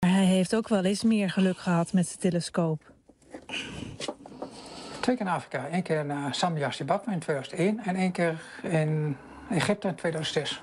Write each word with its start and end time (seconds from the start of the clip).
Maar 0.00 0.10
hij 0.14 0.24
heeft 0.24 0.54
ook 0.56 0.68
wel 0.68 0.84
eens 0.84 1.02
meer 1.02 1.30
geluk 1.30 1.58
gehad 1.58 1.92
met 1.92 2.08
de 2.08 2.16
telescoop. 2.16 2.92
Twee 5.00 5.16
keer 5.16 5.26
in 5.26 5.32
Afrika. 5.32 5.68
Eén 5.72 5.82
keer 5.82 6.04
naar 6.04 6.34
Zambia 6.34 6.70
Zimbabwe 6.70 7.12
in 7.12 7.18
2001 7.18 7.78
en 7.78 7.96
één 7.96 8.12
keer 8.12 8.40
in 8.62 9.16
Egypte 9.50 9.88
in 9.88 9.94
2006. 9.94 10.62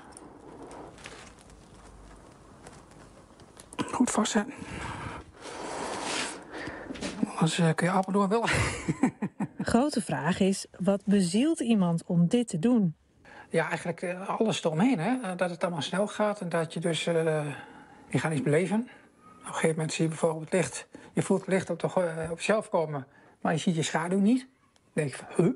Goed 3.92 4.10
vastzetten. 4.10 4.54
Anders 7.28 7.58
eh, 7.58 7.74
kun 7.74 7.86
je 7.86 7.92
Apeldoorn 7.92 8.28
wel. 8.28 8.44
Grote 9.58 10.02
vraag 10.02 10.40
is, 10.40 10.66
wat 10.78 11.02
bezielt 11.04 11.60
iemand 11.60 12.02
om 12.06 12.28
dit 12.28 12.48
te 12.48 12.58
doen? 12.58 12.94
Ja, 13.50 13.68
eigenlijk 13.68 14.02
eh, 14.02 14.28
alles 14.38 14.64
eromheen. 14.64 14.98
Hè? 14.98 15.16
Eh, 15.22 15.36
Dat 15.36 15.50
het 15.50 15.62
allemaal 15.62 15.82
snel 15.82 16.06
gaat 16.06 16.40
en 16.40 16.48
dat 16.48 16.72
je 16.72 16.80
dus... 16.80 17.06
eh, 17.06 17.46
je 18.08 18.18
gaat 18.18 18.32
iets 18.32 18.42
beleven. 18.42 18.88
Op 19.48 19.54
een 19.54 19.60
gegeven 19.60 19.76
moment 19.76 19.92
zie 19.92 20.04
je 20.04 20.10
bijvoorbeeld 20.10 20.52
licht. 20.52 20.86
Je 21.12 21.22
voelt 21.22 21.40
het 21.40 21.48
licht 21.48 21.70
op, 21.70 21.80
de, 21.80 21.86
eh, 21.86 22.30
op 22.30 22.38
jezelf 22.38 22.68
komen. 22.68 23.06
Maar 23.40 23.52
je 23.52 23.58
ziet 23.58 23.74
je 23.74 23.82
schaduw 23.82 24.18
niet. 24.18 24.40
Dan 24.40 24.48
denk 24.92 25.10
je 25.10 25.16
van, 25.16 25.26
huh? 25.36 25.54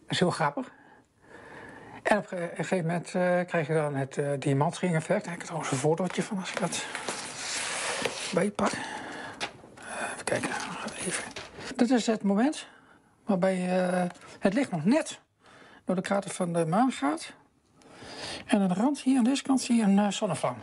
Dat 0.00 0.10
is 0.10 0.18
heel 0.18 0.30
grappig. 0.30 0.72
En 2.02 2.18
op 2.18 2.30
een 2.30 2.48
gegeven 2.54 2.86
moment 2.86 3.06
eh, 3.06 3.40
krijg 3.46 3.66
je 3.66 3.74
dan 3.74 3.94
het 3.94 4.18
eh 4.18 4.30
diamantring 4.38 4.94
effect. 4.94 5.20
Daar 5.20 5.30
heb 5.32 5.40
ik 5.40 5.44
trouwens 5.44 5.72
een 5.72 5.78
fotootje 5.78 6.22
van 6.22 6.38
als 6.38 6.50
ik 6.50 6.60
dat 6.60 6.86
bij 8.34 8.50
pak. 8.50 8.70
Eh, 8.70 8.78
even 10.12 10.24
kijken. 10.24 10.50
Even. 11.06 11.24
Dit 11.76 11.90
is 11.90 12.06
het 12.06 12.22
moment 12.22 12.66
waarbij 13.24 13.56
het 14.38 14.54
licht 14.54 14.70
nog 14.70 14.84
net 14.84 15.20
door 15.84 15.94
de 15.94 16.02
krater 16.02 16.30
van 16.30 16.52
de 16.52 16.66
maan 16.66 16.92
gaat. 16.92 17.32
En 18.46 18.60
aan 18.60 18.68
de 18.68 18.74
rand 18.74 19.00
hier 19.00 19.18
aan 19.18 19.24
deze 19.24 19.42
kant 19.42 19.60
zie 19.60 19.76
je 19.76 19.82
een 19.82 20.12
zonnevlam. 20.12 20.56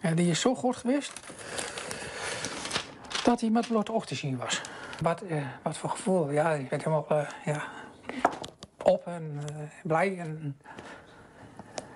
En 0.00 0.16
die 0.16 0.30
is 0.30 0.40
zo 0.40 0.54
groot 0.54 0.76
geweest 0.76 1.12
dat 3.24 3.40
hij 3.40 3.50
met 3.50 3.68
blote 3.68 3.92
oog 3.92 4.06
te 4.06 4.14
zien 4.14 4.36
was. 4.36 4.60
Wat, 5.00 5.20
eh, 5.20 5.42
wat 5.62 5.76
voor 5.76 5.90
gevoel. 5.90 6.30
Ja, 6.30 6.52
je 6.52 6.64
bent 6.64 6.84
helemaal 6.84 7.06
eh, 7.08 7.28
ja, 7.44 7.62
op 8.82 9.06
en 9.06 9.40
eh, 9.48 9.54
blij. 9.82 10.18
En 10.18 10.58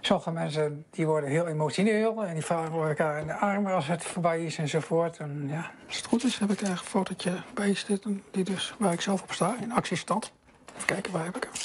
sommige 0.00 0.30
mensen 0.30 0.84
die 0.90 1.06
worden 1.06 1.30
heel 1.30 1.46
emotioneel 1.46 2.24
en 2.24 2.34
die 2.34 2.44
vallen 2.44 2.88
elkaar 2.88 3.20
in 3.20 3.26
de 3.26 3.34
armen 3.34 3.74
als 3.74 3.86
het 3.86 4.04
voorbij 4.04 4.44
is 4.44 4.58
enzovoort. 4.58 5.16
En 5.16 5.48
ja, 5.48 5.70
als 5.86 5.96
het 5.96 6.06
goed 6.06 6.24
is 6.24 6.38
heb 6.38 6.50
ik 6.50 6.60
er 6.60 6.70
een 6.70 6.76
fotootje 6.76 7.32
bij 7.54 7.74
zitten 7.74 8.22
die 8.30 8.44
dus, 8.44 8.74
waar 8.78 8.92
ik 8.92 9.00
zelf 9.00 9.22
op 9.22 9.32
sta 9.32 9.56
in 9.60 9.72
actiestand. 9.72 10.32
Even 10.74 10.86
kijken, 10.86 11.12
waar 11.12 11.24
heb 11.24 11.36
ik 11.36 11.48
hem? 11.52 11.62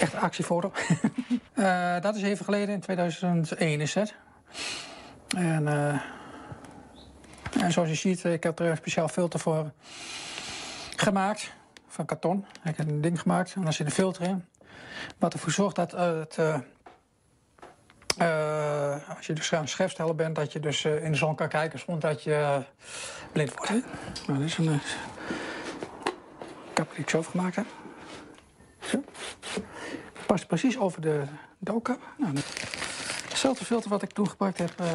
Dat 0.00 0.12
echt 0.12 0.22
actiefoto. 0.22 0.72
Eh, 1.52 2.00
dat 2.00 2.14
is 2.14 2.22
even 2.22 2.44
geleden, 2.44 2.74
in 2.74 2.80
2001 2.80 3.80
is 3.80 3.94
het. 3.94 4.14
En, 5.36 5.68
eh, 5.68 6.00
en 7.62 7.72
zoals 7.72 7.88
je 7.88 7.94
ziet, 7.94 8.24
ik 8.24 8.42
heb 8.42 8.58
er 8.58 8.66
een 8.66 8.76
speciaal 8.76 9.08
filter 9.08 9.40
voor 9.40 9.72
gemaakt. 10.96 11.52
Van 11.88 12.04
karton. 12.04 12.46
Ik 12.64 12.76
heb 12.76 12.88
een 12.88 13.00
ding 13.00 13.20
gemaakt 13.20 13.54
en 13.54 13.62
daar 13.62 13.72
zit 13.72 13.86
een 13.86 13.92
filter 13.92 14.22
in. 14.22 14.44
Wat 15.18 15.32
ervoor 15.32 15.52
zorgt 15.52 15.76
dat 15.76 15.90
het... 15.92 16.38
eh, 18.16 19.08
als 19.16 19.26
je 19.26 19.32
dus 19.32 19.54
aan 19.54 19.68
schriftstellen 19.68 20.16
bent, 20.16 20.36
dat 20.36 20.52
je 20.52 20.60
dus 20.60 20.84
in 20.84 21.10
de 21.12 21.18
zon 21.18 21.34
kan 21.34 21.48
kijken 21.48 21.78
zonder 21.78 22.10
dat 22.10 22.22
je 22.22 22.62
blind 23.32 23.54
wordt. 23.54 23.68
Hè? 23.68 23.80
Nou, 24.26 24.38
dit 24.38 24.48
is 24.48 24.58
een 24.58 24.64
uh, 24.64 24.80
ik 26.94 27.10
gemaakt. 27.10 27.58
Past 30.26 30.46
precies 30.46 30.78
over 30.78 31.00
de 31.00 31.22
doodkap. 31.58 32.00
Nou, 32.16 32.32
hetzelfde 33.28 33.64
filter 33.64 33.90
wat 33.90 34.02
ik 34.02 34.12
toen 34.12 34.28
gebruikt 34.28 34.58
heb. 34.58 34.72
eh, 34.80 34.86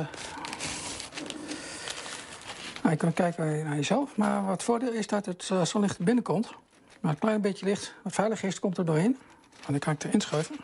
nou, 2.82 2.90
je 2.90 2.96
kunt 2.96 3.14
kijken 3.14 3.64
naar 3.64 3.76
jezelf, 3.76 4.16
maar 4.16 4.42
wat 4.42 4.52
het 4.52 4.64
voordeel 4.64 4.92
is 4.92 5.08
dat 5.08 5.26
het 5.26 5.50
eh, 5.52 5.66
zonlicht 5.66 6.00
binnenkomt. 6.00 6.52
Maar 7.00 7.12
een 7.12 7.20
klein 7.20 7.42
beetje 7.42 7.66
licht, 7.66 7.94
wat 8.04 8.14
veilig 8.14 8.44
is, 8.44 8.60
komt 8.60 8.78
er 8.78 8.86
doorheen. 8.86 9.18
En 9.66 9.72
dan 9.72 9.80
kan 9.80 9.94
ik 9.94 10.04
erin 10.04 10.22
schuiven. 10.22 10.56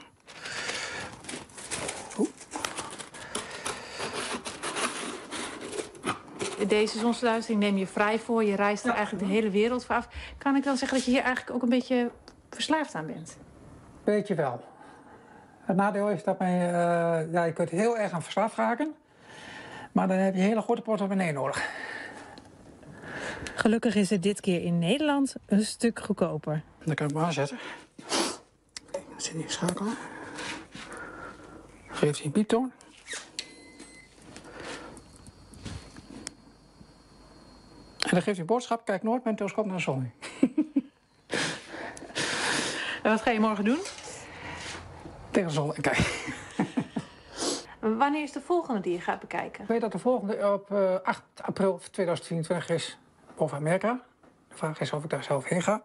Deze 6.67 6.99
zonsverduistering 6.99 7.61
neem 7.63 7.77
je 7.77 7.87
vrij 7.87 8.19
voor. 8.19 8.43
Je 8.43 8.55
reist 8.55 8.85
er 8.85 8.93
eigenlijk 8.93 9.27
de 9.27 9.33
hele 9.33 9.49
wereld 9.49 9.85
voor 9.85 9.95
af. 9.95 10.07
Kan 10.37 10.55
ik 10.55 10.63
dan 10.63 10.77
zeggen 10.77 10.97
dat 10.97 11.05
je 11.05 11.11
hier 11.11 11.21
eigenlijk 11.21 11.55
ook 11.55 11.61
een 11.61 11.69
beetje 11.69 12.11
verslaafd 12.59 12.95
aan 12.95 13.06
bent? 13.06 13.38
Beetje 14.03 14.35
wel. 14.35 14.63
Het 15.59 15.75
nadeel 15.75 16.09
is 16.09 16.23
dat 16.23 16.39
men, 16.39 16.50
eh, 16.50 17.31
ja, 17.31 17.44
je 17.44 17.53
kunt 17.53 17.69
heel 17.69 17.97
erg 17.97 18.11
aan 18.11 18.23
verslaafd 18.23 18.56
raken. 18.56 18.95
Maar 19.91 20.07
dan 20.07 20.17
heb 20.17 20.33
je 20.33 20.39
een 20.39 20.47
hele 20.47 20.61
grote 20.61 20.81
portemonnee 20.81 21.31
nodig. 21.31 21.69
Gelukkig 23.56 23.95
is 23.95 24.09
het 24.09 24.23
dit 24.23 24.41
keer 24.41 24.63
in 24.63 24.79
Nederland 24.79 25.35
een 25.45 25.65
stuk 25.65 26.00
goedkoper. 26.00 26.63
Dan 26.83 26.95
kan 26.95 27.07
ik 27.07 27.13
hem 27.13 27.23
aanzetten. 27.23 27.57
Kijk, 28.91 29.05
dan 29.09 29.21
zit 29.21 29.33
hij 29.33 29.41
in 29.41 29.50
schakelen. 29.50 29.94
Geeft 31.88 32.17
hij 32.17 32.25
een 32.25 32.31
pieptoon. 32.31 32.71
En 38.00 38.15
dan 38.15 38.21
geeft 38.21 38.25
hij 38.25 38.39
een 38.39 38.45
boodschap. 38.45 38.85
Kijk 38.85 39.03
nooit 39.03 39.23
met 39.23 39.31
een 39.31 39.38
telescoop 39.38 39.65
naar 39.65 39.75
de 39.75 39.81
zon. 39.81 40.12
En 43.04 43.10
wat 43.10 43.22
ga 43.22 43.31
je 43.31 43.40
morgen 43.40 43.63
doen? 43.63 43.80
Tegen 45.31 45.51
zon 45.51 45.75
en 45.75 45.81
kijken. 45.81 46.06
Wanneer 47.80 48.24
is 48.24 48.31
de 48.31 48.42
volgende 48.42 48.81
die 48.81 48.94
je 48.94 49.01
gaat 49.01 49.19
bekijken? 49.19 49.62
Ik 49.62 49.68
weet 49.68 49.81
dat 49.81 49.92
de 49.92 50.00
volgende 50.00 50.54
op 50.54 50.72
eh, 50.72 50.96
8 51.04 51.22
april 51.42 51.80
2024 51.92 52.69
is 52.69 52.98
boven 53.36 53.57
Amerika. 53.57 54.01
De 54.48 54.56
vraag 54.56 54.80
is 54.80 54.94
of 54.94 55.04
ik 55.04 55.10
daar 55.10 55.24
zelf 55.24 55.46
heen 55.46 55.62
ga. 55.62 55.84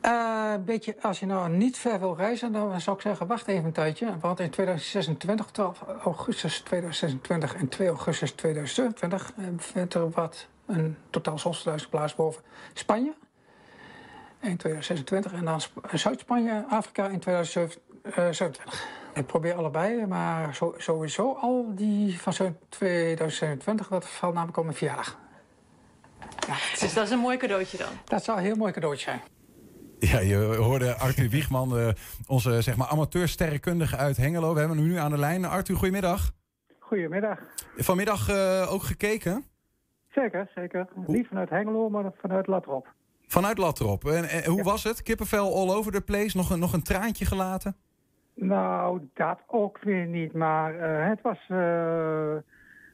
Eh, 0.00 0.52
een 0.54 0.64
beetje, 0.64 0.96
als 1.02 1.20
je 1.20 1.26
nou 1.26 1.50
niet 1.50 1.78
ver 1.78 1.98
wil 1.98 2.16
reizen, 2.16 2.52
dan 2.52 2.80
zou 2.80 2.96
ik 2.96 3.02
zeggen, 3.02 3.26
wacht 3.26 3.46
even 3.46 3.64
een 3.64 3.72
tijdje. 3.72 4.18
Want 4.20 4.40
in 4.40 4.50
2026, 4.50 5.46
12 5.46 5.82
augustus 6.02 6.60
2026 6.60 7.54
en 7.54 7.68
2 7.68 7.88
augustus 7.88 8.32
2027 8.32 9.32
eh, 9.36 9.44
vindt 9.56 9.94
er 9.94 10.10
wat 10.10 10.46
een 10.66 10.96
totaal 11.10 11.38
zonsverduistering 11.38 11.96
plaats 11.96 12.14
boven 12.14 12.42
Spanje. 12.74 13.14
In 14.40 14.56
2026 14.56 15.32
en 15.32 15.44
dan 15.44 15.60
Sp- 15.60 15.88
Zuid-Spanje, 15.92 16.64
Afrika 16.68 17.08
in 17.08 17.18
2027. 17.20 18.86
Ik 19.14 19.26
probeer 19.26 19.54
allebei, 19.54 20.06
maar 20.06 20.58
sowieso 20.76 21.32
al 21.34 21.72
die 21.74 22.20
van 22.20 22.32
zo- 22.32 22.54
2027, 22.68 23.88
dat 23.88 24.08
valt 24.08 24.32
namelijk 24.34 24.58
op 24.58 24.64
mijn 24.64 24.76
verjaardag. 24.76 25.18
Ja, 26.46 26.54
Dus 26.80 26.94
dat 26.94 27.04
is 27.04 27.10
een 27.10 27.18
mooi 27.18 27.36
cadeautje 27.36 27.76
dan. 27.78 27.88
dat 28.04 28.24
zou 28.24 28.38
een 28.38 28.44
heel 28.44 28.56
mooi 28.56 28.72
cadeautje 28.72 29.04
zijn. 29.04 29.20
Ja, 29.98 30.18
je 30.18 30.36
hoorde 30.36 30.94
Arthur 30.94 31.28
Wiegman, 31.28 31.78
eh, 31.78 31.88
onze 32.26 32.62
zeg 32.62 32.76
maar, 32.76 32.88
amateursterrenkundige 32.88 33.96
uit 33.96 34.16
Hengelo. 34.16 34.52
We 34.52 34.58
hebben 34.58 34.78
hem 34.78 34.86
nu 34.86 34.96
aan 34.96 35.10
de 35.10 35.18
lijn. 35.18 35.44
Arthur, 35.44 35.76
goedemiddag. 35.76 36.30
Goedemiddag. 36.78 37.38
Vanmiddag 37.76 38.28
eh, 38.28 38.72
ook 38.72 38.82
gekeken? 38.82 39.44
Zeker, 40.14 40.50
zeker. 40.54 40.88
Niet 41.06 41.26
vanuit 41.26 41.50
Hengelo, 41.50 41.88
maar 41.88 42.12
vanuit 42.20 42.46
Latrop. 42.46 42.86
Vanuit 43.28 43.58
Latrop. 43.58 44.04
En, 44.04 44.24
en 44.24 44.50
hoe 44.50 44.62
was 44.62 44.84
het? 44.84 45.02
Kippenvel 45.02 45.54
all 45.54 45.74
over 45.76 45.92
the 45.92 46.00
place? 46.00 46.36
Nog 46.36 46.50
een, 46.50 46.58
nog 46.58 46.72
een 46.72 46.82
traantje 46.82 47.24
gelaten? 47.24 47.76
Nou, 48.34 49.08
dat 49.14 49.38
ook 49.46 49.78
weer 49.82 50.06
niet, 50.06 50.32
maar 50.32 50.74
eh, 50.78 51.08
het 51.08 51.22
was 51.22 51.38
eh, 51.48 52.36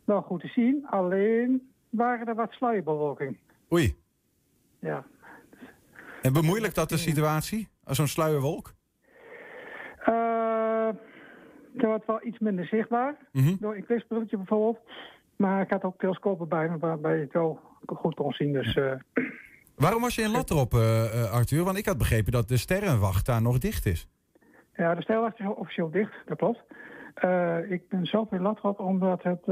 wel 0.05 0.23
goed 0.23 0.41
te 0.41 0.49
zien. 0.49 0.87
Alleen 0.91 1.71
waren 1.91 2.27
er 2.27 2.35
wat 2.35 2.51
sluierbewolking. 2.53 3.39
Oei. 3.73 3.97
Ja. 4.79 5.05
En 6.23 6.33
bemoeilijkt 6.33 6.75
dat 6.75 6.89
de 6.89 6.97
situatie? 6.97 7.69
Zo'n 7.85 8.07
sluierwolk? 8.07 8.73
Eh 10.05 10.89
het 11.77 11.83
was 11.87 12.01
wel 12.07 12.27
iets 12.27 12.39
minder 12.39 12.67
zichtbaar, 12.67 13.17
Mhm. 13.33 13.55
door 13.61 13.75
een 13.75 13.83
eclipsebrilletje 13.83 14.37
bijvoorbeeld. 14.37 14.79
Maar 15.37 15.63
ik 15.63 15.71
had 15.71 15.83
ook 15.83 15.99
telescopen 15.99 16.49
bij 16.49 16.69
me 16.69 16.79
waarbij 16.79 17.17
je 17.17 17.23
het 17.23 17.33
wel 17.33 17.61
goed 17.87 18.15
kon 18.15 18.33
zien. 18.33 18.53
Dus 18.53 18.75
eh, 18.75 18.93
Waarom 19.77 20.01
was 20.01 20.15
je 20.15 20.23
in 20.23 20.31
Latrop, 20.31 20.75
eh, 20.75 21.05
eh, 21.05 21.33
Arthur? 21.33 21.65
Want 21.65 21.77
ik 21.77 21.87
had 21.87 21.99
begrepen 21.99 22.33
dat 22.33 22.49
de 22.49 22.57
sterrenwacht 22.57 23.27
daar 23.27 23.43
nog 23.43 23.59
dicht 23.59 23.87
is. 23.87 24.09
Ja, 24.77 24.95
de 24.95 25.03
stijlwacht 25.03 25.41
is 25.41 25.47
officieel 25.47 25.91
dicht, 25.91 26.13
dat 26.27 26.39
klopt. 26.39 26.63
Eh, 27.15 27.71
ik 27.71 27.89
ben 27.89 28.07
zelf 28.07 28.33
in 28.33 28.43
Latrop 28.43 28.81
omdat, 28.81 29.23
het, 29.23 29.49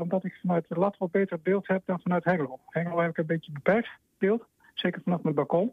omdat 0.00 0.24
ik 0.24 0.38
vanuit 0.40 0.64
Latrop 0.68 1.12
beter 1.12 1.40
beeld 1.42 1.68
heb 1.68 1.82
dan 1.86 2.00
vanuit 2.00 2.24
Hengelo. 2.24 2.58
Hengelo 2.66 3.00
heb 3.00 3.10
ik 3.10 3.18
een 3.18 3.26
beetje 3.26 3.52
beperkt 3.52 3.88
beeld, 4.18 4.44
zeker 4.74 5.00
vanaf 5.04 5.22
mijn 5.22 5.34
balkon. 5.34 5.72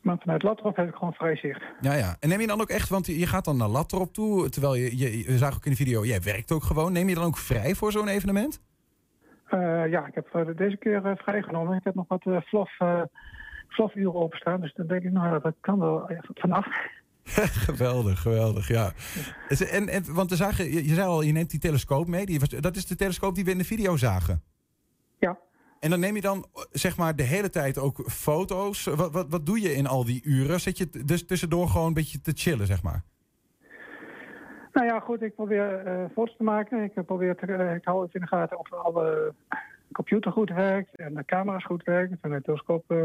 Maar 0.00 0.16
vanuit 0.18 0.42
Latrop 0.42 0.76
heb 0.76 0.88
ik 0.88 0.94
gewoon 0.94 1.12
vrij 1.12 1.36
zicht. 1.36 1.62
Ja, 1.80 1.94
ja. 1.94 2.16
En 2.20 2.28
neem 2.28 2.40
je 2.40 2.46
dan 2.46 2.60
ook 2.60 2.68
echt, 2.68 2.88
want 2.88 3.06
je 3.06 3.26
gaat 3.26 3.44
dan 3.44 3.56
naar 3.56 3.68
Latrop 3.68 4.12
toe, 4.12 4.48
terwijl 4.48 4.74
je, 4.74 4.98
je, 4.98 5.18
je 5.18 5.38
zag 5.38 5.54
ook 5.54 5.64
in 5.64 5.70
de 5.70 5.76
video, 5.76 6.04
jij 6.04 6.20
werkt 6.22 6.52
ook 6.52 6.62
gewoon. 6.62 6.92
Neem 6.92 7.08
je 7.08 7.14
dan 7.14 7.24
ook 7.24 7.36
vrij 7.36 7.74
voor 7.74 7.92
zo'n 7.92 8.08
evenement? 8.08 8.60
Eh, 9.52 9.90
ja, 9.90 10.06
ik 10.06 10.14
heb 10.14 10.28
eh, 10.34 10.56
deze 10.56 10.76
keer 10.76 11.06
eh, 11.06 11.16
vrijgenomen. 11.16 11.76
Ik 11.76 11.84
heb 11.84 11.94
nog 11.94 12.08
wat 12.08 12.26
eh 12.26 12.40
flof, 12.40 12.78
eh 12.78 13.02
flofuren 13.68 14.14
openstaan, 14.14 14.60
dus 14.60 14.74
dan 14.74 14.86
denk 14.86 15.02
ik, 15.02 15.12
nou, 15.12 15.40
dat 15.40 15.54
kan 15.60 15.78
wel 15.78 16.10
vanaf. 16.34 16.66
geweldig, 17.68 18.20
geweldig, 18.20 18.68
ja. 18.68 18.92
En, 19.70 19.88
en, 19.88 20.14
want 20.14 20.30
we 20.30 20.36
zagen, 20.36 20.64
je, 20.64 20.88
je 20.88 20.94
zei 20.94 21.06
al, 21.06 21.22
je 21.22 21.32
neemt 21.32 21.50
die 21.50 21.60
telescoop 21.60 22.06
mee. 22.06 22.26
Die, 22.26 22.40
was- 22.40 22.48
dat 22.48 22.76
is 22.76 22.86
de 22.86 22.96
telescoop 22.96 23.34
die 23.34 23.44
we 23.44 23.50
in 23.50 23.58
de 23.58 23.64
video 23.64 23.96
zagen. 23.96 24.42
Ja. 25.18 25.38
En 25.80 25.90
dan 25.90 26.00
neem 26.00 26.14
je 26.14 26.20
dan 26.20 26.46
zeg 26.70 26.96
maar 26.96 27.16
de 27.16 27.22
hele 27.22 27.50
tijd 27.50 27.78
ook 27.78 28.10
foto's. 28.10 28.84
Wat, 28.84 29.12
wat, 29.12 29.26
wat 29.28 29.46
doe 29.46 29.60
je 29.60 29.74
in 29.74 29.86
al 29.86 30.04
die 30.04 30.24
uren? 30.24 30.60
Zit 30.60 30.78
je 30.78 30.88
dus 31.04 31.26
tussendoor 31.26 31.68
gewoon 31.68 31.86
een 31.86 31.94
beetje 31.94 32.20
te 32.20 32.32
chillen, 32.34 32.66
zeg 32.66 32.82
maar? 32.82 33.04
Nou 34.72 34.86
ja, 34.86 35.00
goed, 35.00 35.22
ik 35.22 35.34
probeer 35.34 35.86
eh, 35.86 36.04
foto's 36.14 36.36
te 36.36 36.42
maken. 36.42 36.82
Ik 36.82 37.06
probeer 37.06 37.36
te, 37.36 37.46
eh, 37.46 37.74
ik 37.74 37.84
hou 37.84 38.02
het 38.02 38.14
in 38.14 38.20
de 38.20 38.26
gaten 38.26 38.58
of 38.58 38.72
alle 38.72 39.34
computer 39.92 40.32
goed 40.32 40.50
werkt 40.50 40.94
en 40.96 41.14
de 41.14 41.24
camera's 41.24 41.64
goed 41.64 41.82
werken 41.84 42.18
en 42.20 42.30
de 42.30 42.42
telescoop, 42.42 42.84
eh, 42.90 42.96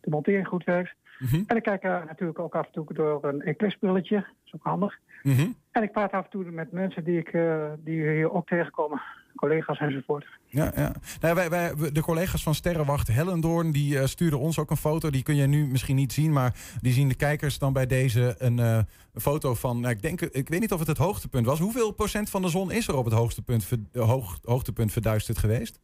de 0.00 0.10
montering 0.10 0.46
goed 0.48 0.64
werkt. 0.64 0.94
Mhm, 1.18 1.42
En 1.46 1.56
ik 1.56 1.62
kijk 1.62 1.82
eh, 1.82 2.04
natuurlijk 2.06 2.38
ook 2.38 2.54
af 2.54 2.66
en 2.66 2.72
toe 2.72 2.94
door 2.94 3.24
een 3.24 3.42
eclipsebrilletje. 3.42 4.16
Dat 4.16 4.24
is 4.44 4.54
ook 4.54 4.64
handig. 4.64 4.98
mhm. 5.22 5.46
En 5.70 5.82
ik 5.82 5.92
praat 5.92 6.12
af 6.12 6.24
en 6.24 6.30
toe 6.30 6.44
met 6.44 6.72
mensen 6.72 7.04
die, 7.04 7.18
ik, 7.18 7.28
eh, 7.32 7.64
die 7.78 8.08
hier 8.10 8.32
ook 8.32 8.46
tegenkomen. 8.48 9.02
Collega's 9.36 9.78
enzovoort. 9.78 10.26
Ja, 10.46 10.72
ja. 10.76 10.92
Nou, 11.20 11.34
wij, 11.34 11.50
wij, 11.50 11.74
de 11.92 12.02
collega's 12.02 12.42
van 12.42 12.54
Sterrenwacht 12.54 13.08
Hellendoorn 13.08 13.70
die 13.70 13.98
eh, 13.98 14.06
sturen 14.06 14.38
ons 14.38 14.58
ook 14.58 14.70
een 14.70 14.76
foto. 14.76 15.10
Die 15.10 15.22
kun 15.22 15.36
je 15.36 15.46
nu 15.46 15.66
misschien 15.66 15.96
niet 15.96 16.12
zien, 16.12 16.32
maar 16.32 16.54
die 16.80 16.92
zien 16.92 17.08
de 17.08 17.14
kijkers 17.14 17.58
dan 17.58 17.72
bij 17.72 17.86
deze 17.86 18.34
een, 18.38 18.58
eh, 18.58 18.78
foto 19.14 19.54
van. 19.54 19.80
Nou, 19.80 19.94
ik, 19.94 20.02
denk, 20.02 20.20
ik 20.20 20.48
weet 20.48 20.60
niet 20.60 20.72
of 20.72 20.78
het 20.78 20.88
het 20.88 20.98
hoogtepunt 20.98 21.46
was. 21.46 21.58
Hoeveel 21.58 21.90
procent 21.92 22.30
van 22.30 22.42
de 22.42 22.48
zon 22.48 22.70
is 22.72 22.88
er 22.88 22.96
op 22.96 23.04
het 23.04 23.14
hoogtepunt, 23.14 23.64
ver- 23.64 24.02
hoog, 24.02 24.38
hoogtepunt 24.44 24.92
verduisterd 24.92 25.38
geweest? 25.38 25.80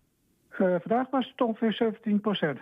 Eh, 0.50 0.58
vandaag 0.58 1.10
was 1.10 1.28
het 1.30 1.40
ongeveer 1.40 1.72
17 1.72 2.20
procent. 2.20 2.58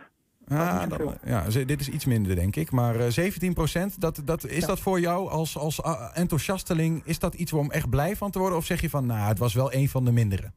Ah, 0.48 0.88
dan, 0.88 1.14
ja, 1.24 1.44
dit 1.66 1.80
is 1.80 1.88
iets 1.88 2.04
minder, 2.04 2.34
denk 2.34 2.56
ik. 2.56 2.70
Maar 2.70 2.96
eh 2.96 3.06
17 3.10 3.54
procent, 3.54 4.00
dat, 4.00 4.22
dat, 4.24 4.46
is 4.46 4.60
Ja. 4.60 4.66
dat 4.66 4.80
voor 4.80 5.00
jou 5.00 5.28
als, 5.28 5.58
als 5.58 5.82
ah, 5.82 6.10
enthousiasteling... 6.14 7.02
is 7.04 7.18
dat 7.18 7.34
iets 7.34 7.52
om 7.52 7.70
echt 7.70 7.90
blij 7.90 8.16
van 8.16 8.30
te 8.30 8.38
worden? 8.38 8.58
Of 8.58 8.64
zeg 8.64 8.80
je 8.80 8.90
van, 8.90 9.06
nou, 9.06 9.28
het 9.28 9.38
was 9.38 9.54
wel 9.54 9.72
een 9.74 9.88
van 9.88 10.04
de 10.04 10.12
mindere? 10.12 10.52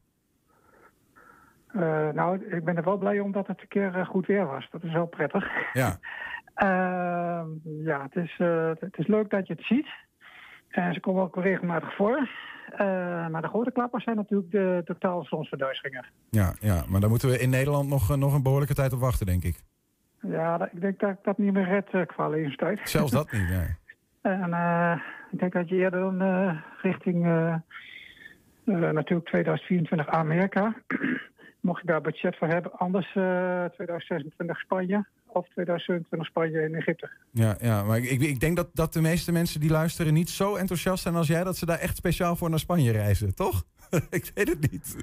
Eh, 1.74 2.08
nou, 2.14 2.54
ik 2.56 2.64
ben 2.64 2.76
er 2.76 2.84
wel 2.84 2.96
blij 2.96 3.20
om 3.20 3.32
dat 3.32 3.46
het 3.46 3.60
een 3.60 3.68
keer 3.68 3.94
eh, 3.94 4.06
goed 4.06 4.26
weer 4.26 4.46
was. 4.46 4.68
Dat 4.70 4.82
is 4.82 4.92
wel 4.92 5.06
prettig. 5.06 5.46
Ja, 5.72 5.96
Ehm, 6.54 7.48
ja, 7.62 8.02
het 8.02 8.16
is, 8.24 8.34
eh, 8.38 8.70
het 8.78 8.98
is 8.98 9.06
leuk 9.06 9.30
dat 9.30 9.46
je 9.46 9.52
het 9.52 9.64
ziet. 9.64 9.86
En 10.68 10.94
ze 10.94 11.00
komen 11.00 11.22
ook 11.22 11.36
regelmatig 11.36 11.94
voor. 11.94 12.28
Maar 13.30 13.42
de 13.42 13.48
grote 13.48 13.72
klappers 13.72 14.04
zijn 14.04 14.16
natuurlijk 14.16 14.50
de 14.50 14.82
totale 14.84 15.24
zonsverduisteringen. 15.24 16.04
ja, 16.30 16.54
ja, 16.60 16.84
maar 16.88 17.00
daar 17.00 17.10
moeten 17.10 17.28
we 17.28 17.38
in 17.38 17.50
Nederland 17.50 17.88
nog, 17.88 18.16
nog 18.16 18.34
een 18.34 18.42
behoorlijke 18.42 18.74
tijd 18.74 18.92
op 18.92 19.00
wachten, 19.00 19.26
denk 19.26 19.42
ik. 19.42 19.60
Ja, 20.20 20.68
ik 20.72 20.80
denk 20.80 21.00
dat 21.00 21.10
ik 21.10 21.18
dat 21.22 21.38
niet 21.38 21.52
meer 21.52 21.64
red 21.64 22.06
qua 22.06 22.28
levenstijd. 22.28 22.80
Zelfs 22.84 23.12
dat 23.12 23.32
niet, 23.38 23.48
nee. 23.48 23.76
En 24.22 24.52
ik 25.30 25.38
denk 25.38 25.52
dat 25.52 25.68
je 25.68 25.76
eerder 25.76 26.00
dan 26.00 26.60
richting 26.82 27.24
natuurlijk 28.64 29.26
2024 29.26 30.08
Amerika. 30.08 30.74
Mocht 31.64 31.80
je 31.80 31.86
daar 31.86 32.00
budget 32.00 32.36
voor 32.36 32.48
hebben. 32.48 32.72
Anders 32.72 33.06
eh 33.06 33.64
2026 33.64 34.58
Spanje 34.58 35.04
of 35.26 35.48
2027 35.48 36.28
Spanje 36.28 36.60
en 36.60 36.74
Egypte. 36.74 37.10
Ja, 37.30 37.56
ja 37.60 37.82
maar 37.82 37.98
ik, 37.98 38.20
ik 38.20 38.40
denk 38.40 38.56
dat, 38.56 38.68
dat 38.72 38.92
de 38.92 39.00
meeste 39.00 39.32
mensen 39.32 39.60
die 39.60 39.70
luisteren 39.70 40.14
niet 40.14 40.30
zo 40.30 40.54
enthousiast 40.54 41.02
zijn 41.02 41.14
als 41.14 41.26
jij... 41.26 41.44
dat 41.44 41.56
ze 41.56 41.66
daar 41.66 41.78
echt 41.78 41.96
speciaal 41.96 42.36
voor 42.36 42.50
naar 42.50 42.58
Spanje 42.58 42.92
reizen, 42.92 43.34
toch? 43.34 43.64
ik 44.10 44.30
weet 44.34 44.48
het 44.48 44.70
niet. 44.70 44.96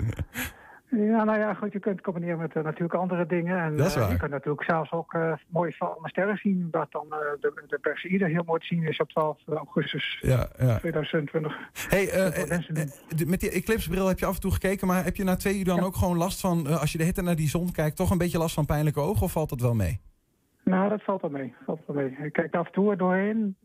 Ja, 0.98 1.24
nou 1.24 1.39
ja, 1.39 1.53
goed, 1.53 1.71
je 1.74 1.79
kunt 1.79 1.95
het 1.95 2.03
combineren 2.05 2.38
met 2.38 2.53
eh, 2.55 2.63
natuurlijk 2.63 2.93
andere 2.93 3.25
dingen. 3.25 3.57
En 3.62 3.77
Dat 3.77 3.86
is 3.88 3.95
eh, 3.95 4.01
waar. 4.01 4.12
je 4.12 4.17
kunt 4.17 4.31
natuurlijk 4.31 4.63
zelfs 4.63 4.91
ook 4.91 5.13
eh 5.13 5.33
mooie 5.48 5.71
vallende 5.71 6.10
sterren 6.10 6.38
zien. 6.38 6.67
Dat 6.71 6.91
dan 6.91 7.05
de, 7.10 7.63
de 7.67 7.79
Perseïde 7.81 8.27
heel 8.27 8.43
mooi 8.45 8.60
te 8.60 8.65
zien 8.65 8.83
is 8.83 9.00
op 9.00 9.10
12 9.10 9.38
augustus 9.48 10.19
Ja, 10.21 10.48
ja. 10.57 10.77
2020. 10.77 11.57
Hey, 11.89 12.05
de- 13.15 13.25
met 13.25 13.39
die 13.39 13.51
eclipsebril 13.51 14.07
heb 14.07 14.19
je 14.19 14.25
af 14.25 14.36
en 14.36 14.41
toe 14.41 14.51
gekeken... 14.51 14.88
maar 14.88 15.03
heb 15.03 15.15
je 15.15 15.24
na 15.24 15.36
twee 15.36 15.57
uur 15.60 15.65
dan 15.65 15.75
Ja. 15.75 15.83
ook 15.83 15.95
gewoon 15.95 16.17
last 16.17 16.39
van... 16.41 16.67
als 16.67 16.91
je 16.91 16.98
de 16.98 17.03
hitte 17.03 17.21
naar 17.21 17.36
die 17.36 17.50
zon 17.50 17.71
kijkt... 17.71 17.95
toch 17.95 18.12
een 18.12 18.17
beetje 18.17 18.38
last 18.38 18.53
van 18.53 18.65
pijnlijke 18.65 19.00
ogen 19.00 19.21
of 19.24 19.31
valt 19.31 19.50
dat 19.50 19.62
wel 19.62 19.74
mee? 19.75 20.01
Nou, 20.63 20.89
dat 20.89 21.03
valt 21.03 21.21
wel 21.21 21.31
mee. 21.31 21.53
Valt 21.65 21.79
wel 21.88 21.95
mee. 21.95 22.17
Ik 22.24 22.33
kijk 22.33 22.53
er 22.53 22.60
af 22.60 22.65
en 22.65 22.71
toe 22.71 22.91
er 22.91 22.98
doorheen. 22.98 23.55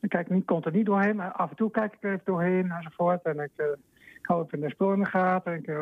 Ik 0.00 0.08
kijk 0.08 0.30
niet 0.30 0.44
continu 0.46 0.82
doorheen, 0.82 1.16
maar 1.16 1.32
af 1.32 1.50
en 1.50 1.56
toe 1.56 1.70
kijk 1.70 1.92
ik 1.92 2.02
er 2.02 2.10
even 2.12 2.22
doorheen 2.24 2.70
enzovoort. 2.70 3.22
En 3.24 3.38
ik, 3.40 3.50
ik 4.20 4.26
hou 4.26 4.44
even 4.44 4.60
de 4.60 4.70
spul 4.70 4.92
in 4.92 4.98
de 5.00 5.06
gaten. 5.06 5.54
Ik 5.54 5.66
eh, 5.66 5.76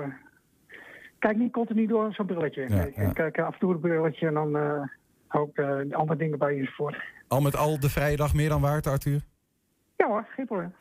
kijk 1.27 1.39
niet 1.39 1.53
continu 1.53 1.87
door 1.87 2.13
zo'n 2.13 2.27
brilletje. 2.27 2.67
Ja, 2.69 2.83
ik, 2.83 2.97
ja. 2.97 3.03
ik 3.03 3.15
kijk 3.15 3.39
af 3.39 3.53
en 3.53 3.59
toe 3.59 3.73
het 3.73 3.81
brilletje 3.81 4.27
en 4.27 4.35
dan 4.35 4.57
eh 4.57 4.83
hou 5.27 5.49
ik 5.49 5.57
eh, 5.57 5.67
de 5.67 5.95
andere 5.95 6.19
dingen 6.19 6.39
bij 6.39 6.59
enzovoort. 6.59 6.97
Al 7.29 7.41
met 7.41 7.57
al 7.57 7.81
de 7.81 7.91
vrije 7.91 8.17
dag 8.17 8.35
meer 8.35 8.49
dan 8.49 8.61
waard, 8.61 8.87
Arthur? 8.87 9.21
Ja 9.97 10.07
hoor, 10.07 10.27
geen 10.35 10.47
probleem. 10.47 10.73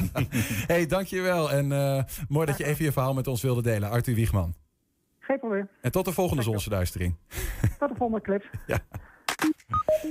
hey, 0.72 0.86
dankjewel. 0.86 1.50
En 1.50 1.72
eh, 1.72 2.02
mooi 2.28 2.46
dat 2.46 2.58
je 2.58 2.64
even 2.64 2.84
je 2.84 2.92
verhaal 2.92 3.14
met 3.14 3.26
ons 3.26 3.42
wilde 3.42 3.62
delen. 3.62 3.90
Arthur 3.90 4.14
Wiegman. 4.14 4.54
Geen 5.18 5.38
probleem. 5.38 5.68
En 5.80 5.92
tot 5.92 6.04
de 6.04 6.12
volgende 6.12 6.42
zonsverduistering. 6.42 7.16
Tot 7.78 7.88
de 7.88 7.94
volgende 7.94 8.22
clip. 8.22 8.44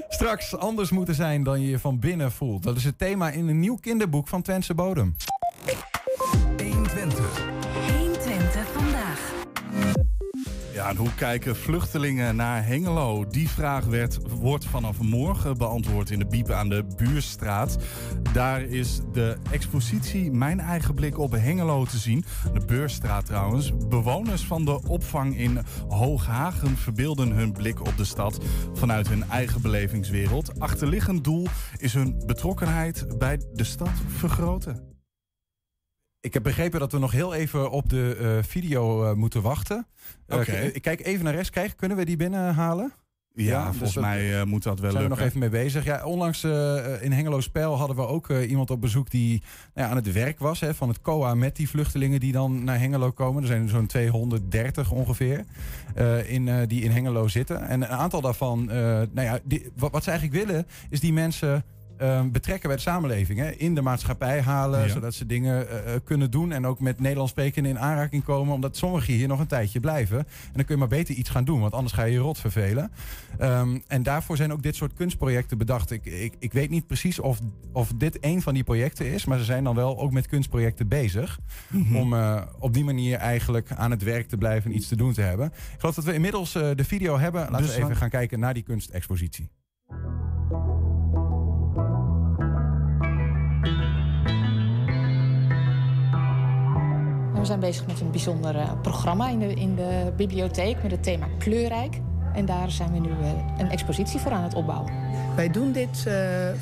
Straks 0.10 0.58
anders 0.58 0.92
moeten 0.92 1.16
zijn 1.16 1.44
dan 1.44 1.62
je 1.62 1.70
je 1.70 1.80
van 1.80 2.00
binnen 2.00 2.32
voelt. 2.32 2.63
Dat 2.63 2.75
is 2.75 2.84
het 2.84 2.98
thema 2.98 3.30
in 3.30 3.48
een 3.48 3.60
nieuw 3.60 3.78
kinderboek 3.78 4.28
van 4.28 4.42
Twentse 4.42 4.74
Bodem. 4.74 5.16
120. 6.58 6.80
120 6.88 7.50
hoe 10.98 11.13
kijken 11.15 11.55
vluchtelingen 11.55 12.36
naar 12.36 12.65
Hengelo? 12.65 13.27
Die 13.27 13.50
vraag 13.50 13.86
werd, 13.86 14.19
wordt 14.39 14.65
vanaf 14.65 15.01
morgen 15.01 15.57
beantwoord 15.57 16.10
in 16.10 16.19
de 16.19 16.25
Biep 16.25 16.50
aan 16.50 16.69
de 16.69 16.86
Buurstraat. 16.98 17.77
Daar 18.33 18.62
is 18.62 19.00
de 19.13 19.38
expositie 19.51 20.31
Mijn 20.31 20.60
eigen 20.60 20.93
blik 20.93 21.17
op 21.17 21.31
Hengelo 21.31 21.86
te 21.86 21.98
zien. 21.98 22.25
De 22.53 22.65
Beurstraat 22.65 23.25
trouwens. 23.25 23.71
Bewoners 23.89 24.45
van 24.45 24.65
de 24.65 24.88
opvang 24.88 25.38
in 25.38 25.60
Hooghagen 25.88 26.77
verbeelden 26.77 27.31
hun 27.31 27.51
blik 27.51 27.79
op 27.79 27.98
de 27.98 28.05
stad 28.05 28.39
vanuit 28.74 29.07
hun 29.07 29.29
eigen 29.29 29.62
belevingswereld. 29.62 30.60
Achterliggend 30.60 31.24
doel 31.24 31.48
is 31.77 31.93
hun 31.93 32.24
betrokkenheid 32.25 33.05
bij 33.17 33.39
de 33.53 33.63
stad 33.63 33.91
vergroten. 34.17 34.90
Ik 36.22 36.34
heb 36.34 36.44
begrepen 36.44 36.80
dat 36.80 36.92
we 36.92 37.00
nog 37.00 37.12
heel 37.12 37.34
even 37.34 37.72
op 37.72 37.90
de 37.90 38.18
eh, 38.20 38.50
video 38.50 39.06
eh, 39.06 39.13
moeten 39.13 39.42
wachten. 39.42 39.88
Eh, 40.28 40.40
Oké. 40.40 40.51
ik 40.51 40.82
kijk 40.82 41.06
even 41.06 41.24
naar 41.24 41.34
rechts. 41.34 41.50
Krijg, 41.50 41.75
kunnen 41.75 41.98
we 41.98 42.06
die 42.06 42.16
binnenhalen? 42.16 42.94
Ja, 43.34 43.44
Ja, 43.44 43.68
dus 43.68 43.78
volgens 43.78 43.98
mij 43.98 44.46
moet 44.46 44.63
dat 44.63 44.80
wel 44.80 44.92
Daar 44.92 44.92
zijn 44.92 45.04
we 45.04 45.10
lukken. 45.10 45.18
nog 45.18 45.28
even 45.28 45.40
mee 45.40 45.63
bezig. 45.63 45.84
Ja, 45.84 46.06
onlangs 46.06 46.44
in 47.01 47.12
Hengelo 47.12 47.40
Spel 47.42 47.78
hadden 47.78 47.96
we 47.96 48.08
ook 48.08 48.30
iemand 48.30 48.72
op 48.72 48.82
bezoek 48.82 49.10
die 49.10 49.42
nou 49.74 49.88
ja, 49.88 49.90
aan 49.90 49.96
het 49.96 50.12
werk 50.12 50.40
was 50.40 50.60
hè, 50.60 50.74
van 50.74 50.88
het 50.88 51.01
COA 51.01 51.36
met 51.36 51.56
die 51.56 51.70
vluchtelingen 51.70 52.20
die 52.20 52.32
dan 52.32 52.63
naar 52.63 52.80
Hengelo 52.80 53.12
komen. 53.12 53.42
Er 53.42 53.48
zijn 53.48 53.70
zo'n 53.70 53.86
230 53.88 54.92
ongeveer 54.92 55.46
in, 56.25 56.66
die 56.68 56.82
in 56.82 56.92
Hengelo 56.92 57.28
zitten. 57.28 57.68
En 57.68 57.82
een 57.82 57.88
aantal 57.88 58.22
daarvan, 58.22 58.66
nou 58.66 59.22
ja, 59.22 59.40
die, 59.44 59.72
wat, 59.75 59.92
wat 59.92 60.04
ze 60.04 60.10
eigenlijk 60.10 60.46
willen, 60.46 60.68
is 60.90 61.00
die 61.00 61.13
mensen. 61.13 61.63
Eh, 62.01 62.22
betrekken 62.31 62.67
bij 62.67 62.75
de 62.77 62.84
samenleving, 62.84 63.39
hè, 63.39 63.50
in 63.51 63.75
de 63.75 63.81
maatschappij 63.81 64.41
halen, 64.41 64.81
Ja. 64.81 64.88
zodat 64.88 65.13
ze 65.13 65.25
dingen 65.25 65.70
eh, 65.70 65.93
eh, 65.96 66.01
kunnen 66.03 66.31
doen 66.31 66.51
en 66.51 66.65
ook 66.65 66.79
met 66.79 67.00
Nederlands 67.00 67.31
sprekenden 67.31 67.72
in 67.72 67.79
aanraking 67.79 68.24
komen, 68.24 68.53
omdat 68.53 68.77
sommigen 68.77 69.13
hier 69.13 69.27
nog 69.27 69.39
een 69.39 69.48
tijdje 69.48 69.79
blijven. 69.79 70.17
En 70.17 70.25
dan 70.53 70.65
kun 70.65 70.74
je 70.75 70.77
maar 70.79 70.88
beter 70.88 71.15
iets 71.15 71.29
gaan 71.29 71.43
doen, 71.43 71.60
want 71.60 71.74
anders 71.74 71.93
ga 71.93 72.03
je 72.03 72.12
je 72.13 72.20
rot 72.20 72.39
vervelen. 72.39 72.91
Ehm, 73.38 73.79
en 73.88 74.03
daarvoor 74.03 74.38
zijn 74.38 74.51
ook 74.51 74.63
dit 74.63 74.75
soort 74.75 74.93
kunstprojecten 74.93 75.58
bedacht. 75.58 75.91
Ik, 75.91 76.05
ik, 76.05 76.34
ik 76.39 76.53
weet 76.53 76.70
niet 76.70 76.88
precies 76.88 77.20
of, 77.20 77.39
of 77.72 77.91
dit 77.96 78.17
een 78.22 78.41
van 78.41 78.53
die 78.53 78.63
projecten 78.63 79.05
is, 79.13 79.25
maar 79.25 79.38
ze 79.38 79.43
zijn 79.46 79.63
dan 79.63 79.75
wel 79.75 80.00
ook 80.00 80.12
met 80.12 80.27
kunstprojecten 80.27 80.88
bezig. 80.88 81.39
Om 81.93 82.13
eh, 82.13 82.41
op 82.60 82.74
die 82.74 82.84
manier 82.84 83.17
eigenlijk 83.17 83.72
aan 83.72 83.91
het 83.91 84.03
werk 84.03 84.27
te 84.27 84.38
blijven 84.38 84.72
en 84.72 84.77
iets 84.77 84.88
te 84.88 84.96
doen 84.96 85.13
te 85.13 85.22
hebben. 85.22 85.46
Ik 85.46 85.79
geloof 85.79 85.96
dat 85.96 86.03
we 86.05 86.13
inmiddels 86.13 86.51
de 86.51 86.84
video 86.84 87.17
hebben. 87.20 87.41
Laten 87.41 87.58
Dus 87.58 87.67
we 87.67 87.75
even 87.75 87.88
dan- 87.88 87.98
gaan 87.98 88.10
kijken 88.10 88.39
naar 88.39 88.53
die 88.53 88.63
kunstexpositie. 88.63 89.50
We 97.41 97.48
zijn 97.48 97.60
bezig 97.60 97.88
met 97.88 98.00
een 98.00 98.12
bijzonder 98.12 98.55
eh, 98.55 98.71
programma 98.81 99.29
in 99.29 99.39
de, 99.39 99.53
in 99.53 99.75
de 99.75 100.13
bibliotheek 100.15 100.81
met 100.83 100.91
het 100.91 101.03
thema 101.03 101.27
kleurrijk. 101.38 102.00
En 102.33 102.45
daar 102.45 102.71
zijn 102.71 102.91
we 102.91 103.00
nu 103.00 103.10
eh, 103.10 103.17
een 103.57 103.69
expositie 103.69 104.19
voor 104.19 104.31
aan 104.31 104.43
het 104.43 104.53
opbouwen. 104.53 104.91
Wij 105.36 105.50
doen 105.50 105.71
dit 105.71 106.03
eh, 106.07 106.13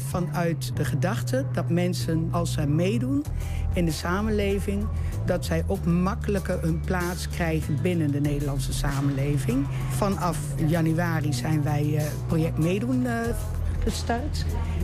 vanuit 0.08 0.76
de 0.76 0.86
gedachte 0.86 1.46
dat 1.54 1.70
mensen, 1.70 2.28
als 2.32 2.54
zij 2.54 2.68
meedoen 2.68 3.26
in 3.74 3.86
de 3.86 3.92
samenleving, 3.92 4.88
dat 5.26 5.46
zij 5.46 5.64
ook 5.68 5.86
makkelijker 5.86 6.64
een 6.64 6.80
plaats 6.80 7.30
krijgen 7.30 7.82
binnen 7.82 8.12
de 8.12 8.22
Nederlandse 8.22 8.74
samenleving. 8.74 9.68
Vanaf 9.90 10.40
januari 10.68 11.34
zijn 11.34 11.64
wij 11.64 11.96
eh, 11.96 12.04
project 12.28 12.58
meedoen 12.58 13.06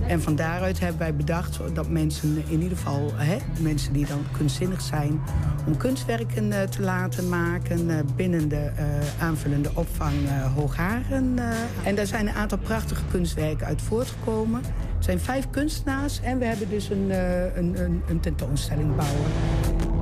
En 0.08 0.22
van 0.22 0.36
daaruit 0.36 0.80
hebben 0.80 1.00
wij 1.00 1.16
bedacht 1.16 1.60
dat 1.74 1.90
mensen, 1.90 2.44
in 2.48 2.62
ieder 2.62 2.78
geval 2.78 3.12
hè, 3.16 3.38
mensen 3.60 3.94
die 3.94 4.06
dan 4.06 4.26
kunstzinnig 4.38 4.82
zijn, 4.82 5.22
om 5.66 5.78
kunstwerken 5.78 6.52
eh, 6.52 6.62
te 6.62 6.82
laten 6.82 7.30
maken 7.30 7.90
eh, 7.90 7.98
binnen 8.16 8.50
de 8.50 8.72
eh, 8.76 8.86
aanvullende 9.24 9.70
opvang 9.74 10.14
Hoogharen. 10.56 11.40
En 11.84 11.96
daar 11.96 12.06
zijn 12.06 12.28
een 12.28 12.34
aantal 12.34 12.58
prachtige 12.58 13.02
kunstwerken 13.12 13.68
uit 13.68 13.82
voortgekomen. 13.82 14.62
Het 14.96 15.06
zijn 15.06 15.20
vijf 15.20 15.50
kunstenaars 15.50 16.22
en 16.22 16.40
we 16.40 16.46
hebben 16.46 16.70
dus 16.70 16.90
een, 16.90 17.10
een, 17.58 17.84
een, 17.84 18.02
een 18.08 18.20
tentoonstelling 18.20 18.96
bouwen. 18.96 19.95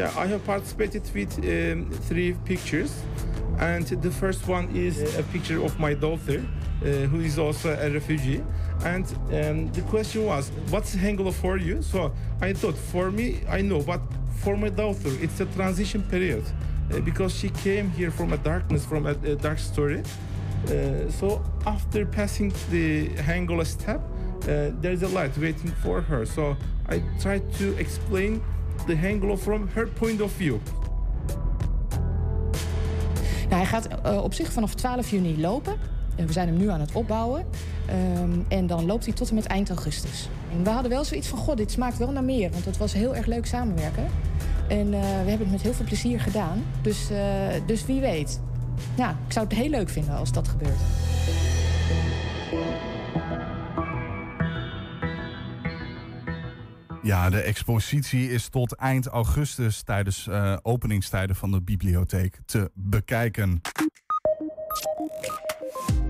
Yeah, 0.00 0.10
I 0.16 0.26
have 0.28 0.42
participated 0.46 1.02
with 1.14 1.38
um, 1.40 1.90
three 2.08 2.32
pictures. 2.46 3.02
And 3.58 3.86
the 3.86 4.10
first 4.10 4.48
one 4.48 4.74
is 4.74 5.14
a 5.18 5.22
picture 5.24 5.62
of 5.62 5.78
my 5.78 5.92
daughter, 5.92 6.40
uh, 6.40 6.86
who 7.10 7.20
is 7.20 7.38
also 7.38 7.76
a 7.78 7.90
refugee. 7.90 8.42
And 8.82 9.04
um, 9.30 9.70
the 9.72 9.82
question 9.90 10.24
was, 10.24 10.52
what's 10.70 10.96
Hengelo 10.96 11.34
for 11.34 11.58
you? 11.58 11.82
So 11.82 12.14
I 12.40 12.54
thought, 12.54 12.78
for 12.78 13.10
me, 13.10 13.42
I 13.46 13.60
know, 13.60 13.82
but 13.82 14.00
for 14.42 14.56
my 14.56 14.70
daughter, 14.70 15.10
it's 15.20 15.38
a 15.40 15.44
transition 15.44 16.02
period 16.04 16.44
uh, 16.94 17.00
because 17.00 17.34
she 17.34 17.50
came 17.50 17.90
here 17.90 18.10
from 18.10 18.32
a 18.32 18.38
darkness, 18.38 18.86
from 18.86 19.04
a, 19.04 19.10
a 19.10 19.36
dark 19.36 19.58
story. 19.58 20.02
Uh, 20.64 21.10
so 21.10 21.44
after 21.66 22.06
passing 22.06 22.54
the 22.70 23.10
Hengelo 23.28 23.66
step, 23.66 24.00
uh, 24.00 24.70
there's 24.80 25.02
a 25.02 25.08
light 25.08 25.36
waiting 25.36 25.72
for 25.82 26.00
her. 26.00 26.24
So 26.24 26.56
I 26.88 27.02
tried 27.20 27.52
to 27.56 27.76
explain 27.76 28.42
the 28.86 28.94
Hengelo 28.94 29.36
from 29.36 29.68
her 29.72 29.88
point 29.88 30.20
of 30.20 30.32
view. 30.32 30.56
Nou, 33.48 33.62
hij 33.62 33.66
gaat 33.66 33.88
uh, 34.06 34.22
op 34.22 34.34
zich 34.34 34.52
vanaf 34.52 34.74
12 34.74 35.10
juni 35.10 35.40
lopen. 35.40 35.74
We 36.26 36.32
zijn 36.32 36.48
hem 36.48 36.56
nu 36.56 36.70
aan 36.70 36.80
het 36.80 36.92
opbouwen. 36.92 37.46
Um, 38.20 38.44
en 38.48 38.66
dan 38.66 38.86
loopt 38.86 39.04
hij 39.04 39.14
tot 39.14 39.28
en 39.28 39.34
met 39.34 39.46
eind 39.46 39.68
augustus. 39.68 40.28
En 40.52 40.64
we 40.64 40.70
hadden 40.70 40.90
wel 40.90 41.04
zoiets 41.04 41.28
van, 41.28 41.38
god, 41.38 41.56
dit 41.56 41.70
smaakt 41.70 41.98
wel 41.98 42.10
naar 42.10 42.24
meer. 42.24 42.50
Want 42.50 42.64
het 42.64 42.76
was 42.76 42.92
heel 42.92 43.16
erg 43.16 43.26
leuk 43.26 43.46
samenwerken. 43.46 44.06
En 44.68 44.86
uh, 44.86 45.00
we 45.00 45.06
hebben 45.06 45.38
het 45.38 45.50
met 45.50 45.62
heel 45.62 45.74
veel 45.74 45.84
plezier 45.84 46.20
gedaan. 46.20 46.64
Dus, 46.82 47.08
dus 47.66 47.86
wie 47.86 48.00
weet. 48.00 48.40
Ja, 48.94 49.10
ik 49.10 49.32
zou 49.32 49.46
het 49.46 49.56
heel 49.56 49.70
leuk 49.70 49.88
vinden 49.88 50.16
als 50.16 50.32
dat 50.32 50.48
gebeurt. 50.48 50.78
Ja, 57.02 57.30
de 57.30 57.40
expositie 57.40 58.30
is 58.30 58.48
tot 58.48 58.72
eind 58.72 59.06
augustus 59.06 59.82
tijdens 59.82 60.26
uh, 60.26 60.56
openingstijden 60.62 61.36
van 61.36 61.50
de 61.50 61.62
bibliotheek 61.62 62.38
te 62.46 62.70
bekijken. 62.74 63.60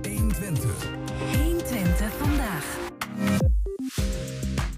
120. 0.02 0.88
120 1.36 2.12
vandaag. 2.18 2.78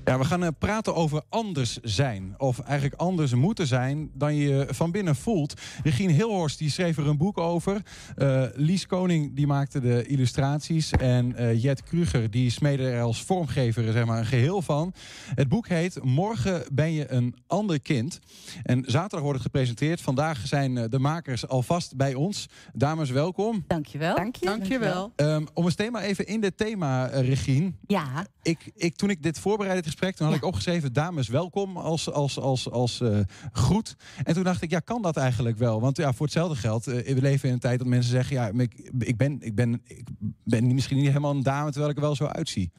Ja, 0.05 0.19
we 0.19 0.25
gaan 0.25 0.43
uh, 0.43 0.49
praten 0.59 0.95
over 0.95 1.23
anders 1.29 1.79
zijn. 1.83 2.35
Of 2.39 2.59
eigenlijk 2.59 3.01
anders 3.01 3.35
moeten 3.35 3.67
zijn 3.67 4.11
dan 4.15 4.35
je 4.35 4.67
van 4.71 4.91
binnen 4.91 5.17
voelt. 5.17 5.61
Regine 5.83 6.13
Hilhorst 6.13 6.59
die 6.59 6.71
schreef 6.71 6.97
er 6.97 7.07
een 7.07 7.17
boek 7.17 7.39
over. 7.39 7.83
Uh, 8.17 8.45
Lies 8.55 8.87
Koning 8.87 9.37
die 9.37 9.47
maakte 9.47 9.81
de 9.81 10.07
illustraties. 10.07 10.91
En 10.91 11.35
uh, 11.41 11.63
Jet 11.63 11.83
Kruger 11.83 12.31
die 12.31 12.51
smeedde 12.51 12.91
er 12.91 13.03
als 13.03 13.23
vormgever 13.23 13.93
zeg 13.93 14.05
maar, 14.05 14.19
een 14.19 14.27
geheel 14.27 14.63
van. 14.63 14.95
Het 15.35 15.49
boek 15.49 15.69
heet 15.69 16.03
Morgen 16.05 16.63
ben 16.73 16.93
je 16.93 17.11
een 17.11 17.37
ander 17.47 17.81
kind. 17.81 18.19
En 18.63 18.85
zaterdag 18.87 19.21
wordt 19.21 19.39
het 19.39 19.47
gepresenteerd. 19.47 20.01
Vandaag 20.01 20.47
zijn 20.47 20.75
de 20.75 20.99
makers 20.99 21.49
alvast 21.49 21.97
bij 21.97 22.15
ons. 22.15 22.49
Dames, 22.73 23.11
welkom. 23.11 23.65
Dankjewel. 23.67 24.15
Dank 24.17 24.37
je. 24.37 24.47
Dankjewel. 24.47 25.13
Um, 25.17 25.47
om 25.55 25.65
eens 25.65 25.75
thema 25.75 26.03
even 26.03 26.27
in 26.27 26.41
dit 26.41 26.57
thema, 26.57 27.07
Regine. 27.07 27.73
Ja. 27.87 28.27
Ik, 28.43 28.71
ik, 28.75 28.97
toen 28.97 29.11
ik 29.11 29.23
dit 29.23 29.39
voorbereidde 29.39 29.91
gesprek, 30.03 30.17
toen 30.17 30.27
had 30.27 30.35
ja. 30.35 30.41
ik 30.41 30.47
opgeschreven... 30.47 30.93
dames, 30.93 31.29
welkom 31.29 31.77
als, 31.77 32.11
als, 32.11 32.39
als, 32.39 32.71
als 32.71 33.01
uh, 33.01 33.19
groet. 33.53 33.97
En 34.23 34.35
toen 34.35 34.45
dacht 34.45 34.63
ik, 34.63 34.71
ja, 34.71 34.81
kan 34.81 35.03
dat 35.03 35.17
eigenlijk 35.17 35.59
wel? 35.59 35.81
Want 35.81 35.97
ja, 35.97 36.13
voor 36.13 36.27
hetzelfde 36.27 36.57
geld, 36.57 36.89
uh, 36.89 36.95
we 36.95 37.21
leven 37.21 37.49
in 37.49 37.55
een 37.55 37.61
tijd 37.61 37.79
dat 37.79 37.89
mensen 37.89 38.11
zeggen... 38.11 38.37
ja, 38.37 38.49
ik, 38.49 38.91
ik, 38.99 39.17
ben, 39.17 39.41
ik, 39.41 39.55
ben, 39.55 39.81
ik 39.85 40.07
ben 40.45 40.75
misschien 40.75 40.97
niet 40.97 41.07
helemaal 41.07 41.35
een 41.35 41.43
dame... 41.43 41.71
terwijl 41.71 41.91
ik 41.91 41.97
er 41.97 42.03
wel 42.03 42.17
zo 42.17 42.25
uitzie. 42.25 42.73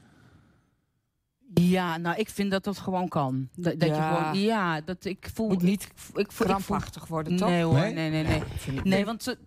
Ja, 1.53 1.97
nou, 1.97 2.17
ik 2.17 2.29
vind 2.29 2.51
dat 2.51 2.63
dat 2.63 2.77
gewoon 2.77 3.07
kan. 3.07 3.49
Dat, 3.55 3.79
dat 3.79 3.89
ja. 3.89 3.95
je 3.95 4.17
gewoon, 4.17 4.39
ja, 4.39 4.81
dat 4.81 5.05
ik 5.05 5.29
voel... 5.33 5.47
Moet 5.47 5.61
niet 5.61 5.83
ik, 6.13 6.31
voel, 6.31 6.45
krampachtig 6.45 7.07
worden, 7.07 7.35
toch? 7.35 7.49
Nee 7.49 7.63
hoor, 7.63 7.73
Nee? 7.73 7.93
nee, 7.93 8.09
nee, 8.09 8.23
nee. 8.23 8.41
Nee, 8.67 8.81
nee 8.83 9.05
want... 9.05 9.37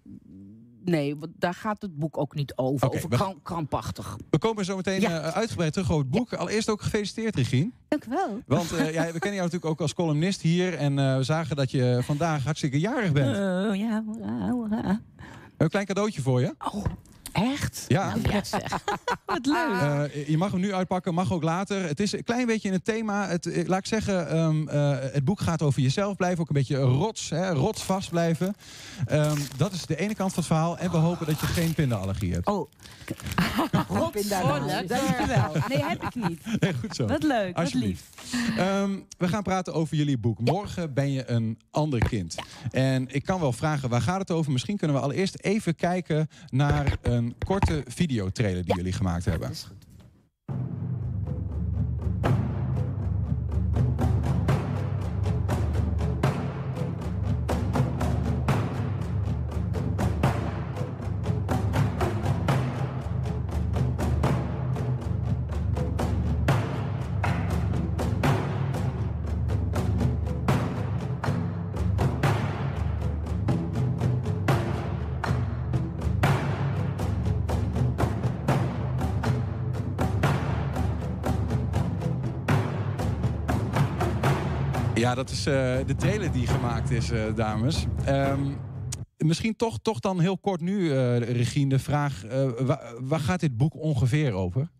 Nee, 0.91 1.17
want 1.17 1.33
daar 1.39 1.55
gaat 1.55 1.83
het 1.83 1.97
boek 1.97 2.19
ook 2.19 2.35
niet 2.35 2.57
over. 2.57 2.87
Oké, 2.87 2.97
over 2.97 3.09
we- 3.09 3.35
krampachtig. 3.43 4.17
We 4.31 4.39
komen 4.39 4.65
zo 4.65 4.77
meteen 4.77 5.01
Ja. 5.01 5.21
eh, 5.21 5.29
uitgebreid 5.37 5.73
terug 5.73 5.91
over 5.91 6.03
het 6.03 6.11
boek. 6.11 6.33
Allereerst 6.35 6.69
ook 6.71 6.83
gefeliciteerd, 6.83 7.37
Regine. 7.37 7.71
Dank 7.89 8.05
u 8.05 8.09
wel. 8.11 8.41
Want 8.47 8.73
eh, 8.73 8.93
ja, 8.93 9.03
we 9.05 9.11
kennen 9.19 9.21
jou 9.21 9.35
natuurlijk 9.37 9.65
ook 9.65 9.81
als 9.81 9.95
columnist 9.95 10.41
hier. 10.41 10.75
En 10.75 10.99
eh, 10.99 11.17
we 11.17 11.23
zagen 11.23 11.57
dat 11.57 11.71
je 11.71 11.99
vandaag 12.03 12.45
hartstikke 12.45 12.79
jarig 12.81 13.13
bent. 13.13 13.37
Oh, 13.37 13.77
ja, 13.77 14.03
hoera, 14.07 14.51
hoera. 14.51 15.01
Een 15.57 15.69
klein 15.69 15.87
cadeautje 15.87 16.23
voor 16.23 16.41
je. 16.41 16.55
Oh, 16.73 16.85
echt? 17.37 17.85
Ja. 17.89 18.09
Nou, 18.09 18.21
ja 18.33 18.45
zeg. 18.45 18.63
Wat 19.27 19.47
leuk. 19.47 20.11
Eh, 20.13 20.29
je 20.29 20.37
mag 20.37 20.51
hem 20.51 20.61
nu 20.61 20.75
uitpakken, 20.75 21.15
mag 21.15 21.33
ook 21.33 21.43
later. 21.43 21.83
Het 21.83 22.01
is 22.01 22.13
een 22.13 22.25
klein 22.25 22.47
beetje 22.47 22.69
in 22.69 22.75
het 22.75 22.85
thema. 22.85 23.29
Het, 23.29 23.47
eh, 23.47 23.67
laat 23.67 23.79
ik 23.79 23.87
zeggen, 23.87 24.29
ehm, 24.29 24.69
eh, 24.69 24.97
het 25.13 25.25
boek 25.25 25.41
gaat 25.41 25.63
over 25.63 25.83
jezelf 25.83 26.17
blijven. 26.17 26.41
Ook 26.41 26.49
een 26.49 26.55
beetje 26.55 26.77
rots, 26.77 27.31
hè, 27.31 27.51
rotsvast 27.51 28.11
blijven. 28.11 28.55
Ehm, 29.07 29.39
dat 29.57 29.73
is 29.73 29.87
de 29.87 29.97
ene 29.97 30.15
kant 30.15 30.31
van 30.31 30.39
het 30.39 30.47
verhaal. 30.47 30.79
En 30.79 30.91
we 30.91 30.97
hopen 30.97 31.27
dat 31.27 31.41
je 31.41 31.47
geen 31.47 31.75
pindaallergie 31.75 32.33
hebt. 32.33 32.47
Oh. 32.47 32.71
Rotsvolle, 33.89 34.85
dankjewel. 34.87 35.53
Nee, 35.69 35.85
heb 35.85 36.03
ik 36.03 36.15
niet. 36.15 36.61
Nee, 36.61 36.75
goed 36.75 36.97
zo. 36.97 37.07
Wat 37.07 37.23
leuk, 37.23 37.55
wat 37.57 37.65
Alsjeblieft. 37.65 38.05
lief. 38.33 38.57
Ehm, 38.59 38.91
we 39.19 39.29
gaan 39.29 39.43
praten 39.43 39.75
over 39.75 39.97
jullie 39.97 40.19
boek. 40.19 40.41
Morgen 40.41 40.95
ben 40.95 41.13
je 41.13 41.31
een 41.31 41.59
ander 41.71 42.09
kind. 42.09 42.35
En 42.71 43.15
ik 43.15 43.25
kan 43.25 43.41
wel 43.41 43.53
vragen, 43.53 43.89
waar 43.89 44.01
gaat 44.01 44.19
het 44.19 44.31
over? 44.31 44.53
Misschien 44.53 44.77
kunnen 44.77 44.97
we 44.97 45.03
allereerst 45.03 45.37
even 45.41 45.75
kijken 45.75 46.29
naar 46.51 46.97
een 47.03 47.26
korte 47.47 47.83
videotrailer 47.89 48.65
die 48.65 48.75
jullie 48.75 48.93
gemaakt 48.93 49.25
hebben. 49.25 49.49
Ja, 49.49 50.55
dat 85.17 85.31
is 85.31 85.47
eh, 85.47 85.53
de 85.87 85.95
trailer 85.97 86.33
die 86.33 86.47
gemaakt 86.47 86.91
is, 86.91 87.11
eh, 87.11 87.35
dames. 87.35 87.85
Ehm, 88.05 88.53
misschien 89.17 89.57
toch, 89.57 89.79
toch 89.83 90.01
dan 90.01 90.21
heel 90.21 90.39
kort 90.39 90.61
nu, 90.61 90.91
eh, 90.93 91.19
Regine, 91.19 91.69
de 91.69 91.79
vraag... 91.79 92.25
eh, 92.25 92.51
wa- 92.61 92.93
waar 93.01 93.21
gaat 93.21 93.41
dit 93.41 93.57
boek 93.57 93.75
ongeveer 93.75 94.33
over? 94.33 94.71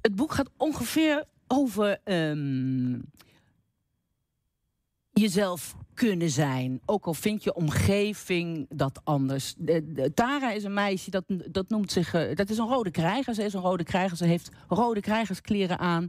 Het 0.00 0.14
boek 0.14 0.32
gaat 0.32 0.50
ongeveer 0.56 1.24
over 1.46 2.00
ehm, 2.04 2.98
jezelf 5.12 5.74
kunnen 5.94 6.30
zijn. 6.30 6.80
Ook 6.86 7.06
al 7.06 7.14
vindt 7.14 7.44
je 7.44 7.54
omgeving 7.54 8.66
dat 8.68 9.00
anders. 9.04 9.54
De, 9.58 10.10
Tara 10.14 10.52
is 10.52 10.64
een 10.64 10.74
meisje 10.74 11.10
dat, 11.10 11.24
dat 11.50 11.68
noemt 11.68 11.92
zich. 11.92 12.10
dat 12.34 12.50
is 12.50 12.58
een 12.58 12.68
rode 12.68 12.90
krijger. 12.90 13.34
Ze 13.34 13.44
is 13.44 13.52
een 13.54 13.60
rode 13.60 13.84
krijger. 13.84 14.16
Ze 14.16 14.24
heeft 14.26 14.50
rode 14.68 15.00
krijgerskleren 15.00 15.78
aan. 15.78 16.06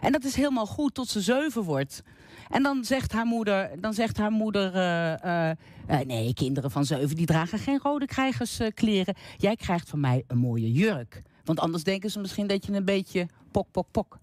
En 0.00 0.12
dat 0.12 0.24
is 0.24 0.34
helemaal 0.34 0.66
goed 0.66 0.94
tot 0.94 1.08
ze 1.08 1.20
zeven 1.20 1.62
wordt. 1.62 2.02
En 2.48 2.62
dan 2.62 2.84
zegt 2.84 3.12
haar 3.12 3.26
moeder, 3.26 3.70
dan 3.80 3.94
zegt 3.94 4.18
haar 4.18 4.30
moeder 4.30 4.74
eh, 4.74 5.12
eh, 5.12 5.56
eh, 5.86 6.06
nee, 6.06 6.34
kinderen 6.34 6.70
van 6.70 6.84
zeven 6.84 7.16
die 7.16 7.26
dragen 7.26 7.58
geen 7.58 7.80
rode 7.82 8.06
krijgerskleren. 8.06 9.14
Jij 9.36 9.56
krijgt 9.56 9.88
van 9.88 10.00
mij 10.00 10.24
een 10.26 10.38
mooie 10.38 10.72
jurk. 10.72 11.22
Want 11.44 11.60
anders 11.60 11.84
denken 11.84 12.10
ze 12.10 12.20
misschien 12.20 12.46
dat 12.46 12.66
je 12.66 12.72
een 12.72 12.84
beetje 12.84 13.28
pok, 13.50 13.66
pok, 13.70 13.86
pok. 13.90 14.18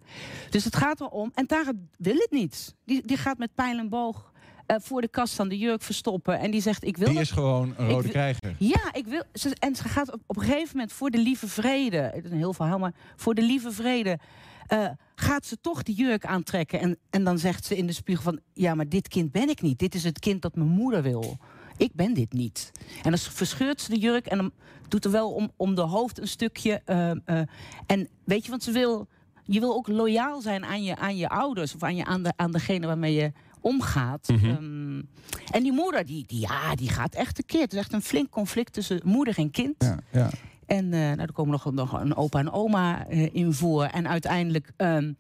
Dus 0.50 0.64
het 0.64 0.76
gaat 0.76 1.02
erom. 1.02 1.32
En 1.34 1.48
Tara 1.48 1.72
wil 1.98 2.16
het 2.16 2.32
niet. 2.32 2.76
Die, 2.86 3.08
die 3.08 3.18
gaat 3.18 3.38
met 3.38 3.56
pijl 3.56 3.78
en 3.78 3.90
boog 3.90 4.32
voor 4.68 5.02
de 5.02 5.08
kast 5.08 5.34
van 5.34 5.50
de 5.50 5.58
jurk 5.58 5.82
verstoppen. 5.82 6.40
En 6.40 6.52
die 6.52 6.62
zegt, 6.62 6.84
ik 6.84 6.98
wil 6.98 7.06
Die 7.08 7.16
dat 7.16 7.24
is 7.24 7.32
gewoon 7.32 7.74
een 7.78 7.90
rode 7.90 8.10
krijger. 8.10 8.56
ja, 8.60 8.94
ik 8.94 9.08
wil. 9.08 9.24
Ze, 9.34 9.56
en 9.60 9.76
ze 9.76 9.84
gaat 9.84 10.12
op, 10.14 10.22
op 10.26 10.38
een 10.38 10.44
gegeven 10.44 10.70
moment 10.72 10.92
voor 10.92 11.10
de 11.10 11.18
lieve 11.18 11.48
vrede. 11.48 11.98
Het 11.98 12.26
is 12.26 12.32
een 12.32 12.38
heel 12.38 12.54
verhaal, 12.54 12.80
maar 12.80 12.94
voor 13.16 13.34
de 13.34 13.42
lieve 13.42 13.72
vrede. 13.72 14.20
Eh, 14.68 14.90
gaat 15.16 15.46
ze 15.46 15.58
toch 15.62 15.84
die 15.84 15.96
jurk 15.96 16.26
aantrekken. 16.26 16.80
En, 16.80 16.98
en 17.10 17.24
dan 17.24 17.40
zegt 17.40 17.66
ze 17.66 17.78
in 17.78 17.88
de 17.88 17.94
spiegel 17.94 18.24
van... 18.24 18.40
Ja, 18.54 18.76
maar 18.76 18.90
dit 18.90 19.08
kind 19.08 19.32
ben 19.32 19.50
ik 19.50 19.62
niet. 19.62 19.80
Dit 19.80 19.96
is 19.96 20.04
het 20.04 20.20
kind 20.20 20.42
dat 20.42 20.56
mijn 20.56 20.70
moeder 20.70 21.02
wil. 21.02 21.38
Ik 21.78 21.94
ben 21.94 22.14
dit 22.14 22.34
niet. 22.34 22.72
En 23.04 23.10
dan 23.10 23.20
verscheurt 23.20 23.82
ze 23.82 23.90
de 23.90 24.00
jurk 24.00 24.26
en 24.26 24.38
dan 24.38 24.52
doet 24.88 25.06
er 25.06 25.12
wel 25.12 25.32
om, 25.32 25.52
om 25.56 25.76
de 25.76 25.82
hoofd 25.82 26.20
een 26.20 26.28
stukje. 26.28 26.82
eh, 26.86 27.12
eh, 27.12 27.48
en 27.86 28.08
weet 28.24 28.44
je, 28.44 28.50
want 28.50 28.64
ze 28.64 28.72
wil... 28.72 29.08
Je 29.46 29.60
wil 29.60 29.74
ook 29.74 29.88
loyaal 29.88 30.42
zijn 30.42 30.66
aan 30.66 30.84
je, 30.84 30.96
aan 30.96 31.18
je 31.18 31.30
ouders. 31.30 31.76
Of 31.76 31.84
aan, 31.84 31.96
je, 31.96 32.06
aan, 32.06 32.24
de, 32.24 32.34
aan 32.36 32.52
degene 32.52 32.88
waarmee 32.88 33.14
je 33.14 33.32
omgaat. 33.62 34.28
Mhm. 34.28 34.46
Ehm, 34.46 35.02
en 35.52 35.64
die 35.64 35.72
moeder, 35.72 36.06
die, 36.06 36.24
die, 36.28 36.40
ja, 36.40 36.76
die 36.76 36.90
gaat 36.90 37.16
echt 37.16 37.36
tekeer. 37.36 37.62
Het 37.62 37.74
is 37.74 37.80
echt 37.80 37.94
een 37.94 38.02
flink 38.02 38.30
conflict 38.30 38.74
tussen 38.74 39.02
moeder 39.04 39.38
en 39.38 39.52
kind. 39.52 39.76
Ja, 39.78 40.00
ja. 40.12 40.30
En 40.74 40.94
eh, 40.94 41.00
nou, 41.00 41.20
er 41.20 41.34
komen 41.34 41.52
nog, 41.52 41.72
nog 41.74 41.94
een 41.94 42.16
opa 42.16 42.40
en 42.40 42.52
oma 42.52 43.08
eh, 43.08 43.36
in 43.36 43.54
voor. 43.54 43.84
En 43.84 44.08
uiteindelijk 44.08 44.72
ehm, 44.78 45.14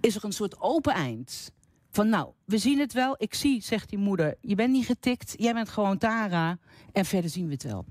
is 0.00 0.16
er 0.16 0.24
een 0.24 0.32
soort 0.32 0.60
open 0.60 0.92
eind. 0.92 1.52
Van 1.90 2.08
nou, 2.08 2.30
we 2.44 2.58
zien 2.58 2.78
het 2.78 2.92
wel. 2.92 3.14
Ik 3.18 3.34
zie, 3.34 3.62
zegt 3.62 3.88
die 3.88 3.98
moeder, 3.98 4.34
je 4.40 4.54
bent 4.54 4.72
niet 4.72 4.86
getikt. 4.86 5.34
Jij 5.36 5.52
bent 5.52 5.68
gewoon 5.68 5.98
Tara. 5.98 6.58
En 6.92 7.04
verder 7.04 7.30
zien 7.30 7.46
we 7.46 7.52
het 7.52 7.62
wel. 7.62 7.84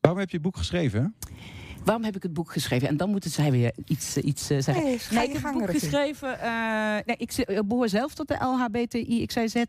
Waarom 0.00 0.20
heb 0.20 0.30
je 0.30 0.36
het 0.36 0.44
boek 0.44 0.56
geschreven? 0.56 1.14
Waarom 1.84 2.04
heb 2.04 2.16
ik 2.16 2.22
het 2.22 2.32
boek 2.32 2.52
geschreven? 2.52 2.88
En 2.88 2.96
dan 2.96 3.10
moeten 3.10 3.30
zij 3.30 3.50
weer 3.50 3.72
iets, 3.84 4.16
eh, 4.16 4.24
iets 4.24 4.46
zeggen. 4.46 4.82
Nee, 4.82 4.94
ik 4.94 5.32
heb 5.32 5.42
het 5.42 5.52
boek 5.52 5.70
geschreven. 5.70 6.40
eh, 6.40 6.98
nee, 7.04 7.16
ik, 7.16 7.36
ik 7.36 7.68
behoor 7.68 7.88
zelf 7.88 8.14
tot 8.14 8.28
de 8.28 8.34
LHBTI, 8.34 9.26
XYZ 9.26 9.64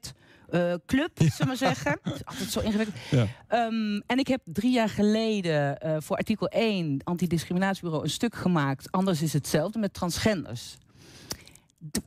eh, 0.52 0.74
club, 0.86 1.12
zullen 1.16 1.34
we 1.38 1.46
maar 1.46 1.56
zeggen. 1.56 2.00
Het 2.02 2.16
is 2.16 2.26
altijd 2.26 2.50
zo 2.50 2.60
ingewikkeld. 2.60 2.98
Ja. 3.10 3.28
Ehm, 3.48 4.02
en 4.06 4.18
ik 4.18 4.28
heb 4.28 4.42
drie 4.46 4.72
jaar 4.72 4.90
geleden 4.90 5.80
eh, 5.80 5.96
voor 6.00 6.16
artikel 6.16 6.48
1, 6.48 7.02
antidiscriminatiebureau, 7.04 8.04
een 8.04 8.10
stuk 8.10 8.36
gemaakt. 8.36 8.92
Anders 8.92 9.22
is 9.22 9.34
hetzelfde 9.34 9.80
met 9.80 9.94
transgenders. 9.94 10.78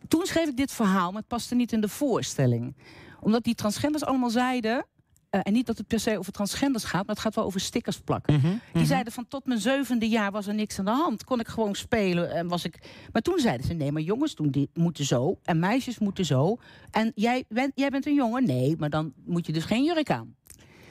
Toen 0.09 0.27
schreef 0.27 0.49
ik 0.49 0.57
dit 0.57 0.73
verhaal, 0.73 1.11
maar 1.11 1.21
het 1.21 1.29
paste 1.29 1.55
niet 1.55 1.73
in 1.73 1.81
de 1.81 1.89
voorstelling. 1.89 2.77
Omdat 3.21 3.45
die 3.45 3.55
transgenders 3.55 4.05
allemaal 4.05 4.31
zeiden. 4.31 4.87
Eh, 5.35 5.41
en 5.43 5.53
niet 5.53 5.67
dat 5.67 5.79
het 5.79 5.87
per 5.87 6.01
se 6.01 6.19
over 6.19 6.33
transgenders 6.33 6.85
gaat, 6.85 7.07
maar 7.07 7.15
het 7.15 7.25
gaat 7.25 7.35
wel 7.35 7.45
over 7.45 7.61
stickers 7.61 8.01
plakken. 8.01 8.35
Mhm, 8.35 8.47
Die 8.47 8.59
mhm. 8.73 8.85
zeiden 8.85 9.13
van 9.13 9.29
tot 9.29 9.47
mijn 9.47 9.61
zevende 9.61 10.09
jaar 10.09 10.31
was 10.31 10.47
er 10.47 10.55
niks 10.55 10.79
aan 10.79 10.85
de 10.85 10.91
hand. 10.91 11.25
Kon 11.25 11.41
ik 11.41 11.49
gewoon 11.49 11.75
spelen 11.75 12.31
en 12.31 12.49
was 12.49 12.65
ik. 12.65 12.79
Maar 13.13 13.23
toen 13.23 13.39
zeiden 13.39 13.67
ze: 13.67 13.73
nee, 13.73 13.93
maar 13.93 14.03
jongens 14.03 14.35
doen 14.35 14.69
moeten 14.75 15.05
zo. 15.05 15.39
En 15.43 15.59
meisjes 15.59 15.99
moeten 15.99 16.25
zo. 16.25 16.57
En 16.91 17.13
jij 17.15 17.45
bent, 17.49 17.73
jij 17.75 17.89
bent 17.89 18.07
een 18.07 18.15
jongen? 18.15 18.45
Nee, 18.45 18.77
maar 18.79 18.91
dan 18.91 19.13
moet 19.25 19.47
je 19.47 19.53
dus 19.53 19.65
geen 19.65 19.85
jurk 19.85 20.11
aan. 20.11 20.35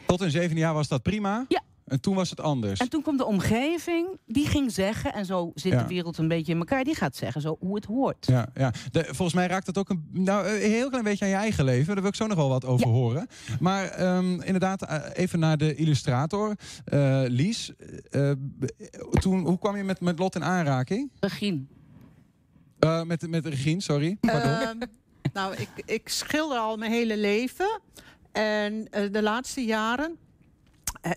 Tot 0.06 0.22
een 0.22 0.32
zevende 0.32 0.60
jaar 0.60 0.74
was 0.74 0.88
dat 0.88 1.02
prima. 1.02 1.46
Ja. 1.48 1.62
En 1.86 2.00
toen 2.02 2.16
was 2.16 2.30
het 2.30 2.40
anders. 2.42 2.80
En 2.80 2.90
toen 2.90 3.02
kwam 3.02 3.18
de 3.18 3.26
omgeving, 3.26 4.08
die 4.26 4.48
ging 4.48 4.72
zeggen, 4.72 5.14
en 5.14 5.26
zo 5.26 5.52
zit 5.56 5.72
Ja. 5.72 5.82
de 5.82 5.88
wereld 5.88 6.18
een 6.18 6.28
beetje 6.28 6.52
in 6.52 6.58
elkaar, 6.58 6.84
die 6.84 6.96
gaat 6.96 7.16
zeggen 7.16 7.42
zo 7.42 7.56
hoe 7.60 7.76
het 7.76 7.86
hoort. 7.86 8.26
Ja, 8.26 8.48
ja. 8.54 8.74
De, 8.92 9.04
volgens 9.06 9.34
mij 9.34 9.48
raakt 9.48 9.68
het 9.68 9.78
ook 9.78 9.90
een, 9.90 10.08
nou, 10.12 10.48
een 10.48 10.72
heel 10.72 10.90
klein 10.90 11.04
beetje 11.04 11.26
aan 11.26 11.32
je 11.32 11.38
eigen 11.38 11.64
leven. 11.66 11.86
Daar 11.94 12.02
wil 12.04 12.12
ik 12.12 12.16
zo 12.16 12.28
nog 12.28 12.38
wel 12.38 12.50
wat 12.50 12.66
over 12.66 12.88
horen. 12.88 13.28
Maar 13.60 13.86
ehm, 13.90 14.42
inderdaad, 14.42 14.82
eh, 14.86 15.00
even 15.14 15.40
naar 15.40 15.58
de 15.58 15.76
illustrator. 15.76 16.56
eh, 16.86 17.24
Lies, 17.28 17.72
eh, 18.10 18.32
eh, 18.32 18.38
toen, 19.20 19.46
hoe 19.46 19.60
kwam 19.60 19.78
je 19.78 19.84
met, 19.84 20.00
met 20.02 20.20
Lot 20.20 20.36
in 20.36 20.44
aanraking? 20.44 21.12
Regine. 21.20 21.62
Eh, 22.80 23.04
met, 23.04 23.28
met 23.30 23.46
Regine, 23.46 23.82
sorry. 23.82 24.18
Pardon. 24.20 24.52
Ehm, 24.52 24.78
nou, 25.34 25.56
ik, 25.56 25.70
ik 25.86 26.10
schilder 26.10 26.58
al 26.58 26.78
mijn 26.78 26.92
hele 26.92 27.18
leven. 27.18 27.80
En 28.32 28.88
eh, 28.92 29.12
de 29.12 29.22
laatste 29.22 29.66
jaren 29.66 30.10
eh, 30.10 30.16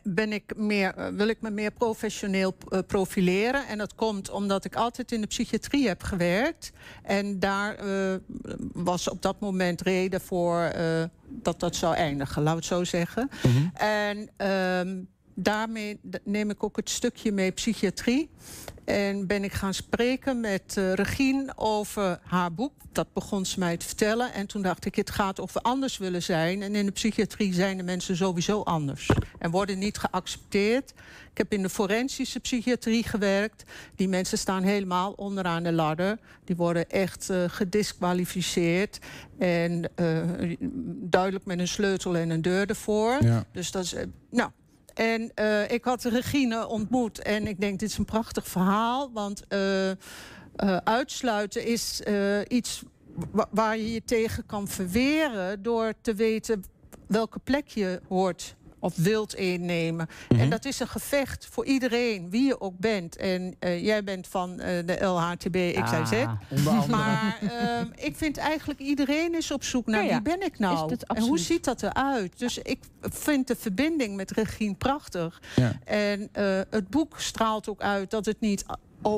ben 0.03 0.33
ik 0.33 0.57
meer, 0.57 0.95
eh, 0.95 1.09
wil 1.09 1.29
ik 1.29 1.41
me 1.41 1.51
meer 1.51 1.71
professioneel 1.71 2.57
eh, 2.69 2.79
profileren. 2.87 3.67
En 3.67 3.79
dat 3.79 3.95
komt 3.95 4.31
omdat 4.31 4.65
ik 4.65 4.77
altijd 4.77 5.13
in 5.13 5.21
de 5.21 5.27
psychiatrie 5.27 5.89
heb 5.89 6.03
gewerkt. 6.03 6.73
En 7.03 7.39
daar 7.39 7.75
eh, 7.75 8.15
was 8.73 9.09
op 9.09 9.23
dat 9.23 9.41
moment 9.41 9.81
reden 9.81 10.21
voor 10.21 10.61
eh, 10.61 11.03
dat 11.29 11.61
dat 11.61 11.77
zou 11.77 11.95
eindigen, 11.95 12.43
laat 12.43 12.57
het 12.57 12.65
zo 12.65 12.85
zeggen. 12.85 13.31
En 13.75 14.29
ehm, 14.37 14.99
daarmee 15.37 16.01
neem 16.25 16.51
ik 16.51 16.63
ook 16.63 16.77
het 16.77 16.91
stukje 16.91 17.33
mee 17.33 17.51
psychiatrie. 17.51 18.31
En 18.85 19.27
ben 19.27 19.45
ik 19.45 19.53
gaan 19.53 19.75
spreken 19.75 20.41
met 20.41 20.77
eh, 20.77 20.93
Regine 20.93 21.53
over 21.57 22.19
haar 22.23 22.53
boek. 22.55 22.73
Dat 22.93 23.13
begon 23.13 23.47
ze 23.47 23.59
mij 23.59 23.77
te 23.77 23.87
vertellen. 23.87 24.33
En 24.33 24.47
toen 24.47 24.63
dacht 24.63 24.85
ik, 24.85 24.95
het 24.95 25.11
gaat 25.11 25.39
of 25.39 25.53
we 25.53 25.61
anders 25.61 25.99
willen 25.99 26.23
zijn. 26.23 26.63
En 26.63 26.75
in 26.75 26.87
de 26.87 26.93
psychiatrie 26.93 27.55
zijn 27.55 27.77
de 27.77 27.83
mensen 27.83 28.17
sowieso 28.17 28.63
anders. 28.63 29.11
En 29.39 29.51
worden 29.51 29.79
niet 29.79 29.99
geaccepteerd. 29.99 30.91
Ik 31.31 31.39
heb 31.39 31.53
in 31.53 31.63
de 31.63 31.69
forensische 31.69 32.41
psychiatrie 32.41 33.03
gewerkt. 33.05 33.65
Die 33.95 34.09
mensen 34.09 34.39
staan 34.39 34.63
helemaal 34.63 35.13
onderaan 35.13 35.63
de 35.63 35.73
ladder. 35.73 36.19
Die 36.45 36.57
worden 36.57 36.91
echt 36.91 37.31
eh, 37.31 37.45
gedisqualificeerd. 37.47 38.99
En 39.39 39.91
eh, 39.95 40.23
duidelijk 41.11 41.45
met 41.45 41.59
een 41.59 41.69
sleutel 41.69 42.17
en 42.17 42.31
een 42.31 42.43
deur 42.43 42.67
ervoor. 42.67 43.25
Ja. 43.25 43.45
Dus 43.53 43.71
dat 43.71 43.85
is... 43.85 43.95
nou, 44.31 44.51
en 44.97 45.31
eh, 45.35 45.71
ik 45.71 45.85
had 45.85 46.05
Regine 46.05 46.67
ontmoet 46.67 47.23
en 47.23 47.47
ik 47.47 47.61
denk, 47.61 47.79
dit 47.79 47.91
is 47.91 47.99
een 47.99 48.05
prachtig 48.05 48.47
verhaal. 48.47 49.11
Want 49.13 49.47
eh, 49.49 49.91
eh, 49.91 49.97
uitsluiten 50.85 51.67
is 51.67 52.03
iets 52.49 52.83
wa- 53.31 53.49
waar 53.51 53.77
je 53.77 53.93
je 53.93 54.03
tegen 54.05 54.47
kan 54.47 54.69
verweren... 54.69 55.63
door 55.63 55.93
te 56.01 56.15
weten 56.15 56.65
welke 57.07 57.39
plek 57.39 57.69
je 57.69 58.01
hoort 58.09 58.57
of 58.87 58.97
wilt 58.97 59.35
innemen. 59.35 60.09
En 60.29 60.51
dat 60.51 60.65
is 60.65 60.81
een 60.81 60.89
gevecht 60.89 61.49
voor 61.51 61.65
iedereen, 61.65 62.31
wie 62.31 62.47
je 62.47 62.61
ook 62.61 62.79
bent. 62.79 63.17
En 63.17 63.55
eh, 63.59 63.85
jij 63.85 64.05
bent 64.05 64.27
van 64.27 64.61
eh, 64.61 64.87
de 64.87 65.05
LHTB, 65.05 65.83
XYZ. 65.85 66.13
Andere. 66.67 66.87
maar 66.89 67.39
ehm, 67.41 67.87
ik 67.95 68.17
vind 68.17 68.37
eigenlijk 68.37 68.81
iedereen 68.81 69.35
is 69.35 69.51
op 69.51 69.65
zoek 69.65 69.87
naar 69.87 70.05
Ja, 70.05 70.09
ja. 70.09 70.23
wie 70.23 70.37
ben 70.37 70.47
ik 70.47 70.59
nou? 70.59 70.97
En 71.07 71.23
hoe 71.23 71.39
ziet 71.39 71.65
dat 71.65 71.83
eruit? 71.83 72.39
Dus 72.39 72.59
ik 72.59 72.79
vind 73.01 73.47
de 73.47 73.57
verbinding 73.57 74.17
met 74.17 74.31
Regine 74.31 74.75
prachtig. 74.75 75.43
Ja. 75.57 75.73
En 75.85 76.29
eh, 76.33 76.61
het 76.71 76.89
boek 76.89 77.21
straalt 77.21 77.69
ook 77.69 77.81
uit 77.81 78.11
dat 78.11 78.27
het 78.27 78.41
niet 78.41 78.65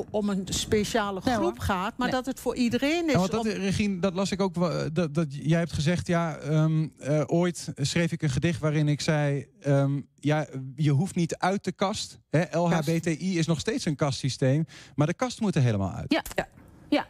om 0.09 0.29
een 0.29 0.47
speciale 0.49 1.21
groep 1.21 1.59
gaat, 1.59 1.97
maar 1.97 2.07
Nee. 2.07 2.15
dat 2.15 2.25
het 2.25 2.39
voor 2.39 2.55
iedereen 2.55 3.05
is. 3.05 3.11
Ja, 3.11 3.17
want 3.19 3.31
dat, 3.31 3.39
om- 3.41 3.47
Regine, 3.47 3.99
dat 3.99 4.13
las 4.13 4.31
ik 4.31 4.41
ook. 4.41 4.55
wel, 4.55 4.93
Dat, 4.93 5.13
dat, 5.13 5.27
jij 5.35 5.59
hebt 5.59 5.73
gezegd, 5.73 6.07
ja, 6.07 6.37
ehm, 6.37 6.87
eh, 6.97 7.21
ooit 7.27 7.71
schreef 7.75 8.11
ik 8.11 8.21
een 8.21 8.29
gedicht 8.29 8.59
waarin 8.59 8.87
ik 8.87 9.01
zei... 9.01 9.45
ehm, 9.61 10.01
ja, 10.19 10.47
je 10.75 10.91
hoeft 10.91 11.15
niet 11.15 11.35
uit 11.37 11.63
de 11.63 11.71
kast. 11.71 12.19
Hè? 12.29 12.57
LHBTI 12.57 13.37
is 13.37 13.47
nog 13.47 13.59
steeds 13.59 13.85
een 13.85 13.95
kastsysteem. 13.95 14.65
Maar 14.95 15.07
de 15.07 15.13
kast 15.13 15.39
moet 15.41 15.55
er 15.55 15.61
helemaal 15.61 15.91
uit. 15.91 16.13
Ja, 16.13 16.23
ja. 16.35 16.47
ja. 16.89 17.07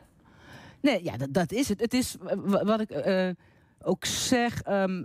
Nee, 0.81 1.03
ja, 1.03 1.17
dat, 1.17 1.33
dat 1.33 1.51
is 1.51 1.69
het. 1.69 1.79
Het 1.79 1.93
is 1.93 2.15
eh, 2.27 2.37
wa- 2.45 2.63
wat 2.65 2.79
ik 2.79 2.89
eh, 2.89 3.29
ook 3.81 4.05
zeg. 4.05 4.61
ehm, 4.61 5.03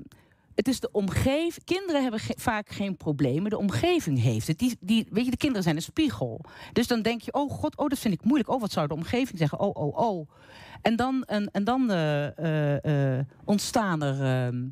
het 0.54 0.68
is 0.68 0.80
de 0.80 0.88
omgeving. 0.92 1.64
Kinderen 1.64 2.02
hebben 2.02 2.20
vaak 2.36 2.68
geen 2.68 2.96
problemen. 2.96 3.50
De 3.50 3.58
omgeving 3.58 4.22
heeft 4.22 4.46
het. 4.46 4.58
Die, 4.58 4.76
die, 4.80 5.06
weet 5.10 5.24
je, 5.24 5.30
de 5.30 5.36
kinderen 5.36 5.62
zijn 5.62 5.76
een 5.76 5.82
spiegel. 5.82 6.40
Dus 6.72 6.86
dan 6.86 7.02
denk 7.02 7.20
je, 7.20 7.32
oh 7.32 7.50
god, 7.50 7.76
oh, 7.76 7.88
dat 7.88 7.98
vind 7.98 8.14
ik 8.14 8.24
moeilijk. 8.24 8.50
Oh, 8.50 8.60
wat 8.60 8.72
zou 8.72 8.86
de 8.86 8.94
omgeving 8.94 9.38
zeggen? 9.38 9.60
Oh, 9.60 9.76
oh, 9.76 9.98
oh. 9.98 10.28
En 10.82 10.96
dan, 10.96 11.24
en, 11.24 11.50
en 11.52 11.64
dan 11.64 11.90
eh, 11.90 12.38
eh, 12.38 13.16
eh, 13.18 13.24
ontstaan 13.44 14.02
er 14.02 14.22
ehm, 14.22 14.62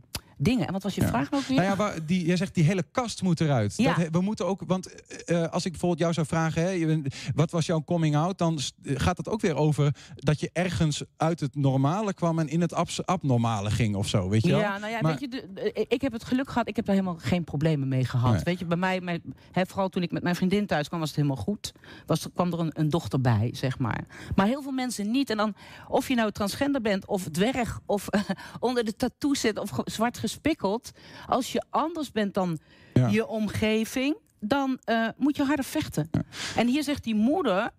dingen. 0.42 0.66
En 0.66 0.72
wat 0.72 0.83
was 0.83 0.94
je 0.94 1.00
Ja. 1.00 1.09
vraag 1.09 1.31
nou 1.31 1.42
weer? 1.48 1.57
Nou 1.57 1.68
ja, 1.68 1.76
waar, 1.76 2.07
die, 2.07 2.26
jij 2.26 2.37
zegt 2.37 2.55
die 2.55 2.64
hele 2.64 2.85
kast 2.92 3.22
moet 3.22 3.40
eruit. 3.40 3.74
Ja. 3.76 3.94
Dat, 3.94 4.09
we 4.11 4.20
moeten 4.20 4.46
ook, 4.46 4.62
want 4.66 5.05
eh, 5.24 5.48
als 5.48 5.64
ik 5.64 5.70
bijvoorbeeld 5.70 6.00
jou 6.00 6.12
zou 6.12 6.26
vragen, 6.26 6.62
hè, 6.62 7.00
wat 7.35 7.50
was 7.50 7.66
jouw 7.66 7.83
coming 7.85 8.16
out? 8.16 8.38
Dan 8.38 8.59
gaat 8.83 9.16
het 9.16 9.28
ook 9.28 9.40
weer 9.40 9.55
over 9.57 9.94
dat 10.14 10.40
je 10.40 10.50
ergens 10.52 11.02
uit 11.16 11.40
het 11.40 11.55
normale 11.55 12.14
kwam 12.14 12.38
en 12.38 12.48
in 12.48 12.61
het 12.61 13.05
abnormale 13.07 13.70
ging 13.70 13.96
of 13.96 14.09
zo, 14.09 14.28
weet 14.28 14.42
je 14.44 14.50
wel? 14.50 14.61
Ja, 14.61 14.78
nou 14.78 14.92
ja, 14.92 15.00
Maar- 15.00 15.11
weet 15.11 15.20
je, 15.20 15.28
de, 15.28 15.72
ik 15.88 16.00
heb 16.00 16.12
het 16.12 16.24
geluk 16.24 16.48
gehad. 16.50 16.68
Ik 16.68 16.76
heb 16.76 16.85
daar 16.85 16.94
helemaal 16.94 17.18
geen 17.18 17.44
problemen 17.44 17.88
mee 17.88 18.05
gehad. 18.05 18.33
Nee. 18.33 18.42
Weet 18.44 18.59
je, 18.59 18.64
bij 18.64 18.76
mij, 18.76 19.00
mijn, 19.00 19.22
hè, 19.52 19.66
vooral 19.66 19.88
toen 19.88 20.02
ik 20.02 20.11
met 20.12 20.22
mijn 20.22 20.37
vriendin 20.37 20.66
thuis 20.66 20.88
kwam, 20.88 21.00
was 21.00 21.09
het 21.09 21.16
helemaal 21.16 21.42
goed. 21.44 21.72
Was, 22.07 22.26
kwam 22.35 22.52
er 22.52 22.59
een, 22.61 22.70
een 22.74 22.88
dochter 22.88 23.20
bij, 23.20 23.50
zeg 23.55 23.78
maar. 23.78 24.05
Maar 24.35 24.46
heel 24.46 24.62
veel 24.62 24.72
mensen 24.72 25.11
niet. 25.11 25.31
En 25.31 25.37
dan, 25.37 25.55
of 25.88 26.09
je 26.09 26.14
nou 26.14 26.31
transgender 26.31 26.81
bent, 26.81 27.07
of 27.07 27.22
dwerg, 27.31 27.81
of 27.87 28.09
onder 28.61 28.85
de 28.85 28.96
tattoo 28.96 29.35
zit, 29.35 29.59
of 29.59 29.70
zwart 29.85 30.18
gespikkeld. 30.33 30.90
Als 31.27 31.53
je 31.53 31.62
anders 31.71 32.12
bent 32.12 32.35
dan 32.35 32.59
Ja. 32.95 33.07
je 33.09 33.27
omgeving, 33.27 34.16
dan 34.40 34.79
eh, 34.85 35.09
moet 35.16 35.37
je 35.37 35.45
harder 35.45 35.64
vechten. 35.64 36.11
En 36.57 36.66
hier 36.66 36.83
zegt 36.83 37.05
die 37.05 37.14
moeder. 37.14 37.71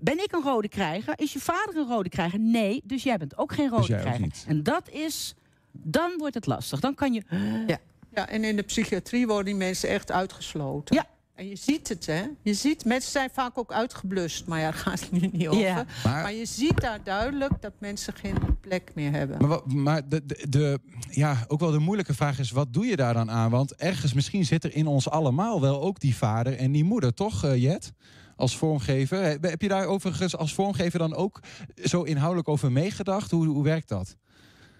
Ben 0.00 0.22
ik 0.22 0.32
een 0.32 0.42
rode 0.42 0.68
krijger? 0.68 1.14
Is 1.16 1.32
je 1.32 1.38
vader 1.40 1.76
een 1.76 1.88
rode 1.88 2.08
krijger? 2.08 2.38
Nee, 2.38 2.80
dus 2.84 3.02
jij 3.02 3.16
bent 3.16 3.38
ook 3.38 3.52
geen 3.52 3.68
rode 3.68 3.86
jij 3.86 3.96
ook 3.96 4.02
krijger. 4.02 4.22
niet. 4.22 4.44
En 4.48 4.62
dat 4.62 4.88
is, 4.90 5.34
dan 5.72 6.12
wordt 6.18 6.34
het 6.34 6.46
lastig. 6.46 6.80
Dan 6.80 6.94
kan 6.94 7.12
je. 7.12 7.22
Ja. 7.66 7.78
ja, 8.10 8.28
en 8.28 8.44
in 8.44 8.56
de 8.56 8.62
psychiatrie 8.62 9.26
worden 9.26 9.44
die 9.44 9.54
mensen 9.54 9.88
echt 9.88 10.10
uitgesloten. 10.10 10.94
Ja. 10.96 11.06
En 11.34 11.48
je 11.48 11.56
ziet 11.56 11.88
het, 11.88 12.06
hè? 12.06 12.22
Je 12.42 12.54
ziet, 12.54 12.84
mensen 12.84 13.10
zijn 13.10 13.30
vaak 13.32 13.58
ook 13.58 13.72
uitgeblust, 13.72 14.46
maar 14.46 14.58
ja, 14.58 14.64
daar 14.64 14.74
gaat 14.74 15.00
het 15.00 15.10
nu 15.12 15.28
niet 15.32 15.48
over. 15.48 15.60
Ja. 15.62 15.74
Maar- 16.04 16.22
Maar, 16.22 16.32
je 16.32 16.44
ziet 16.46 16.80
daar 16.80 17.04
duidelijk 17.04 17.52
dat 17.60 17.72
mensen 17.78 18.14
geen 18.14 18.36
plek 18.60 18.92
meer 18.94 19.12
hebben. 19.12 19.38
Maar, 19.38 19.48
wat- 19.48 19.72
maar 19.72 20.08
de, 20.08 20.26
de, 20.26 20.46
de, 20.48 20.78
ja, 21.10 21.44
ook 21.48 21.60
wel 21.60 21.70
de 21.70 21.78
moeilijke 21.78 22.14
vraag 22.14 22.38
is, 22.38 22.50
wat 22.50 22.72
doe 22.72 22.86
je 22.86 22.96
daar 22.96 23.14
dan 23.14 23.30
aan? 23.30 23.50
Want 23.50 23.74
ergens 23.74 24.12
misschien 24.12 24.44
zit 24.44 24.64
er 24.64 24.74
in 24.74 24.86
ons 24.86 25.08
allemaal 25.10 25.60
wel 25.60 25.80
ook 25.82 26.00
die 26.00 26.16
vader 26.16 26.56
en 26.56 26.72
die 26.72 26.84
moeder, 26.84 27.14
toch 27.14 27.44
eh, 27.44 27.62
Jet? 27.62 27.92
Als 28.36 28.56
vormgever. 28.56 29.22
Heb 29.22 29.42
heb 29.42 29.62
je 29.62 29.68
daar 29.68 29.86
overigens 29.86 30.36
als 30.36 30.54
vormgever 30.54 30.98
dan 30.98 31.14
ook 31.14 31.40
zo 31.84 32.02
inhoudelijk 32.02 32.48
over 32.48 32.72
meegedacht? 32.72 33.30
Hoe, 33.30 33.46
hoe 33.46 33.64
werkt 33.64 33.88
dat? 33.88 34.16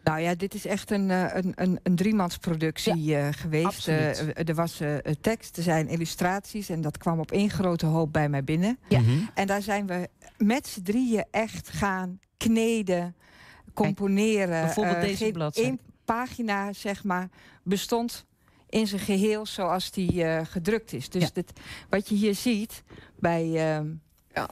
Nou 0.04 0.20
ja, 0.20 0.34
dit 0.34 0.54
is 0.54 0.66
echt 0.66 0.90
een, 0.90 1.10
eh, 1.10 1.24
een, 1.32 1.52
een, 1.54 1.78
een 1.82 1.96
driemansproductie 1.96 3.16
eh, 3.16 3.28
geweest. 3.30 3.88
Eh, 3.88 4.48
er 4.48 4.54
was 4.54 4.80
eh, 4.80 4.96
tekst, 5.20 5.56
er 5.56 5.62
zijn 5.62 5.88
illustraties 5.88 6.68
en 6.68 6.80
dat 6.80 6.98
kwam 6.98 7.18
op 7.20 7.30
één 7.32 7.50
grote 7.50 7.86
hoop 7.86 8.12
bij 8.12 8.28
mij 8.28 8.44
binnen. 8.44 8.78
Ja. 8.88 9.00
Mhm. 9.00 9.10
En 9.34 9.46
daar 9.46 9.62
zijn 9.62 9.86
we 9.86 10.08
met 10.38 10.66
z'n 10.66 10.82
drieën 10.82 11.24
echt 11.30 11.68
gaan 11.68 12.18
kneden, 12.36 13.14
componeren. 13.74 14.62
bijvoorbeeld 14.62 14.96
eh, 14.96 15.02
deze 15.02 15.30
bladzijde. 15.32 15.68
één 15.68 15.78
pagina, 16.04 16.72
zeg 16.72 17.04
maar, 17.04 17.28
bestond 17.62 18.24
in 18.68 18.86
zijn 18.86 19.00
geheel 19.00 19.46
zoals 19.46 19.90
die 19.90 20.24
eh, 20.24 20.46
gedrukt 20.46 20.92
is. 20.92 21.08
Dus 21.08 21.32
dit, 21.32 21.52
wat 21.88 22.08
je 22.08 22.14
hier 22.14 22.34
ziet 22.34 22.82
bij... 23.18 23.42
ehm, 23.42 23.86
ja, 24.34 24.48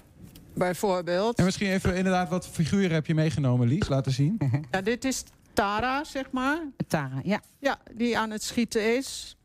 bijvoorbeeld. 0.55 1.39
En 1.39 1.45
misschien 1.45 1.71
even 1.71 1.97
inderdaad, 1.97 2.29
wat 2.29 2.49
figuren 2.49 2.91
heb 2.93 3.07
je 3.07 3.15
meegenomen, 3.15 3.69
Lies? 3.69 3.89
Laten 3.89 4.13
zien. 4.13 4.39
Ja, 4.71 4.81
dit 4.81 5.05
is 5.05 5.25
Tara, 5.53 6.05
zeg 6.05 6.31
maar. 6.31 6.59
Tara, 6.87 7.21
ja. 7.23 7.43
Ja, 7.59 7.79
die 7.95 8.19
aan 8.19 8.31
het 8.31 8.43
schieten 8.43 8.97
is. 8.97 9.37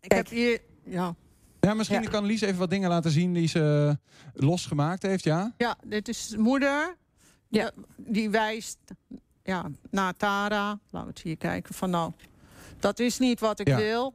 Ik 0.00 0.12
heb 0.12 0.28
hier... 0.28 0.60
Ja. 0.84 1.14
Ja, 1.60 1.74
misschien 1.74 2.08
kan 2.08 2.24
Lies 2.24 2.40
even 2.40 2.58
wat 2.58 2.70
dingen 2.70 2.88
laten 2.88 3.10
zien 3.10 3.32
die 3.32 3.48
ze 3.48 3.96
eh, 4.34 4.44
losgemaakt 4.46 5.02
heeft, 5.02 5.24
ja? 5.24 5.52
Ja, 5.58 5.76
dit 5.84 6.08
is 6.08 6.28
de 6.28 6.38
moeder. 6.38 6.96
Ja. 7.48 7.70
Die 7.96 8.30
wijst 8.30 8.78
ja, 9.42 9.70
naar 9.90 10.16
Tara. 10.16 10.66
Laten 10.90 11.08
we 11.08 11.14
het 11.14 11.22
hier 11.22 11.36
kijken. 11.36 11.74
Van 11.74 11.90
nou, 11.90 12.12
dat 12.78 12.98
is 12.98 13.18
niet 13.18 13.40
wat 13.40 13.60
ik 13.60 13.66
Ja. 13.68 13.76
wil. 13.76 14.14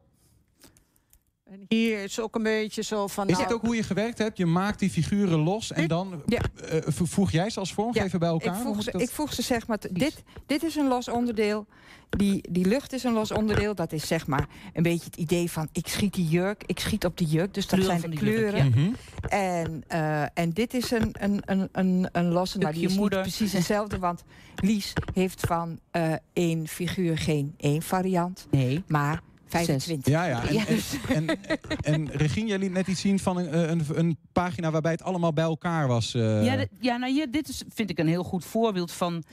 En 1.50 1.66
hier 1.68 2.04
is 2.04 2.20
ook 2.20 2.36
een 2.36 2.44
beetje 2.44 2.82
zo 2.84 3.08
van... 3.08 3.28
Is 3.28 3.34
nou, 3.34 3.48
dit 3.48 3.56
ook 3.56 3.62
hoe 3.62 3.76
je 3.76 3.84
gewerkt 3.84 4.18
hebt? 4.18 4.38
Je 4.38 4.46
maakt 4.46 4.80
die 4.80 4.90
figuren 4.90 5.40
los 5.40 5.72
en 5.72 5.88
dan 5.88 6.24
eh, 6.26 6.80
voeg 6.88 7.32
jij 7.32 7.50
ze 7.50 7.60
als 7.60 7.74
vormgever 7.74 8.20
bij 8.20 8.30
elkaar? 8.30 8.56
Ik 8.56 8.62
voeg, 8.62 8.84
ze, 8.84 8.92
dat? 8.92 9.02
ik 9.02 9.10
voeg 9.10 9.34
ze 9.34 9.42
zeg 9.42 9.68
maar... 9.68 9.78
Dit, 9.92 10.24
dit 10.46 10.64
is 10.64 10.76
een 10.76 10.88
los 10.88 11.08
onderdeel. 11.08 11.66
Die, 12.10 12.44
die 12.50 12.66
lucht 12.66 12.94
is 12.94 13.04
een 13.04 13.14
los 13.14 13.32
onderdeel. 13.32 13.76
Dat 13.76 13.92
is 13.92 14.08
zeg 14.08 14.28
maar 14.28 14.48
een 14.74 14.84
beetje 14.84 15.06
het 15.06 15.16
idee 15.16 15.52
van... 15.52 15.70
ik 15.72 15.88
schiet 15.88 16.14
die 16.14 16.28
jurk, 16.28 16.64
ik 16.66 16.80
schiet 16.80 17.06
op 17.06 17.18
die 17.18 17.28
jurk. 17.28 17.54
Dus 17.54 17.68
dat 17.68 17.84
zijn 17.84 18.02
de 18.02 18.10
die 18.10 18.20
jurk, 18.20 18.36
kleuren. 18.36 18.66
ja. 18.66 18.70
Mhm. 18.70 18.94
en, 19.28 19.84
eh, 19.88 20.22
en 20.34 20.50
dit 20.50 20.74
is 20.74 20.92
een, 20.92 21.16
een, 21.20 21.42
een, 21.46 21.70
een, 21.72 22.10
een 22.12 22.28
losse... 22.28 22.58
Nou, 22.58 22.74
die 22.74 22.80
Stukje 22.80 22.96
is 22.96 23.00
moeder. 23.02 23.24
niet 23.24 23.36
precies 23.36 23.54
hetzelfde. 23.54 24.00
Want 24.00 24.24
Lies 24.56 24.94
heeft 25.14 25.40
van 25.40 25.80
eh, 25.92 26.14
één 26.34 26.68
figuur 26.68 27.18
geen 27.18 27.54
één 27.58 27.82
variant. 27.82 28.48
Nee. 28.52 28.84
Maar 28.88 29.22
25. 29.50 30.14
Ja, 30.14 30.24
ja. 30.26 30.48
En, 30.48 30.54
Ja. 30.54 30.66
en, 31.10 31.28
en, 31.28 31.40
en 31.82 32.08
Regine, 32.12 32.48
jij 32.48 32.58
liet 32.58 32.72
net 32.72 32.88
iets 32.88 33.02
zien 33.02 33.20
van 33.20 33.38
een, 33.38 33.70
een, 33.72 33.82
een 33.94 34.18
pagina 34.34 34.72
waarbij 34.72 34.92
het 34.92 35.04
allemaal 35.04 35.34
bij 35.34 35.44
elkaar 35.44 35.88
was. 35.88 36.14
eh. 36.14 36.46
Ja, 36.46 36.56
dit- 36.56 36.70
ja 36.80 36.98
nou, 36.98 37.12
hier, 37.12 37.32
dit 37.32 37.48
is, 37.50 37.64
vind 37.74 37.90
ik 37.90 38.00
een 38.00 38.08
heel 38.08 38.24
goed 38.24 38.46
voorbeeld 38.46 38.92
van 38.92 39.24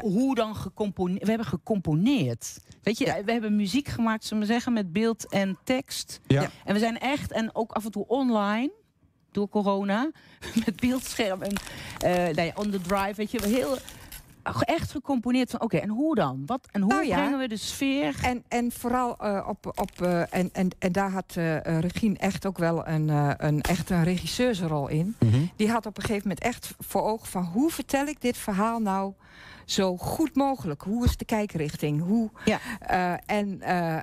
hoe 0.00 0.34
dan 0.34 0.56
gecomponeerd. 0.56 1.22
We 1.22 1.28
hebben 1.28 1.46
gecomponeerd. 1.46 2.58
Weet 2.82 2.98
je, 2.98 3.22
we 3.24 3.32
hebben 3.32 3.56
muziek 3.56 3.88
gemaakt, 3.88 4.24
zullen 4.24 4.42
we 4.46 4.52
zeggen, 4.52 4.72
met 4.72 4.92
beeld 4.92 5.28
en 5.32 5.58
tekst. 5.64 6.20
Ja. 6.26 6.50
En 6.64 6.72
we 6.74 6.78
zijn 6.80 6.98
echt, 6.98 7.32
en 7.32 7.50
ook 7.54 7.72
af 7.72 7.84
en 7.84 7.90
toe 7.90 8.04
online, 8.08 8.70
door 9.32 9.48
corona, 9.48 10.10
met 10.66 10.76
beeldscherm 10.80 11.42
en 11.42 11.52
eh 11.98 12.12
nou 12.34 12.42
ja, 12.46 12.52
on 12.54 12.70
the 12.70 12.80
drive, 12.80 13.14
weet 13.14 13.30
je, 13.30 13.42
heel 13.46 13.76
echt 14.54 14.90
gecomponeerd 14.90 15.50
van, 15.50 15.60
oké, 15.60 15.76
en 15.76 15.88
hoe 15.88 16.14
dan? 16.14 16.42
Wat, 16.46 16.68
en 16.72 16.80
hoe 16.80 16.92
Nou 16.92 17.06
ja. 17.06 17.16
brengen 17.16 17.38
we 17.38 17.48
de 17.48 17.56
sfeer? 17.56 18.16
En, 18.22 18.44
en 18.48 18.72
vooral 18.72 19.16
eh, 19.18 19.46
op. 19.48 19.66
op 19.66 20.02
eh, 20.02 20.34
en, 20.34 20.50
en, 20.52 20.68
en 20.78 20.92
daar 20.92 21.10
had 21.10 21.34
eh 21.36 21.66
eh, 21.66 21.78
Regine 21.80 22.18
echt 22.18 22.46
ook 22.46 22.58
wel 22.58 22.86
een, 22.88 23.10
eh, 23.10 23.30
een, 23.36 23.60
echt 23.60 23.90
een 23.90 24.04
regisseursrol 24.04 24.88
in. 24.88 25.16
Mhm. 25.18 25.36
Die 25.56 25.70
had 25.70 25.86
op 25.86 25.96
een 25.96 26.02
gegeven 26.02 26.28
moment 26.28 26.44
echt 26.46 26.74
voor 26.78 27.02
ogen 27.02 27.26
van 27.26 27.44
hoe 27.44 27.70
vertel 27.70 28.06
ik 28.06 28.20
dit 28.20 28.36
verhaal 28.36 28.78
nou 28.80 29.12
zo 29.64 29.96
goed 29.96 30.34
mogelijk? 30.34 30.82
Hoe 30.82 31.04
is 31.04 31.16
de 31.16 31.24
kijkrichting? 31.24 32.02
Hoe, 32.02 32.30
eh, 32.80 33.12
en, 33.26 33.60
eh, 33.60 33.98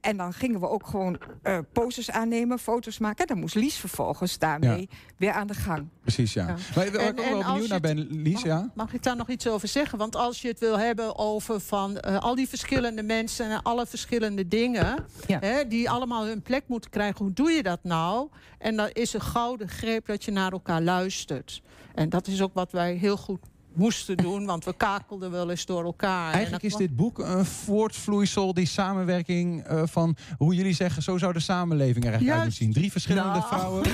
en 0.00 0.16
dan 0.16 0.32
gingen 0.32 0.60
we 0.60 0.68
ook 0.68 0.86
gewoon 0.86 1.18
eh 1.42 1.58
posters 1.72 2.10
aannemen, 2.10 2.58
foto's 2.58 2.98
maken. 2.98 3.18
En 3.18 3.26
dan 3.26 3.38
moest 3.38 3.54
Lies 3.54 3.76
vervolgens 3.76 4.38
daarmee 4.38 4.88
weer 5.16 5.32
aan 5.32 5.46
de 5.46 5.54
gang. 5.54 5.88
Precies, 6.00 6.32
ja. 6.32 6.46
Ja. 6.46 6.54
Maar 6.74 6.92
waar 6.92 7.00
En- 7.00 7.12
ik 7.16 7.20
ook 7.20 7.28
wel 7.28 7.42
benieuwd 7.44 7.68
naar 7.68 7.80
ben, 7.80 7.98
Lies, 8.10 8.42
ja? 8.42 8.70
Mag 8.74 8.94
ik 8.94 9.02
daar 9.02 9.16
nog 9.16 9.28
iets 9.28 9.46
over 9.48 9.68
zeggen? 9.68 9.98
Want 9.98 10.16
als 10.16 10.42
je 10.42 10.48
het 10.48 10.58
wil 10.58 10.78
hebben 10.78 11.18
over 11.18 11.60
van 11.60 11.98
eh, 11.98 12.18
al 12.18 12.34
die 12.34 12.48
verschillende 12.48 13.02
mensen 13.02 13.50
en 13.50 13.62
alle 13.62 13.86
verschillende 13.86 14.48
dingen, 14.48 15.04
hè, 15.26 15.68
die 15.68 15.90
allemaal 15.90 16.24
hun 16.26 16.42
plek 16.42 16.62
moeten 16.66 16.90
krijgen, 16.90 17.24
hoe 17.24 17.34
doe 17.34 17.50
je 17.50 17.62
dat 17.62 17.78
nou? 17.82 18.28
En 18.58 18.76
dan 18.76 18.88
is 18.92 19.12
een 19.12 19.20
gouden 19.20 19.68
greep 19.68 20.06
dat 20.06 20.24
je 20.24 20.30
naar 20.30 20.52
elkaar 20.52 20.82
luistert. 20.82 21.62
En 21.94 22.08
dat 22.08 22.26
is 22.26 22.42
ook 22.42 22.54
wat 22.54 22.72
wij 22.72 22.94
heel 22.94 23.16
goed 23.16 23.40
moesten 23.74 24.16
doen, 24.16 24.46
want 24.46 24.64
we 24.64 24.74
kakelden 24.76 25.30
wel 25.30 25.50
eens 25.50 25.66
door 25.66 25.84
elkaar. 25.84 26.26
En 26.28 26.32
Eigenlijk 26.32 26.62
is 26.64 26.72
kwam- 26.74 26.86
dit 26.86 26.96
boek 26.96 27.18
een 27.18 27.44
voortvloeisel, 27.44 28.54
die 28.54 28.66
samenwerking 28.66 29.64
eh, 29.64 29.82
van 29.84 30.16
hoe 30.38 30.54
jullie 30.54 30.74
zeggen, 30.74 31.02
zo 31.02 31.18
zou 31.18 31.32
de 31.32 31.40
samenleving 31.40 32.04
er 32.04 32.10
eigenlijk 32.10 32.30
uit 32.38 32.42
moeten 32.48 32.64
zien. 32.64 32.72
Drie 32.72 32.90
verschillende 32.90 33.28
Nou. 33.38 33.42
vrouwen. 33.46 33.82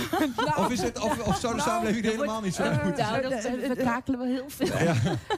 Of, 0.56 0.70
is 0.70 0.82
het, 0.82 1.00
of, 1.00 1.26
of 1.26 1.36
zou 1.38 1.54
de 1.54 1.60
samenleving 1.60 2.04
er 2.04 2.10
helemaal 2.10 2.40
niet 2.40 2.54
zo 2.54 2.62
uit 2.62 2.84
moeten 2.84 3.04
zien? 3.04 3.12
Nou, 3.14 3.28
dat, 3.68 3.76
we 3.76 3.82
kakelen 3.84 4.18
wel 4.18 4.28
heel 4.28 4.44
veel. 4.48 4.66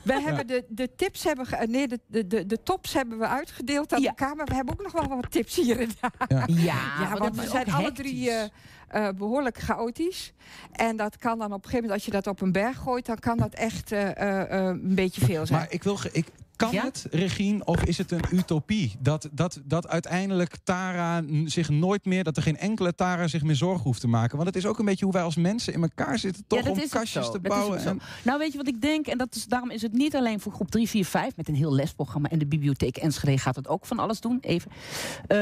We 0.03 0.21
hebben 0.23 0.47
de, 0.47 0.65
de 0.69 0.95
tips 0.97 1.25
hebben 1.25 1.47
ge- 1.47 1.67
nee, 1.69 1.89
de, 1.89 2.01
de, 2.07 2.27
de, 2.27 2.47
de 2.47 2.63
tops 2.63 2.93
hebben 2.93 3.19
we 3.19 3.27
uitgedeeld 3.27 3.93
aan 3.95 4.05
elkaar, 4.05 4.37
maar 4.37 4.47
we 4.47 4.55
hebben 4.55 4.75
ook 4.75 4.83
nog 4.93 4.93
wel 5.09 5.17
wat 5.21 5.31
tips 5.31 5.57
hier 5.57 5.81
en 5.81 5.91
daar. 6.01 6.51
Ja, 6.51 6.75
maar 6.99 7.19
want 7.19 7.37
we 7.37 7.47
zijn 7.49 7.73
alle 7.73 7.83
hectisch. 7.85 8.07
drie 8.07 8.31
eh, 8.31 8.49
eh, 8.91 9.09
behoorlijk 9.17 9.59
chaotisch. 9.59 10.33
En 10.73 10.97
dat 10.97 11.17
kan 11.17 11.39
dan 11.39 11.53
op 11.53 11.65
een 11.65 11.71
gegeven 11.71 11.81
moment, 11.81 11.93
als 11.93 12.05
je 12.05 12.11
dat 12.11 12.27
op 12.27 12.41
een 12.41 12.53
berg 12.53 12.77
gooit, 12.77 13.07
dan 13.07 13.19
kan 13.19 13.37
dat 13.37 13.55
echt 13.55 13.93
eh, 13.93 14.41
eh, 14.43 14.67
een 14.69 14.95
beetje 14.95 15.25
veel 15.25 15.47
zijn. 15.47 15.59
Maar 15.59 15.73
ik 15.73 15.83
wil, 15.83 15.99
ik, 16.13 16.27
kan 16.61 16.75
het, 16.75 17.07
Regine, 17.11 17.65
of 17.65 17.83
is 17.85 17.99
het 17.99 18.11
een 18.11 18.25
utopie? 18.33 18.97
Dat, 18.99 19.29
dat, 19.33 19.61
dat 19.65 19.89
uiteindelijk 19.89 20.57
Tara 20.65 21.23
zich 21.45 21.69
nooit 21.69 22.05
meer, 22.05 22.25
dat 22.25 22.37
er 22.37 22.43
geen 22.43 22.57
enkele 22.59 22.95
Tara 22.95 23.29
zich 23.29 23.43
meer 23.43 23.55
zorgen 23.57 23.83
hoeft 23.83 24.01
te 24.01 24.09
maken. 24.09 24.37
Want 24.37 24.49
het 24.49 24.57
is 24.57 24.67
ook 24.67 24.79
een 24.79 24.85
beetje 24.85 25.05
hoe 25.05 25.15
wij 25.15 25.23
als 25.23 25.37
mensen 25.37 25.73
in 25.73 25.83
elkaar 25.83 26.19
zitten, 26.19 26.45
toch? 26.47 26.65
ja, 26.65 26.71
om 26.71 26.77
kastjes 26.89 27.25
zo. 27.27 27.33
te 27.33 27.41
Dat 27.41 27.53
bouwen. 27.53 27.85
en- 27.85 28.01
Nou, 28.25 28.39
weet 28.39 28.53
je 28.53 28.59
wat 28.59 28.69
ik 28.69 28.81
denk? 28.81 29.07
En 29.07 29.19
dat 29.19 29.35
is, 29.35 29.45
daarom 29.45 29.71
is 29.71 29.83
het 29.83 29.93
niet 29.93 30.17
alleen 30.17 30.41
voor 30.41 30.53
groep 30.53 30.71
3, 30.71 30.89
4, 30.89 31.05
5... 31.05 31.37
met 31.37 31.49
een 31.49 31.55
heel 31.55 31.75
lesprogramma 31.75 32.29
en 32.29 32.39
de 32.39 32.47
bibliotheek 32.47 32.97
Enschede 32.97 33.39
gaat 33.39 33.57
het 33.57 33.69
ook 33.69 33.87
van 33.87 33.99
alles 33.99 34.21
doen. 34.21 34.39
Even. 34.41 34.71
Eh, 35.27 35.39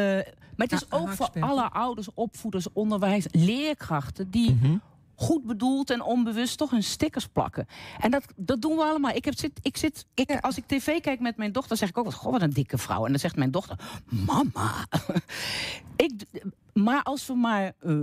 maar 0.57 0.67
het 0.67 0.73
is 0.73 0.91
ook 0.93 1.09
voor 1.13 1.31
alle 1.41 1.71
ouders, 1.71 2.09
opvoeders, 2.15 2.67
onderwijs, 2.73 3.27
leerkrachten... 3.31 4.31
die 4.31 4.55
Mhm. 4.55 4.77
Goed 5.21 5.45
bedoeld 5.47 5.91
en 5.91 6.03
onbewust 6.03 6.59
toch 6.59 6.71
hun 6.71 6.83
stickers 6.83 7.27
plakken. 7.27 7.67
En 8.01 8.11
dat, 8.11 8.25
dat 8.37 8.61
doen 8.63 8.77
we 8.77 8.83
allemaal. 8.83 9.11
Ik 9.15 9.25
heb, 9.25 9.39
zit, 9.39 9.53
ik 9.63 9.77
zit, 9.77 10.05
ik, 10.15 10.41
Als 10.41 10.57
ik 10.57 10.65
tv 10.67 11.01
kijk 11.01 11.21
met 11.21 11.37
mijn 11.37 11.53
dochter, 11.53 11.77
zeg 11.77 11.89
ik 11.89 11.99
ook... 11.99 12.05
wat, 12.05 12.15
Goh, 12.15 12.33
wat 12.33 12.43
een 12.43 12.51
dikke 12.53 12.79
vrouw. 12.79 13.05
En 13.05 13.11
dan 13.11 13.21
zegt 13.21 13.37
mijn 13.37 13.51
dochter, 13.51 13.79
mama. 14.27 14.87
ik, 15.97 16.13
maar 16.73 17.03
als 17.03 17.27
we 17.27 17.35
maar 17.35 17.73
eh, 17.81 17.97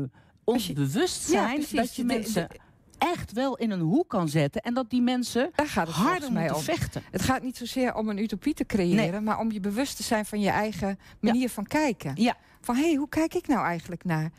ons 0.43 0.73
bewust 0.73 1.31
Ja, 1.31 1.39
zijn... 1.47 1.65
dat 1.71 1.95
je 1.95 2.01
De- 2.01 2.07
de- 2.07 2.13
mensen 2.13 2.47
echt 2.97 3.31
wel 3.31 3.55
in 3.57 3.71
een 3.71 3.79
hoek 3.79 4.09
kan 4.09 4.29
zetten... 4.29 4.61
en 4.61 4.73
dat 4.73 4.89
die 4.89 5.01
mensen 5.01 5.51
Daar 5.55 5.67
gaat 5.67 5.87
het 5.87 5.95
harder 5.95 6.11
volgens 6.21 6.31
mij 6.33 6.41
moeten 6.51 6.57
om. 6.73 6.77
vechten. 6.77 7.03
Het 7.11 7.21
gaat 7.21 7.41
niet 7.43 7.57
zozeer 7.57 7.95
om 7.95 8.09
een 8.09 8.17
utopie 8.17 8.53
te 8.53 8.65
creëren, 8.65 9.11
Nee. 9.11 9.19
maar 9.21 9.39
om 9.39 9.51
je 9.51 9.59
bewust 9.59 9.95
te 9.97 10.03
zijn 10.03 10.25
van 10.25 10.39
je 10.39 10.49
eigen 10.49 10.99
manier 11.19 11.49
van 11.49 11.65
kijken. 11.65 12.11
Ja. 12.15 12.35
Van 12.61 12.75
hé, 12.75 12.81
hey, 12.85 12.95
hoe 12.95 13.09
kijk 13.09 13.33
ik 13.33 13.47
nou 13.47 13.65
eigenlijk 13.65 14.03
naar 14.03 14.31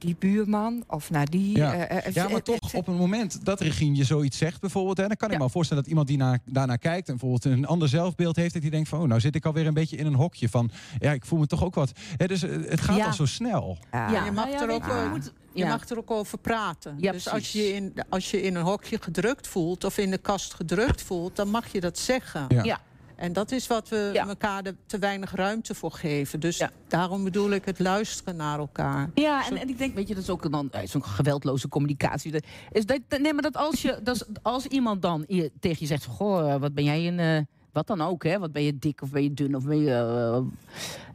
die 0.00 0.16
buurman 0.18 0.84
of 0.86 1.10
naar 1.10 1.26
die. 1.30 1.56
Ja. 1.56 1.74
eh, 1.74 2.06
eh, 2.06 2.14
ja, 2.14 2.22
maar 2.24 2.32
eh, 2.32 2.38
toch 2.42 2.74
op 2.74 2.86
het 2.86 2.96
moment 2.96 3.44
dat 3.44 3.60
Regine 3.60 3.96
je 3.96 4.04
zoiets 4.04 4.38
zegt 4.38 4.60
bijvoorbeeld... 4.60 4.96
Hè, 4.96 5.06
dan 5.06 5.16
kan 5.16 5.28
ik 5.28 5.34
me 5.34 5.40
wel 5.40 5.48
voorstellen 5.48 5.82
dat 5.82 5.90
iemand 5.90 6.08
die 6.08 6.16
naar, 6.18 6.38
daarnaar 6.44 6.78
kijkt... 6.78 7.08
en 7.08 7.16
bijvoorbeeld 7.16 7.44
een 7.58 7.66
ander 7.66 7.88
zelfbeeld 7.88 8.36
heeft... 8.36 8.52
dat 8.52 8.62
hij 8.62 8.70
denkt 8.70 8.88
van, 8.88 9.00
oh, 9.00 9.08
nou 9.08 9.20
zit 9.20 9.34
ik 9.34 9.44
alweer 9.46 9.66
een 9.66 9.74
beetje 9.74 9.96
in 9.96 10.06
een 10.06 10.14
hokje 10.14 10.48
van... 10.48 10.70
ja, 10.98 11.12
ik 11.12 11.24
voel 11.24 11.38
me 11.38 11.46
toch 11.46 11.64
ook 11.64 11.74
wat... 11.74 11.92
Hè, 12.16 12.26
dus 12.26 12.40
het 12.40 12.80
gaat 12.80 12.96
Ja. 12.96 13.06
al 13.06 13.12
zo 13.12 13.26
snel. 13.26 13.78
Ja, 13.92 14.24
je 14.24 14.30
mag, 14.30 14.48
ja, 14.50 14.62
er, 14.62 14.70
ook, 14.70 14.84
je, 14.86 14.92
je 15.02 15.08
moet- 15.10 15.32
je 15.52 15.62
ja. 15.64 15.68
mag 15.68 15.88
er 15.88 15.98
ook 15.98 16.10
over 16.10 16.38
praten. 16.38 16.94
Ja, 16.98 17.12
dus 17.12 17.28
als 17.28 17.52
je, 17.52 17.74
in, 17.74 17.92
als 18.08 18.30
je 18.30 18.42
in 18.42 18.54
een 18.54 18.62
hokje 18.64 18.98
gedrukt 19.00 19.46
voelt 19.48 19.84
of 19.84 19.98
in 19.98 20.10
de 20.10 20.18
kast 20.18 20.54
gedrukt 20.54 21.02
voelt, 21.02 21.36
dan 21.36 21.48
mag 21.48 21.72
je 21.72 21.80
dat 21.80 21.98
zeggen. 21.98 22.44
Ja. 22.48 22.62
Ja. 22.64 22.80
En 23.20 23.32
dat 23.32 23.52
is 23.52 23.66
wat 23.66 23.88
we 23.88 24.10
elkaar 24.26 24.62
er 24.64 24.74
te 24.86 24.98
weinig 24.98 25.34
ruimte 25.34 25.74
voor 25.74 25.92
geven. 25.92 26.40
Dus 26.40 26.66
daarom 26.88 27.24
bedoel 27.24 27.50
ik 27.50 27.64
het 27.64 27.78
luisteren 27.78 28.36
naar 28.36 28.58
elkaar. 28.58 29.10
Ja, 29.14 29.46
en, 29.46 29.56
en 29.56 29.68
ik 29.68 29.78
denk, 29.78 29.94
weet 29.94 30.08
je, 30.08 30.14
dat 30.14 30.22
is 30.22 30.30
ook 30.30 30.52
dan 30.52 30.70
eh, 30.70 30.86
zo'n 30.86 31.04
geweldloze 31.04 31.68
communicatie. 31.68 32.32
Dat 32.32 32.44
Is 32.72 32.86
dat, 32.86 33.00
nee, 33.08 33.32
maar 33.32 33.42
dat 33.42 33.56
als, 33.56 33.82
je, 33.82 34.00
dat 34.02 34.26
als 34.42 34.66
iemand 34.66 35.02
dan 35.02 35.24
je, 35.28 35.52
tegen 35.60 35.78
je 35.80 35.86
zegt: 35.86 36.04
van, 36.04 36.14
Goh, 36.14 36.52
eh, 36.54 36.60
wat 36.60 36.74
ben 36.74 36.84
jij 36.84 37.06
een. 37.08 37.18
eh, 37.18 37.40
wat 37.72 37.86
dan 37.86 38.00
ook, 38.00 38.24
hè? 38.24 38.38
Wat 38.38 38.52
ben 38.52 38.62
je 38.62 38.78
dik 38.78 39.02
of 39.02 39.10
ben 39.10 39.22
je 39.22 39.34
dun 39.34 39.54
of 39.56 39.64
ben 39.64 39.78
je. 39.78 39.90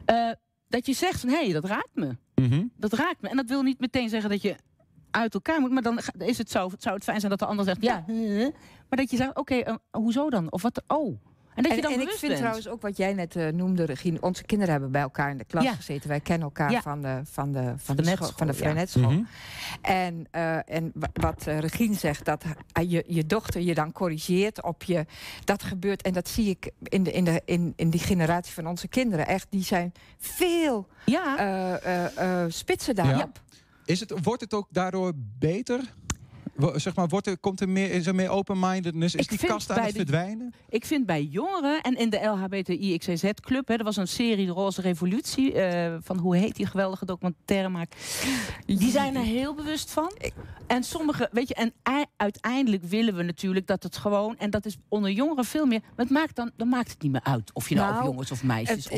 eh, 0.04 0.28
eh, 0.28 0.34
dat 0.68 0.86
je 0.86 0.92
zegt 0.92 1.20
van 1.20 1.28
hé, 1.28 1.44
hey, 1.44 1.52
dat 1.52 1.64
raakt 1.64 1.94
me. 1.94 2.16
Mhm. 2.34 2.64
Dat 2.76 2.92
raakt 2.92 3.20
me. 3.22 3.28
En 3.28 3.36
dat 3.36 3.48
wil 3.48 3.62
niet 3.62 3.80
meteen 3.80 4.08
zeggen 4.08 4.30
dat 4.30 4.42
je 4.42 4.56
uit 5.10 5.34
elkaar 5.34 5.60
moet. 5.60 5.70
Maar 5.70 5.82
dan 5.82 5.98
is 6.18 6.38
het 6.38 6.50
zo, 6.50 6.70
zou 6.78 6.94
het 6.94 7.04
fijn 7.04 7.18
zijn 7.20 7.30
dat 7.30 7.38
de 7.40 7.46
ander 7.46 7.64
zegt 7.64 7.82
ja. 7.82 8.04
Maar 8.88 8.98
dat 8.98 9.10
je 9.10 9.16
zegt, 9.16 9.36
oké, 9.38 9.78
hoezo 9.90 10.30
dan? 10.30 10.52
Of 10.52 10.62
wat? 10.62 10.82
Oh. 10.86 11.16
En 11.56 11.62
dat 11.62 11.74
je 11.74 11.80
dan 11.80 11.92
en 11.92 12.00
ik 12.00 12.08
vind 12.08 12.20
bent. 12.20 12.36
trouwens 12.36 12.68
ook 12.68 12.82
wat 12.82 12.96
jij 12.96 13.12
net 13.12 13.36
eh, 13.36 13.48
noemde, 13.48 13.84
Regine. 13.84 14.20
Onze 14.20 14.44
kinderen 14.44 14.72
hebben 14.72 14.90
bij 14.92 15.02
elkaar 15.02 15.30
in 15.30 15.36
de 15.38 15.44
klas 15.44 15.64
Ja. 15.64 15.72
gezeten. 15.74 16.08
Wij 16.08 16.20
kennen 16.20 16.44
elkaar 16.46 16.70
Ja. 16.70 16.82
van 16.82 17.02
de, 17.02 17.20
van 17.24 17.52
de, 17.52 17.74
van 17.76 17.96
de 17.96 18.02
de, 18.02 18.08
netschool, 18.08 18.28
school, 18.28 18.38
van 18.38 18.46
de 18.46 18.52
ja. 19.00 19.24
En, 19.82 20.26
eh, 20.30 20.74
en 20.76 20.90
wa- 20.94 21.10
wat 21.12 21.46
eh, 21.46 21.58
Regine 21.58 21.94
zegt, 21.94 22.24
dat 22.24 22.44
je, 22.86 23.04
je 23.06 23.26
dochter 23.26 23.60
je 23.60 23.74
dan 23.74 23.92
corrigeert 23.92 24.62
op 24.62 24.82
je. 24.82 25.06
Dat 25.44 25.62
gebeurt, 25.62 26.02
en 26.02 26.12
dat 26.12 26.28
zie 26.28 26.48
ik 26.48 26.70
in, 26.82 27.02
de, 27.02 27.12
in, 27.12 27.24
de, 27.24 27.42
in, 27.44 27.72
in 27.76 27.90
die 27.90 28.00
generatie 28.00 28.52
van 28.54 28.66
onze 28.66 28.88
kinderen. 28.88 29.26
Echt, 29.26 29.46
die 29.50 29.64
zijn 29.64 29.92
veel 30.18 30.86
ja. 31.04 31.36
eh, 31.38 32.04
eh, 32.04 32.42
eh, 32.44 32.50
spitser 32.50 32.94
daarop. 32.94 33.40
Ja. 33.44 33.58
Is 33.84 34.00
het, 34.00 34.12
wordt 34.22 34.40
het 34.42 34.54
ook 34.54 34.66
daardoor 34.70 35.12
beter? 35.38 35.80
Zeg 36.74 36.94
maar, 36.94 37.08
wordt 37.08 37.26
er, 37.26 37.38
komt 37.38 37.60
er 37.60 37.68
meer, 37.68 37.90
is 37.90 38.06
er 38.06 38.14
meer 38.14 38.28
open-mindedness? 38.28 39.14
Is 39.14 39.22
Ik 39.26 39.38
die 39.38 39.48
kast 39.48 39.70
aan 39.70 39.78
het 39.78 39.86
de- 39.90 39.96
verdwijnen? 39.96 40.54
Ik 40.68 40.84
vind 40.86 41.06
bij 41.06 41.22
jongeren 41.22 41.80
en 41.82 41.96
in 41.98 42.10
de 42.10 42.18
LHBTI-XCZ-club... 42.24 43.68
er 43.70 43.84
was 43.84 43.96
een 43.96 44.08
serie, 44.08 44.46
De 44.46 44.52
Roze 44.52 44.80
Revolutie... 44.80 45.52
eh, 45.52 45.96
van 46.00 46.18
hoe 46.18 46.36
heet 46.36 46.56
die 46.56 46.66
geweldige 46.66 47.04
documentairemaker... 47.04 47.98
die 48.66 48.90
zijn 48.90 49.16
er 49.16 49.22
heel 49.22 49.54
bewust 49.54 49.90
van. 49.90 50.12
En 50.66 50.82
sommige, 50.84 51.28
weet 51.32 51.48
je, 51.48 51.54
en 51.54 51.72
ei- 51.82 52.04
uiteindelijk 52.16 52.82
willen 52.84 53.14
we 53.16 53.22
natuurlijk 53.22 53.66
dat 53.66 53.82
het 53.82 53.96
gewoon... 53.96 54.36
en 54.38 54.50
dat 54.50 54.64
is 54.66 54.76
onder 54.88 55.10
jongeren 55.10 55.44
veel 55.44 55.66
meer... 55.66 55.80
maar 55.80 56.04
het 56.06 56.10
maakt 56.14 56.36
dan, 56.36 56.50
dan 56.56 56.68
maakt 56.68 56.90
het 56.90 57.02
niet 57.02 57.12
meer 57.12 57.24
uit 57.24 57.50
of 57.52 57.68
je 57.68 57.74
nou, 57.74 57.86
Nou, 57.92 58.00
of 58.02 58.08
jongens 58.10 58.30
of 58.30 58.42
meisjes... 58.42 58.84
Het- 58.88 58.92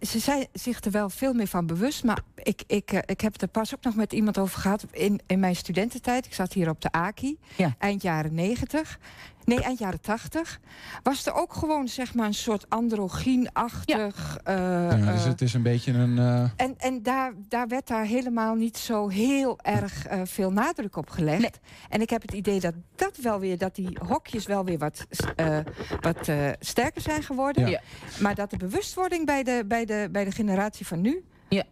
of, 0.00 0.08
ze 0.08 0.18
zijn 0.18 0.46
zich 0.52 0.80
er 0.84 0.90
wel 0.90 1.10
veel 1.10 1.32
meer 1.32 1.46
van 1.46 1.66
bewust. 1.66 2.04
Maar 2.04 2.18
ik, 2.42 2.62
ik, 2.66 2.92
eh, 2.92 2.98
ik 3.06 3.20
heb 3.20 3.32
het 3.32 3.42
er 3.42 3.48
pas 3.48 3.74
ook 3.74 3.82
nog 3.84 3.94
met 3.94 4.12
iemand 4.12 4.38
over 4.38 4.60
gehad. 4.60 4.84
In, 4.90 5.20
in 5.26 5.40
mijn 5.40 5.56
studententijd, 5.56 6.26
ik 6.26 6.34
zat 6.34 6.52
hier 6.52 6.68
op 6.68 6.80
de 6.80 6.92
AKI, 7.06 7.38
eind 7.78 8.02
jaren 8.02 8.34
90. 8.34 8.98
Nee, 9.44 9.62
eind 9.62 9.78
jaren 9.78 10.00
80. 10.00 10.60
Was 11.02 11.26
er 11.26 11.32
ook 11.34 11.52
gewoon 11.54 11.88
zeg 11.88 12.14
maar 12.14 12.26
een 12.26 12.34
soort 12.34 12.70
androgyne-achtig. 12.70 14.38
eh, 14.44 14.54
ja, 14.56 14.96
dus 15.12 15.22
eh, 15.22 15.24
het 15.24 15.40
is 15.40 15.54
een 15.54 15.62
beetje 15.62 15.92
een... 15.92 16.18
eh, 16.18 16.42
en 16.56 16.74
en 16.78 17.02
daar, 17.02 17.32
daar 17.48 17.68
werd 17.68 17.86
daar 17.86 18.04
helemaal 18.04 18.54
niet 18.54 18.76
zo 18.76 19.08
heel 19.08 19.58
erg 19.60 20.06
eh, 20.06 20.20
veel 20.24 20.50
nadruk 20.52 20.96
op 20.96 21.10
gelegd. 21.10 21.58
En 21.88 22.00
ik 22.00 22.10
heb 22.10 22.22
het 22.22 22.32
idee 22.32 22.60
dat 22.60 22.74
dat 22.96 23.16
wel 23.16 23.40
weer, 23.40 23.58
dat 23.58 23.74
die 23.74 23.98
hokjes 24.06 24.46
wel 24.46 24.64
weer 24.64 24.78
wat, 24.78 25.06
eh, 25.36 25.58
wat 26.00 26.28
eh, 26.28 26.48
sterker 26.60 27.00
zijn 27.02 27.22
geworden. 27.22 27.66
Ja. 27.68 27.80
Maar 28.20 28.34
dat 28.34 28.50
de 28.50 28.56
bewustwording 28.56 29.26
bij 29.26 29.42
de, 29.42 29.64
bij 29.66 29.84
de, 29.84 30.08
bij 30.12 30.24
de 30.24 30.30
generatie 30.32 30.86
van 30.86 31.00
nu 31.00 31.24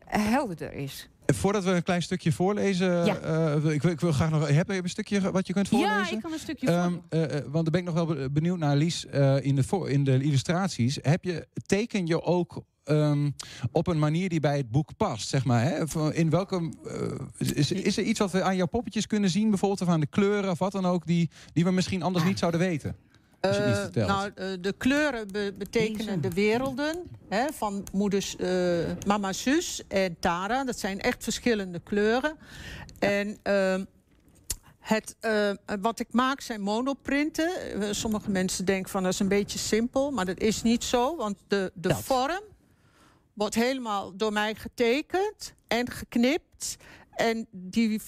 helderder 0.07 0.73
is. 0.73 1.09
Voordat 1.27 1.65
we 1.65 1.71
een 1.71 1.83
klein 1.83 2.03
stukje 2.03 2.33
voorlezen, 2.33 3.05
Ja. 3.05 3.17
eh, 3.19 3.55
wil- 3.61 3.71
ik, 3.71 3.83
wil- 3.83 3.91
ik 3.91 4.01
wil 4.01 4.13
graag 4.13 4.31
nog. 4.31 4.49
Heb 4.49 4.71
je 4.71 4.83
een 4.83 4.89
stukje 4.89 5.31
wat 5.31 5.47
je 5.47 5.53
kunt 5.53 5.69
voorlezen? 5.69 5.97
ja, 5.97 6.11
ik 6.11 6.21
kan 6.23 6.33
een 6.33 6.39
stukje 6.39 6.67
eh, 7.09 7.23
eh, 7.25 7.31
want 7.31 7.53
dan 7.53 7.65
ben 7.65 7.81
ik 7.81 7.85
nog 7.85 7.95
wel 7.95 8.07
be- 8.07 8.31
benieuwd 8.31 8.59
naar 8.59 8.77
Lies 8.77 9.07
eh, 9.07 9.45
in, 9.45 9.55
de 9.55 9.63
voor, 9.63 9.91
in 9.91 10.05
de 10.05 10.23
illustraties. 10.23 10.99
Heb 11.03 11.25
je, 11.25 11.47
teken 11.67 12.07
je 12.07 12.23
ook 12.23 12.63
ehm, 12.85 13.31
op 13.73 13.87
een 13.87 13.99
manier 13.99 14.29
die 14.29 14.41
bij 14.41 14.57
het 14.57 14.71
boek 14.71 14.97
past, 14.97 15.29
zeg 15.29 15.45
maar? 15.45 15.63
Hè? 15.63 16.13
In 16.15 16.31
welke, 16.31 16.73
eh, 17.39 17.49
is, 17.57 17.73
is 17.73 17.97
er 17.97 18.05
iets 18.05 18.19
wat 18.19 18.31
we 18.33 18.43
aan 18.43 18.57
jouw 18.57 18.67
poppetjes 18.67 19.07
kunnen 19.07 19.31
zien, 19.31 19.49
bijvoorbeeld 19.51 19.81
of 19.81 19.89
aan 19.89 20.01
de 20.01 20.07
kleuren 20.07 20.51
of 20.51 20.59
wat 20.59 20.73
dan 20.73 20.87
ook, 20.87 21.07
die, 21.07 21.31
die 21.53 21.65
we 21.65 21.71
misschien 21.71 22.03
anders 22.03 22.25
niet 22.25 22.39
zouden 22.39 22.61
weten? 22.61 22.97
Als 23.43 23.57
je 23.57 23.63
het 23.63 23.85
niet 23.87 23.97
Eh, 23.97 24.07
nou, 24.07 24.31
eh, 24.35 24.47
de 24.61 24.73
kleuren 24.79 25.29
be- 25.33 25.55
betekenen 25.59 26.21
de 26.21 26.31
werelden 26.31 26.97
hè, 27.29 27.47
van 27.53 27.85
moeders, 27.93 28.37
eh, 28.37 28.49
mama, 29.07 29.33
zus 29.33 29.83
en 29.89 30.17
Tara. 30.21 30.65
Dat 30.65 30.79
zijn 30.79 31.01
echt 31.01 31.23
verschillende 31.23 31.81
kleuren. 31.81 32.37
En 32.99 33.39
ehm, 33.43 33.85
het, 34.79 35.17
eh, 35.21 35.51
wat 35.81 36.01
ik 36.01 36.07
maak 36.11 36.41
zijn 36.41 36.61
monoprinten. 36.61 37.51
Sommige 37.95 38.31
mensen 38.31 38.65
denken 38.65 38.91
van 38.91 39.03
dat 39.03 39.13
is 39.13 39.19
een 39.19 39.29
beetje 39.29 39.59
simpel, 39.59 40.11
maar 40.11 40.25
dat 40.25 40.39
is 40.41 40.63
niet 40.63 40.85
zo. 40.85 41.17
Want 41.17 41.37
de, 41.49 41.71
de 41.75 41.95
vorm 41.95 42.43
wordt 43.35 43.55
helemaal 43.55 44.17
door 44.17 44.33
mij 44.33 44.55
getekend 44.55 45.55
en 45.69 45.91
geknipt. 45.91 46.77
En 47.15 47.47
die 47.51 48.01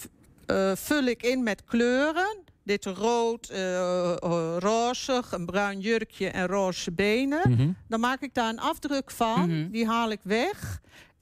eh, 0.46 0.72
vul 0.74 1.02
ik 1.04 1.22
in 1.22 1.42
met 1.42 1.64
kleuren. 1.64 2.38
Dit 2.64 2.84
rood, 2.84 3.48
eh, 3.48 4.12
eh, 4.12 4.56
rozig, 4.58 5.32
een 5.32 5.46
bruin 5.46 5.80
jurkje 5.80 6.28
en 6.28 6.46
roze 6.46 6.92
benen. 6.92 7.50
Mhm. 7.50 7.68
Dan 7.88 8.00
maak 8.00 8.20
ik 8.20 8.34
daar 8.34 8.48
een 8.48 8.60
afdruk 8.60 9.10
van. 9.10 9.68
Die 9.70 9.86
haal 9.86 10.10
ik 10.10 10.20
weg. 10.22 10.80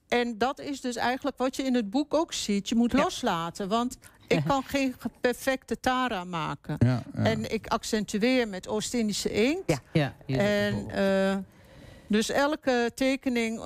En 0.08 0.38
dat 0.38 0.60
is 0.60 0.80
dus 0.80 0.96
eigenlijk 0.96 1.38
wat 1.38 1.56
je 1.56 1.62
in 1.62 1.74
het 1.74 1.90
boek 1.90 2.14
ook 2.14 2.32
ziet. 2.32 2.68
Je 2.68 2.74
moet 2.74 2.92
loslaten, 2.92 3.68
want 3.68 3.98
ik 4.26 4.40
kan 4.48 4.62
geen 4.62 4.94
ge- 4.98 5.08
perfecte 5.20 5.80
Tara 5.80 6.24
maken. 6.24 6.76
Ja, 6.78 7.02
ja. 7.14 7.22
En 7.24 7.52
ik 7.52 7.66
accentueer 7.66 8.48
met 8.48 8.68
Oost-Indische 8.68 9.32
inkt. 9.32 9.80
Ja, 9.92 10.14
En 10.26 10.90
eh, 10.90 11.36
dus 12.08 12.28
elke 12.30 12.90
tekening. 12.94 13.62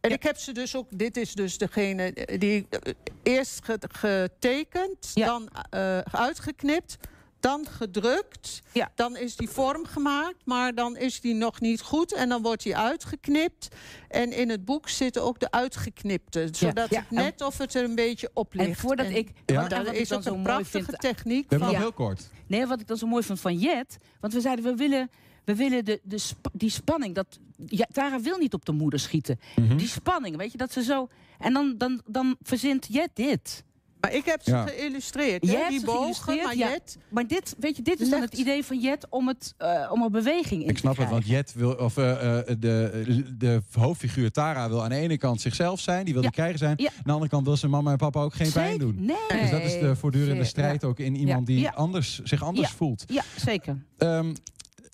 Eh, 0.00 0.10
en 0.10 0.16
ik 0.16 0.22
heb 0.22 0.36
ze 0.36 0.52
dus 0.52 0.76
ook. 0.76 0.86
Dit 0.90 1.16
is 1.16 1.32
dus 1.34 1.58
degene 1.58 2.12
die 2.38 2.66
eh, 2.70 2.92
eerst 3.22 3.64
ge- 3.64 3.78
getekend, 3.92 5.14
dan 5.14 5.48
eh, 5.70 5.98
uitgeknipt, 5.98 6.96
dan 7.40 7.66
gedrukt. 7.66 8.60
Dan 8.94 9.16
is 9.16 9.36
die 9.36 9.48
vorm 9.48 9.86
gemaakt, 9.86 10.36
maar 10.44 10.74
dan 10.74 10.96
is 10.96 11.20
die 11.20 11.34
nog 11.34 11.60
niet 11.60 11.80
goed. 11.80 12.14
En 12.14 12.28
dan 12.28 12.42
wordt 12.42 12.62
die 12.62 12.76
uitgeknipt. 12.76 13.68
En 14.08 14.32
in 14.32 14.48
het 14.48 14.64
boek 14.64 14.88
zitten 14.88 15.22
ook 15.22 15.40
de 15.40 15.50
uitgeknipte. 15.50 16.48
Zodat 16.52 16.90
Ja. 16.90 16.98
het 17.00 17.10
net 17.10 17.40
of 17.42 17.58
het 17.58 17.74
er 17.74 17.84
een 17.84 17.94
beetje 17.94 18.30
op 18.34 18.54
ligt. 18.54 18.68
En 18.68 18.76
voordat 18.76 19.06
ik. 19.06 19.28
Ja. 19.46 19.68
en 19.68 19.86
ik 19.86 19.92
is 19.92 20.08
dan 20.08 20.18
ook 20.18 20.24
zo 20.24 20.28
een 20.30 20.34
mooi 20.40 20.44
prachtige 20.54 20.84
vind. 20.84 21.00
techniek 21.00 21.42
We 21.42 21.46
hebben 21.48 21.58
van. 21.58 21.68
nog 21.76 21.82
heel 21.82 21.92
kort. 22.06 22.30
Nee, 22.46 22.66
wat 22.66 22.80
ik 22.80 22.86
dan 22.86 22.96
zo 22.96 23.06
mooi 23.06 23.22
vond 23.22 23.40
van 23.40 23.58
Jet. 23.58 23.96
Want 24.20 24.32
we 24.32 24.40
zeiden, 24.40 24.64
we 24.64 24.74
willen, 24.74 25.10
we 25.48 25.54
willen 25.54 25.84
de, 25.84 26.00
de 26.02 26.18
sp- 26.18 26.48
die 26.52 26.70
spanning. 26.70 27.14
Dat, 27.14 27.38
ja, 27.66 27.86
Tara 27.92 28.20
wil 28.20 28.38
niet 28.38 28.54
op 28.54 28.64
de 28.64 28.72
moeder 28.72 29.00
schieten. 29.00 29.40
Mhm. 29.56 29.76
Die 29.76 29.88
spanning, 29.88 30.36
weet 30.36 30.52
je, 30.52 30.58
dat 30.58 30.72
ze 30.72 30.82
zo. 30.82 31.08
En 31.38 31.52
dan, 31.52 31.74
dan, 31.78 32.00
dan 32.06 32.36
verzint 32.42 32.86
Jet 32.90 33.10
dit. 33.14 33.64
Maar 34.00 34.14
ik 34.14 34.24
heb 34.24 34.42
ze 34.42 34.50
Ja. 34.50 34.66
geïllustreerd. 34.66 35.46
hè, 35.46 35.56
hebt 35.56 35.68
die 35.70 35.78
ze 35.78 35.84
bogen, 35.84 35.98
geïllustreerd, 36.00 36.44
maar 36.44 36.56
ja. 36.56 36.68
Jet 36.68 36.98
Maar 37.08 37.26
dit, 37.26 37.54
weet 37.58 37.76
je, 37.76 37.82
dit 37.82 38.00
is 38.00 38.10
dan 38.10 38.20
het 38.20 38.34
idee 38.34 38.64
van 38.64 38.80
Jet 38.80 39.06
om, 39.10 39.28
het, 39.28 39.54
eh, 39.56 39.90
om 39.92 40.02
er 40.02 40.10
beweging 40.10 40.62
in 40.62 40.68
Ik 40.68 40.78
snap 40.78 40.94
te 40.94 41.00
het, 41.00 41.10
want 41.10 41.26
Jet 41.26 41.54
wil, 41.54 41.72
of 41.72 41.96
eh, 41.96 42.38
eh, 42.38 42.46
de, 42.58 43.24
de 43.38 43.62
hoofdfiguur 43.72 44.30
Tara 44.30 44.68
wil 44.68 44.82
aan 44.82 44.88
de 44.88 44.96
ene 44.96 45.18
kant 45.18 45.40
zichzelf 45.40 45.80
zijn, 45.80 46.04
die 46.04 46.12
wil 46.14 46.22
die 46.22 46.30
krijger 46.30 46.58
zijn. 46.58 46.74
Ja. 46.76 46.88
Aan 46.96 47.02
de 47.04 47.12
andere 47.12 47.30
kant 47.30 47.46
wil 47.46 47.56
ze 47.56 47.68
mama 47.68 47.90
en 47.90 47.96
papa 47.96 48.20
ook 48.22 48.34
geen 48.34 48.52
pijn 48.52 48.78
doen. 48.78 48.94
Nee. 49.04 49.40
Dus 49.40 49.50
dat 49.50 49.62
is 49.62 49.78
de 49.80 49.96
voortdurende 49.96 50.32
Zeker. 50.34 50.48
strijd 50.48 50.84
ook 50.84 50.98
in 50.98 51.16
iemand 51.16 51.48
Ja. 51.48 51.54
die 51.54 51.62
Ja. 51.62 51.70
anders, 51.70 52.20
zich 52.22 52.42
anders 52.42 52.68
Ja. 52.70 52.74
voelt. 52.76 53.04
Ja, 53.06 53.22
zeker. 53.36 53.76
Ehm, 53.98 54.34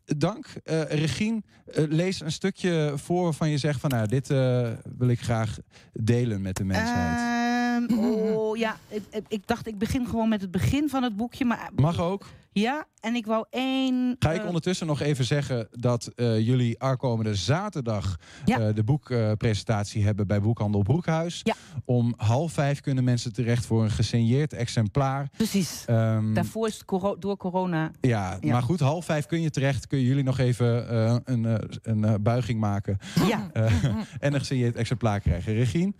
dank. 0.05 0.47
Eh 0.64 0.83
Regine, 0.83 1.43
eh, 1.67 1.85
lees 1.88 2.21
een 2.21 2.33
stukje 2.33 2.93
voor 2.97 3.23
waarvan 3.23 3.51
je 3.51 3.59
zegt 3.59 3.81
van 3.81 3.90
nou, 3.90 4.07
dit 4.07 4.31
eh, 4.31 4.71
wil 4.99 5.09
ik 5.09 5.21
graag 5.21 5.59
delen 5.93 6.43
met 6.43 6.57
de 6.57 6.64
mensheid. 6.64 7.43
Ehm, 7.89 7.99
oh 8.37 8.57
ja, 8.57 8.77
ik, 8.89 9.03
ik- 9.11 9.25
ik 9.29 9.47
dacht 9.47 9.67
ik 9.67 9.79
begin 9.79 10.07
gewoon 10.07 10.29
met 10.29 10.41
het 10.41 10.51
begin 10.51 10.89
van 10.89 11.03
het 11.03 11.17
boekje. 11.17 11.45
Maar 11.45 11.71
Mag 11.75 12.01
ook. 12.01 12.27
ja, 12.53 12.85
en 13.01 13.15
ik 13.15 13.27
wou 13.27 13.45
één. 13.51 14.17
Ga 14.19 14.33
ik 14.33 14.41
eh, 14.41 14.47
ondertussen 14.47 14.87
nog 14.87 15.01
even 15.01 15.25
zeggen 15.25 15.69
dat 15.71 16.07
eh, 16.07 16.39
jullie 16.47 16.83
aankomende 16.83 17.35
zaterdag 17.35 18.19
eh, 18.45 18.67
de 18.75 18.85
boekpresentatie 18.85 20.05
hebben 20.05 20.27
bij 20.27 20.41
Boekhandel 20.41 20.83
Broekhuis. 20.83 21.43
Om 21.85 22.15
half 22.17 22.53
vijf 22.53 22.81
kunnen 22.81 23.05
mensen 23.05 23.33
terecht 23.33 23.67
voor 23.67 23.83
een 23.85 23.91
gesigneerd 23.91 24.53
exemplaar. 24.53 25.29
Precies. 25.37 25.85
Ehm, 25.87 26.33
Daarvoor 26.35 26.67
is 26.69 26.75
het 26.75 26.85
coro- 26.85 27.19
door 27.19 27.37
corona. 27.37 27.91
ja, 28.01 28.39
Ja. 28.41 28.53
maar 28.53 28.63
goed, 28.63 28.81
half 28.81 29.05
vijf 29.05 29.27
kun 29.27 29.41
je 29.41 29.51
terecht. 29.51 29.87
Kun 29.87 30.01
jullie 30.01 30.25
nog 30.25 30.39
even 30.39 30.89
eh, 30.89 31.17
een, 31.25 31.45
eh, 31.45 31.55
een 31.83 32.05
eh, 32.05 32.15
buiging 32.21 32.61
maken. 32.61 32.99
Ja. 33.29 33.51
Eh, 33.53 33.85
en 34.21 34.33
een 34.35 34.39
gesigneerd 34.39 34.77
exemplaar 34.77 35.21
krijgen. 35.21 35.55
Regine, 35.55 35.93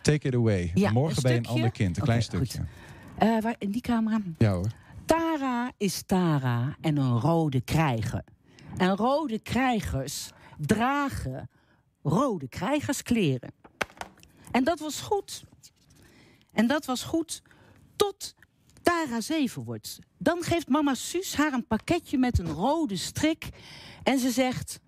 take 0.00 0.26
it 0.26 0.34
away. 0.34 0.70
Ja, 0.74 0.90
Morgen 0.90 1.30
je 1.30 1.36
een 1.36 1.46
ander 1.46 1.70
kind. 1.70 1.96
Een 1.96 2.02
klein 2.02 2.22
stukje. 2.22 2.64
Eh, 3.18 3.40
waar, 3.40 3.54
in 3.58 3.70
die 3.70 3.80
camera. 3.80 4.20
Ja 4.38 4.52
hoor. 4.52 4.70
Tara 5.04 5.72
is 5.76 6.02
Tara 6.06 6.76
en 6.80 6.96
een 6.96 7.20
rode 7.20 7.60
krijger. 7.60 8.24
En 8.76 8.96
rode 8.96 9.38
krijgers 9.38 10.30
dragen 10.58 11.48
rode 12.02 12.48
krijgerskleren. 12.48 13.52
En 14.50 14.64
dat 14.64 14.78
was 14.78 15.00
goed. 15.00 15.44
En 16.52 16.66
dat 16.66 16.84
was 16.84 17.02
goed 17.02 17.42
tot 17.96 18.34
Tara 18.82 19.20
zeven 19.20 19.64
wordt. 19.64 19.98
Dan 20.18 20.42
geeft 20.42 20.68
mama 20.68 20.94
Suus 20.94 21.34
haar 21.34 21.52
een 21.52 21.66
pakketje 21.66 22.18
met 22.18 22.38
een 22.38 22.52
rode 22.52 22.96
strik. 22.96 23.48
En 24.02 24.18
ze 24.18 24.30
zegt... 24.30 24.80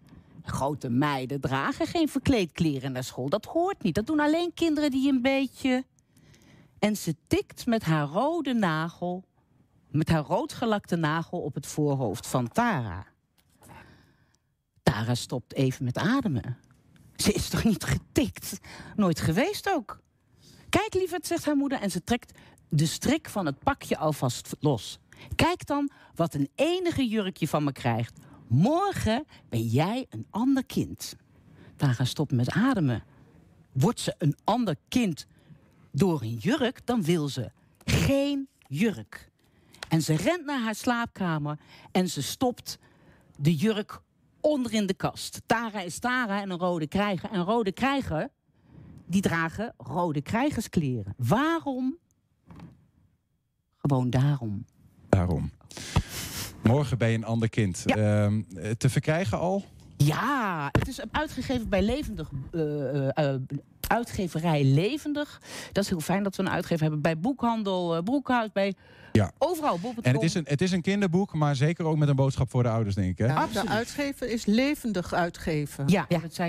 Grote 0.50 0.88
meiden 0.88 1.40
dragen 1.40 1.86
geen 1.86 2.08
verkleedkleren 2.08 2.92
naar 2.92 3.04
school. 3.04 3.28
Dat 3.28 3.44
hoort 3.44 3.82
niet. 3.82 3.94
Dat 3.94 4.06
doen 4.06 4.20
alleen 4.20 4.54
kinderen 4.54 4.90
die 4.90 5.12
een 5.12 5.22
beetje... 5.22 5.84
En 6.78 6.96
ze 6.96 7.16
tikt 7.26 7.66
met 7.66 7.82
haar 7.82 8.06
rode 8.06 8.54
nagel 8.54 9.24
met 9.90 10.08
haar 10.08 10.22
roodgelakte 10.22 10.96
nagel 10.96 11.40
op 11.40 11.54
het 11.54 11.66
voorhoofd 11.66 12.26
van 12.26 12.48
Tara. 12.48 13.06
Tara 14.82 15.14
stopt 15.14 15.54
even 15.54 15.84
met 15.84 15.98
ademen. 15.98 16.58
Ze 17.16 17.32
is 17.32 17.48
toch 17.48 17.64
niet 17.64 17.84
getikt? 17.84 18.60
Nooit 18.96 19.20
geweest 19.20 19.70
ook. 19.70 20.00
Kijk, 20.68 20.94
lieverd, 20.94 21.26
zegt 21.26 21.44
haar 21.44 21.56
moeder 21.56 21.80
en 21.80 21.90
ze 21.90 22.04
trekt 22.04 22.38
de 22.68 22.86
strik 22.86 23.28
van 23.28 23.46
het 23.46 23.58
pakje 23.58 23.98
alvast 23.98 24.56
los. 24.60 24.98
Kijk 25.34 25.66
dan 25.66 25.90
wat 26.14 26.34
een 26.34 26.48
enige 26.54 27.08
jurkje 27.08 27.48
van 27.48 27.64
me 27.64 27.72
krijgt. 27.72 28.18
Morgen 28.50 29.26
ben 29.48 29.62
jij 29.62 30.06
een 30.08 30.26
ander 30.30 30.64
kind. 30.64 31.16
Tara 31.76 32.04
stopt 32.04 32.32
met 32.32 32.50
ademen. 32.50 33.02
Wordt 33.72 34.00
ze 34.00 34.14
een 34.18 34.36
ander 34.44 34.76
kind 34.88 35.26
door 35.92 36.22
een 36.22 36.34
jurk, 36.34 36.86
dan 36.86 37.02
wil 37.02 37.28
ze 37.28 37.50
geen 37.84 38.48
jurk. 38.66 39.30
En 39.88 40.02
ze 40.02 40.16
rent 40.16 40.44
naar 40.44 40.60
haar 40.60 40.74
slaapkamer 40.74 41.58
en 41.92 42.08
ze 42.08 42.22
stopt 42.22 42.78
de 43.36 43.54
jurk 43.54 44.00
onder 44.40 44.72
in 44.72 44.86
de 44.86 44.94
kast. 44.94 45.42
Tara 45.46 45.80
is 45.80 45.98
Tara 45.98 46.40
en 46.40 46.50
een 46.50 46.58
rode 46.58 46.86
krijger. 46.86 47.30
En 47.30 47.44
rode 47.44 47.72
krijger, 47.72 48.30
die 49.06 49.20
dragen 49.20 49.74
rode 49.76 50.22
krijgerskleren. 50.22 51.14
Waarom? 51.16 51.98
Gewoon 53.76 54.10
daarom. 54.10 54.64
Daarom. 55.08 55.50
Morgen 56.62 56.98
je 57.10 57.16
een 57.16 57.24
ander 57.24 57.48
kind. 57.48 57.84
Ehm, 57.86 58.42
te 58.78 58.90
verkrijgen 58.90 59.38
al? 59.38 59.64
Ja, 59.96 60.68
het 60.72 60.88
is 60.88 61.00
uitgegeven 61.10 61.68
bij 61.68 61.82
Levendig. 61.82 62.28
eh, 62.52 63.08
eh, 63.08 63.34
eh, 63.34 63.40
uitgeverij 63.88 64.64
Levendig. 64.64 65.40
Dat 65.72 65.84
is 65.84 65.90
heel 65.90 66.00
fijn 66.00 66.22
dat 66.22 66.36
we 66.36 66.42
een 66.42 66.50
uitgever 66.50 66.82
hebben. 66.82 67.00
Bij 67.00 67.18
Boekhandel 67.18 68.02
Broekhuis, 68.02 68.52
bij 68.52 68.74
Ja. 69.12 69.32
overal. 69.38 69.78
bol.com. 69.78 70.04
En 70.04 70.14
het 70.14 70.22
is, 70.22 70.34
een, 70.34 70.44
het 70.48 70.60
is 70.60 70.72
een 70.72 70.82
kinderboek, 70.82 71.34
maar 71.34 71.56
zeker 71.56 71.84
ook 71.84 71.96
met 71.96 72.08
een 72.08 72.16
boodschap 72.16 72.50
voor 72.50 72.62
de 72.62 72.68
ouders, 72.68 72.94
denk 72.94 73.08
ik. 73.10 73.18
Hè? 73.18 73.26
Ja, 73.26 73.46
de 73.46 73.68
uitgever 73.68 74.28
is 74.28 74.46
levendig 74.46 75.12
uitgeven. 75.12 75.88
Ja, 75.88 76.06
dat 76.08 76.34
zei 76.34 76.48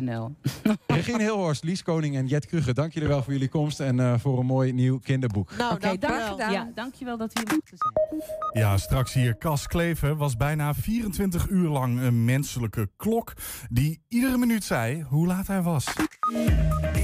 NL. 0.00 0.34
Regine 0.86 1.18
Hilhorst, 1.18 1.64
Lies 1.64 1.82
Koning 1.82 2.16
en 2.16 2.26
Jet 2.26 2.46
Kruger, 2.46 2.74
dank 2.74 2.92
jullie 2.92 3.08
wel 3.08 3.22
voor 3.22 3.32
jullie 3.32 3.48
komst 3.48 3.80
en 3.80 4.00
eh, 4.00 4.14
voor 4.18 4.38
een 4.38 4.46
mooi 4.46 4.72
nieuw 4.72 4.98
kinderboek. 4.98 5.56
Nou, 5.56 5.74
Oké, 5.74 5.98
dank, 5.98 6.50
ja, 6.50 6.70
dankjewel 6.74 7.16
dat 7.16 7.32
we 7.32 7.40
hier 7.44 7.54
mochten 7.54 7.76
zijn. 7.78 8.64
Ja, 8.64 8.76
straks 8.76 9.12
hier 9.12 9.38
Cas 9.38 9.66
Klever 9.66 10.16
was 10.16 10.36
bijna 10.36 10.74
24 10.74 11.48
uur 11.48 11.68
lang 11.68 12.00
een 12.00 12.24
menselijke 12.24 12.88
klok 12.96 13.32
die 13.70 14.00
iedere 14.08 14.36
minuut 14.36 14.64
zei 14.64 15.02
hoe 15.02 15.26
laat 15.26 15.46
hij 15.46 15.62
was. 15.62 15.84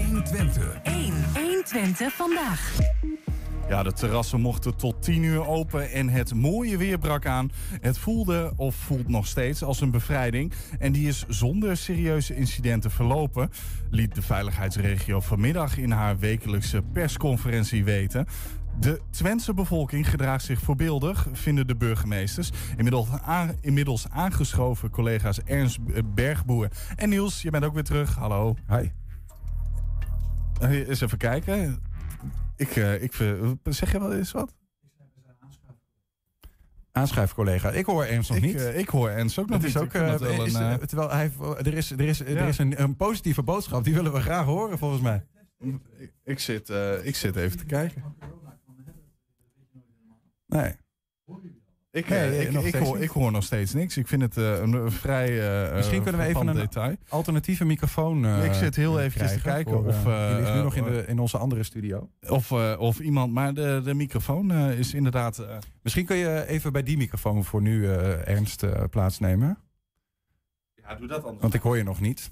120. 0.07 0.79
1. 0.83 1.15
120 1.35 2.13
vandaag. 2.13 2.77
Ja, 3.69 3.83
de 3.83 3.93
terrassen 3.93 4.41
mochten 4.41 4.77
tot 4.77 5.03
10 5.03 5.23
uur 5.23 5.47
open 5.47 5.91
en 5.91 6.09
het 6.09 6.35
mooie 6.35 6.77
weer 6.77 6.99
brak 6.99 7.27
aan. 7.27 7.51
Het 7.81 7.99
voelde, 7.99 8.53
of 8.57 8.75
voelt 8.75 9.09
nog 9.09 9.27
steeds, 9.27 9.63
als 9.63 9.81
een 9.81 9.91
bevrijding. 9.91 10.53
En 10.79 10.93
die 10.93 11.09
is 11.09 11.25
zonder 11.29 11.77
serieuze 11.77 12.35
incidenten 12.37 12.91
verlopen, 12.91 13.51
liet 13.91 14.15
de 14.15 14.23
veiligheidsregio 14.23 15.21
vanmiddag 15.21 15.79
in 15.79 15.91
haar 15.91 16.19
wekelijkse 16.19 16.83
persconferentie 16.93 17.85
weten. 17.85 18.27
De 18.81 19.01
Twentse 19.11 19.55
bevolking 19.55 20.11
gedraagt 20.11 20.45
zich 20.45 20.61
voorbeeldig, 20.61 21.27
vinden 21.33 21.67
de 21.67 21.77
burgemeesters. 21.77 22.51
Inmiddels, 22.77 23.09
aan- 23.25 23.57
inmiddels 23.61 24.07
aangeschoven 24.11 24.91
collega's 24.91 25.41
Ernst 25.45 25.79
Bergboer 26.15 26.69
en 26.97 27.09
Niels, 27.09 27.43
je 27.43 27.51
bent 27.51 27.65
ook 27.65 27.75
weer 27.75 27.85
terug. 27.85 28.15
Hallo. 28.15 28.57
Hi. 28.69 28.89
eens 30.61 31.01
even 31.01 31.19
kijken. 31.19 31.88
Ik, 32.59 32.77
eh, 32.77 33.03
ik, 33.03 33.13
vind- 33.13 33.59
zeg 33.63 33.93
je 33.93 33.99
wel 34.01 34.15
eens 34.15 34.33
wat? 34.33 34.55
Aanschuifcollega. 36.93 37.71
Ik 37.71 37.87
hoor 37.87 38.05
Ernst 38.05 38.29
nog 38.29 38.39
Ik, 38.39 38.45
niet. 38.45 38.55
eh, 38.57 38.79
ik 38.79 38.89
hoor 38.89 39.09
Ernst 39.09 39.39
ook 39.39 39.49
nog 39.49 39.57
Het 39.57 39.67
is 39.67 39.75
niet. 39.75 39.83
ook, 39.83 39.93
eh, 39.93 40.01
wel 40.17 40.45
is, 40.45 40.55
een, 40.55 40.61
eh, 40.63 40.73
eh, 40.73 40.79
terwijl 40.81 41.11
hij, 41.11 41.31
er 41.59 41.75
is, 41.75 41.91
er 41.91 42.01
is, 42.01 42.21
er 42.21 42.31
Ja. 42.35 42.47
is 42.47 42.59
een, 42.59 42.83
een 42.83 42.97
positieve 42.97 43.43
boodschap, 43.43 43.85
die 43.85 43.95
willen 43.95 44.13
we 44.13 44.21
graag 44.21 44.45
horen 44.45 44.79
volgens 44.79 45.03
mij. 45.03 45.27
Ik, 45.59 46.13
ik 46.25 46.39
zit, 46.39 46.71
eh, 46.71 47.07
ik 47.07 47.17
zit 47.17 47.37
even 47.37 47.59
te 47.59 47.65
kijken. 47.65 48.03
Nee. 50.47 50.75
Ik, 51.99 52.09
Nee, 52.09 52.19
eh, 52.19 52.41
ik, 52.43 52.53
nog 52.53 52.65
ik, 52.65 52.75
hoor, 52.75 52.95
niet. 52.95 53.05
ik 53.05 53.11
hoor 53.11 53.33
nog 53.33 53.45
steeds 53.45 53.75
niks. 53.75 53.97
Ik 53.97 54.07
vind 54.07 54.23
het 54.23 54.37
eh, 54.37 54.59
een, 54.61 54.91
vrij 54.93 55.67
eh, 55.69 55.75
Misschien 55.77 56.03
kunnen 56.03 56.21
we 56.21 56.27
even 56.27 56.47
een 56.47 56.55
detail. 56.57 56.97
alternatieve 57.09 57.65
microfoon 57.65 58.43
Ik 58.45 58.53
zit 58.55 58.77
heel 58.77 59.01
eventjes 59.01 59.33
te 59.33 59.41
kijken 59.41 59.73
voor, 59.73 59.87
of, 59.87 60.03
die 60.03 60.37
ligt 60.41 60.55
nu 60.55 60.63
nog 60.63 60.75
in, 60.75 60.85
de, 60.85 61.05
in 61.07 61.19
onze 61.19 61.39
andere 61.39 61.63
studio. 61.63 62.09
Of, 62.29 62.51
eh, 62.51 62.75
of 62.79 62.99
iemand, 62.99 63.33
maar 63.33 63.55
de, 63.55 63.81
de 63.85 63.95
microfoon 63.95 64.51
eh, 64.51 64.79
is 64.79 64.95
inderdaad... 64.95 65.39
eh, 65.39 65.57
Misschien 65.83 66.05
kun 66.05 66.17
je 66.17 66.47
even 66.47 66.73
bij 66.73 66.83
die 66.83 66.97
microfoon 66.97 67.45
voor 67.45 67.63
nu 67.63 67.89
eh, 67.89 68.29
Ernst 68.29 68.65
plaatsnemen. 68.91 69.59
ja, 70.75 70.95
doe 70.95 71.09
dat 71.09 71.23
anders. 71.25 71.41
Want 71.43 71.55
ik 71.55 71.61
hoor 71.63 71.77
je 71.77 71.83
nog 71.83 72.01
niet. 72.01 72.29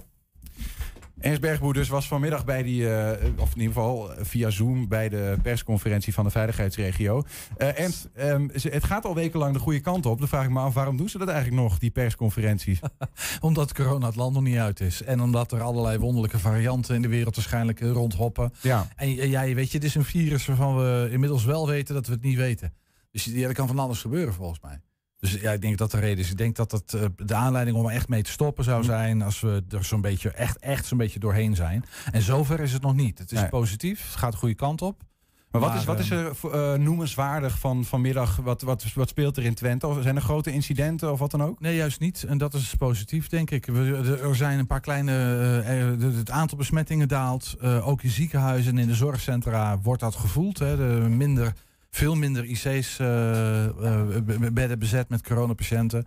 Ernst 1.20 1.40
Bergboer 1.40 1.72
dus 1.74 1.88
was 1.88 2.08
vanmiddag 2.08 2.44
bij 2.44 2.62
die, 2.62 2.94
eh, 2.94 3.30
of 3.38 3.54
in 3.54 3.60
ieder 3.60 3.74
geval 3.74 4.12
eh, 4.14 4.24
via 4.24 4.50
Zoom, 4.50 4.88
bij 4.88 5.08
de 5.08 5.36
persconferentie 5.42 6.14
van 6.14 6.24
de 6.24 6.30
veiligheidsregio. 6.30 7.22
Eh 7.56 7.80
Ernst, 7.80 8.08
ehm, 8.14 8.48
het 8.52 8.84
gaat 8.84 9.04
al 9.04 9.14
wekenlang 9.14 9.52
de 9.52 9.58
goede 9.58 9.80
kant 9.80 10.06
op. 10.06 10.18
Dan 10.18 10.28
vraag 10.28 10.44
ik 10.44 10.50
me 10.50 10.60
af, 10.60 10.74
waarom 10.74 10.96
doen 10.96 11.08
ze 11.08 11.18
dat 11.18 11.28
eigenlijk 11.28 11.62
nog, 11.62 11.78
die 11.78 11.90
persconferenties? 11.90 12.78
Omdat 13.40 13.74
corona 13.74 14.06
het 14.06 14.16
land 14.16 14.34
nog 14.34 14.42
niet 14.42 14.56
uit 14.56 14.80
is. 14.80 15.02
En 15.02 15.20
omdat 15.20 15.52
er 15.52 15.60
allerlei 15.62 15.98
wonderlijke 15.98 16.38
varianten 16.38 16.94
in 16.94 17.02
de 17.02 17.08
wereld 17.08 17.34
waarschijnlijk 17.36 17.80
eh, 17.80 17.90
rondhoppen. 17.90 18.52
Ja. 18.60 18.88
En 18.96 19.10
j- 19.14 19.22
ja, 19.22 19.40
je 19.42 19.54
weet 19.54 19.70
je, 19.70 19.76
het 19.76 19.86
is 19.86 19.94
een 19.94 20.04
virus 20.04 20.46
waarvan 20.46 20.76
we 20.76 21.08
inmiddels 21.10 21.44
wel 21.44 21.66
weten 21.66 21.94
dat 21.94 22.06
we 22.06 22.12
het 22.12 22.22
niet 22.22 22.36
weten. 22.36 22.74
Dus 23.10 23.24
ja, 23.24 23.48
er 23.48 23.54
kan 23.54 23.66
van 23.66 23.78
alles 23.78 24.00
gebeuren 24.00 24.34
volgens 24.34 24.60
mij. 24.60 24.80
Dus 25.20 25.32
ja, 25.32 25.52
ik 25.52 25.60
denk 25.60 25.78
dat 25.78 25.90
de 25.90 25.98
reden 25.98 26.24
is. 26.24 26.30
Ik 26.30 26.36
denk 26.38 26.56
dat 26.56 26.70
dat 26.70 26.92
eh, 26.94 27.04
de 27.16 27.34
aanleiding 27.34 27.76
om 27.76 27.86
er 27.86 27.92
echt 27.94 28.08
mee 28.08 28.22
te 28.22 28.30
stoppen 28.30 28.64
zou 28.64 28.84
zijn 28.84 29.22
als 29.22 29.40
we 29.40 29.64
er 29.70 29.84
zo'n 29.84 30.00
beetje 30.00 30.30
echt, 30.30 30.58
echt 30.58 30.86
zo'n 30.86 30.98
beetje 30.98 31.18
doorheen 31.18 31.54
zijn. 31.54 31.84
En 32.12 32.22
zover 32.22 32.60
is 32.60 32.72
het 32.72 32.82
nog 32.82 32.94
niet. 32.94 33.18
Het 33.18 33.32
is 33.32 33.40
Nee. 33.40 33.48
positief, 33.48 34.06
het 34.06 34.16
gaat 34.16 34.32
de 34.32 34.38
goede 34.38 34.54
kant 34.54 34.82
op. 34.82 35.02
Maar 35.50 35.60
wat 35.60 35.74
is, 35.74 35.84
wat 35.84 35.98
is 35.98 36.10
eh, 36.10 36.18
er 36.24 36.34
eh, 36.52 36.78
noemenswaardig 36.78 37.58
van 37.58 37.84
vanmiddag? 37.84 38.36
Wat, 38.36 38.62
wat, 38.62 38.92
wat 38.94 39.08
speelt 39.08 39.36
er 39.36 39.44
in 39.44 39.54
Twente? 39.54 39.86
Of 39.86 40.02
zijn 40.02 40.16
er 40.16 40.22
grote 40.22 40.52
incidenten 40.52 41.12
of 41.12 41.18
wat 41.18 41.30
dan 41.30 41.42
ook? 41.42 41.60
Nee, 41.60 41.76
juist 41.76 42.00
niet. 42.00 42.24
En 42.24 42.38
dat 42.38 42.54
is 42.54 42.74
positief, 42.74 43.28
denk 43.28 43.50
ik. 43.50 43.66
We, 43.66 44.18
er- 44.22 44.36
zijn 44.36 44.58
een 44.58 44.66
paar 44.66 44.80
kleine. 44.80 45.12
eh, 45.60 46.16
het 46.16 46.30
aantal 46.30 46.58
besmettingen 46.58 47.08
daalt. 47.08 47.56
Ook 47.62 48.02
in 48.02 48.10
ziekenhuizen 48.10 48.72
en 48.72 48.78
in 48.78 48.88
de 48.88 48.94
zorgcentra 48.94 49.78
wordt 49.78 50.00
dat 50.00 50.14
gevoeld. 50.14 50.58
Hè. 50.58 50.76
De 50.76 51.08
minder, 51.08 51.52
veel 51.90 52.14
minder 52.14 52.44
IC's 52.44 52.98
eh, 52.98 53.64
eh, 53.64 54.22
be- 54.24 54.52
bedden 54.52 54.78
bezet 54.78 55.08
met 55.08 55.22
coronapatiënten. 55.22 56.06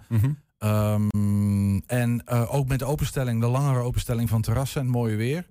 Ehm, 0.58 1.78
en 1.86 2.22
eh, 2.26 2.54
ook 2.56 2.68
met 2.68 2.80
de 2.80 2.86
openstelling, 2.86 3.42
de 3.42 3.48
langere 3.48 3.80
openstelling 3.80 4.30
van 4.30 4.42
terrassen 4.42 4.80
en 4.82 4.88
het 4.88 4.96
mooie 4.96 5.16
weer. 5.16 5.48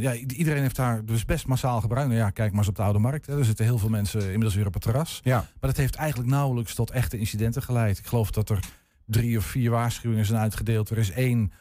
Ja, 0.00 0.14
iedereen 0.14 0.62
heeft 0.62 0.76
daar 0.76 1.04
dus 1.04 1.24
best 1.24 1.46
massaal 1.46 1.80
gebruikt. 1.80 2.08
Nou 2.08 2.20
ja, 2.20 2.30
kijk 2.30 2.50
maar 2.50 2.58
eens 2.58 2.68
op 2.68 2.74
de 2.76 2.82
Oude 2.82 2.98
Markt. 2.98 3.26
Hè. 3.26 3.38
Er 3.38 3.44
zitten 3.44 3.64
heel 3.64 3.78
veel 3.78 3.88
mensen 3.88 4.20
inmiddels 4.22 4.54
weer 4.54 4.66
op 4.66 4.72
het 4.74 4.82
terras. 4.82 5.20
Ja. 5.24 5.36
Maar 5.36 5.46
dat 5.70 5.76
heeft 5.76 5.94
eigenlijk 5.94 6.30
nauwelijks 6.30 6.74
tot 6.74 6.90
echte 6.90 7.18
incidenten 7.18 7.62
geleid. 7.62 7.98
Ik 7.98 8.06
geloof 8.06 8.30
dat 8.30 8.50
er 8.50 8.58
drie 9.06 9.38
of 9.38 9.44
vier 9.44 9.70
waarschuwingen 9.70 10.26
zijn 10.26 10.40
uitgedeeld. 10.40 10.90
Er 10.90 10.98
is 10.98 11.10
één 11.10 11.52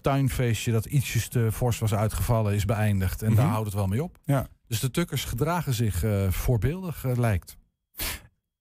tuinfeestje 0.00 0.72
dat 0.72 0.84
ietsjes 0.86 1.28
te 1.28 1.48
fors 1.52 1.78
was 1.78 1.94
uitgevallen, 1.94 2.54
is 2.54 2.64
beëindigd. 2.64 3.22
En 3.22 3.34
daar 3.34 3.44
Mhm. 3.44 3.52
houdt 3.52 3.66
het 3.66 3.74
wel 3.76 3.86
mee 3.86 4.02
op. 4.02 4.18
Ja. 4.24 4.46
Dus 4.68 4.80
de 4.80 4.90
tukkers 4.90 5.24
gedragen 5.24 5.74
zich 5.74 6.04
eh, 6.04 6.30
voorbeeldig, 6.30 7.04
eh, 7.04 7.16
lijkt. 7.16 7.56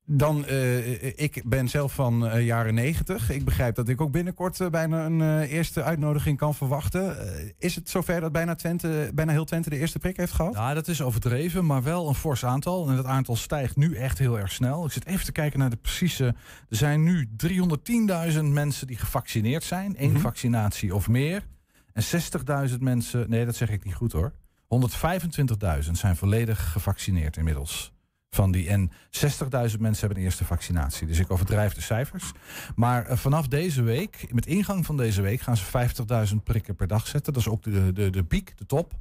Dan, 0.10 0.46
eh, 0.46 1.20
ik 1.20 1.42
ben 1.46 1.68
zelf 1.68 1.94
van 1.94 2.44
jaren 2.44 2.74
negentig. 2.74 3.30
Ik 3.30 3.46
begrijp 3.46 3.76
dat 3.76 3.90
ik 3.90 4.02
ook 4.02 4.12
binnenkort 4.12 4.72
bijna 4.72 5.06
een 5.06 5.42
eerste 5.42 5.84
uitnodiging 5.84 6.38
kan 6.38 6.56
verwachten. 6.56 7.18
Is 7.58 7.76
het 7.76 7.90
zover 7.90 8.22
dat 8.22 8.32
bijna, 8.32 8.56
Twente, 8.56 9.12
bijna 9.14 9.32
heel 9.32 9.46
Twente 9.46 9.70
de 9.70 9.78
eerste 9.78 10.00
prik 10.00 10.18
heeft 10.18 10.34
gehad? 10.34 10.54
Ja, 10.54 10.74
dat 10.74 10.88
is 10.88 11.02
overdreven, 11.02 11.66
maar 11.66 11.84
wel 11.84 12.08
een 12.08 12.16
fors 12.16 12.46
aantal. 12.46 12.90
En 12.90 12.96
dat 12.96 13.06
aantal 13.06 13.36
stijgt 13.36 13.76
nu 13.76 13.96
echt 13.96 14.18
heel 14.18 14.40
erg 14.40 14.52
snel. 14.52 14.86
Ik 14.86 14.92
zit 14.92 15.06
even 15.06 15.26
te 15.26 15.32
kijken 15.32 15.60
naar 15.60 15.70
de 15.70 15.76
precieze. 15.76 16.26
Er 16.70 16.78
zijn 16.78 17.04
nu 17.04 17.30
310.000 17.38 18.44
mensen 18.44 18.88
die 18.88 18.98
gevaccineerd 18.98 19.64
zijn. 19.64 19.96
één 19.96 20.12
Mhm. 20.12 20.22
vaccinatie 20.22 20.96
of 20.96 21.08
meer. 21.08 21.48
En 21.94 22.04
60.000 22.04 22.82
mensen. 22.82 23.30
Nee, 23.30 23.46
dat 23.46 23.56
zeg 23.56 23.70
ik 23.70 23.84
niet 23.84 23.96
goed 23.96 24.12
hoor. 24.12 24.34
125.000 25.86 25.92
zijn 25.92 26.16
volledig 26.16 26.72
gevaccineerd 26.72 27.38
inmiddels. 27.38 27.92
Van 28.30 28.52
die, 28.52 28.70
en 28.70 28.92
60.000 28.92 28.98
mensen 29.50 29.80
hebben 29.80 30.18
een 30.18 30.24
eerste 30.24 30.46
vaccinatie. 30.46 31.08
Dus 31.08 31.20
ik 31.20 31.32
overdrijf 31.32 31.74
de 31.74 31.82
cijfers. 31.82 32.32
Maar 32.76 33.06
eh, 33.06 33.18
vanaf 33.18 33.48
deze 33.48 33.82
week, 33.82 34.34
met 34.34 34.46
ingang 34.46 34.86
van 34.86 34.98
deze 34.98 35.22
week, 35.22 35.42
gaan 35.42 35.58
ze 35.58 35.90
50.000 36.30 36.36
prikken 36.44 36.76
per 36.76 36.88
dag 36.88 37.08
zetten. 37.08 37.34
Dat 37.34 37.42
is 37.42 37.50
ook 37.50 37.64
de, 37.64 37.94
de, 37.94 38.10
de 38.10 38.24
piek, 38.24 38.58
de 38.58 38.66
top. 38.66 38.94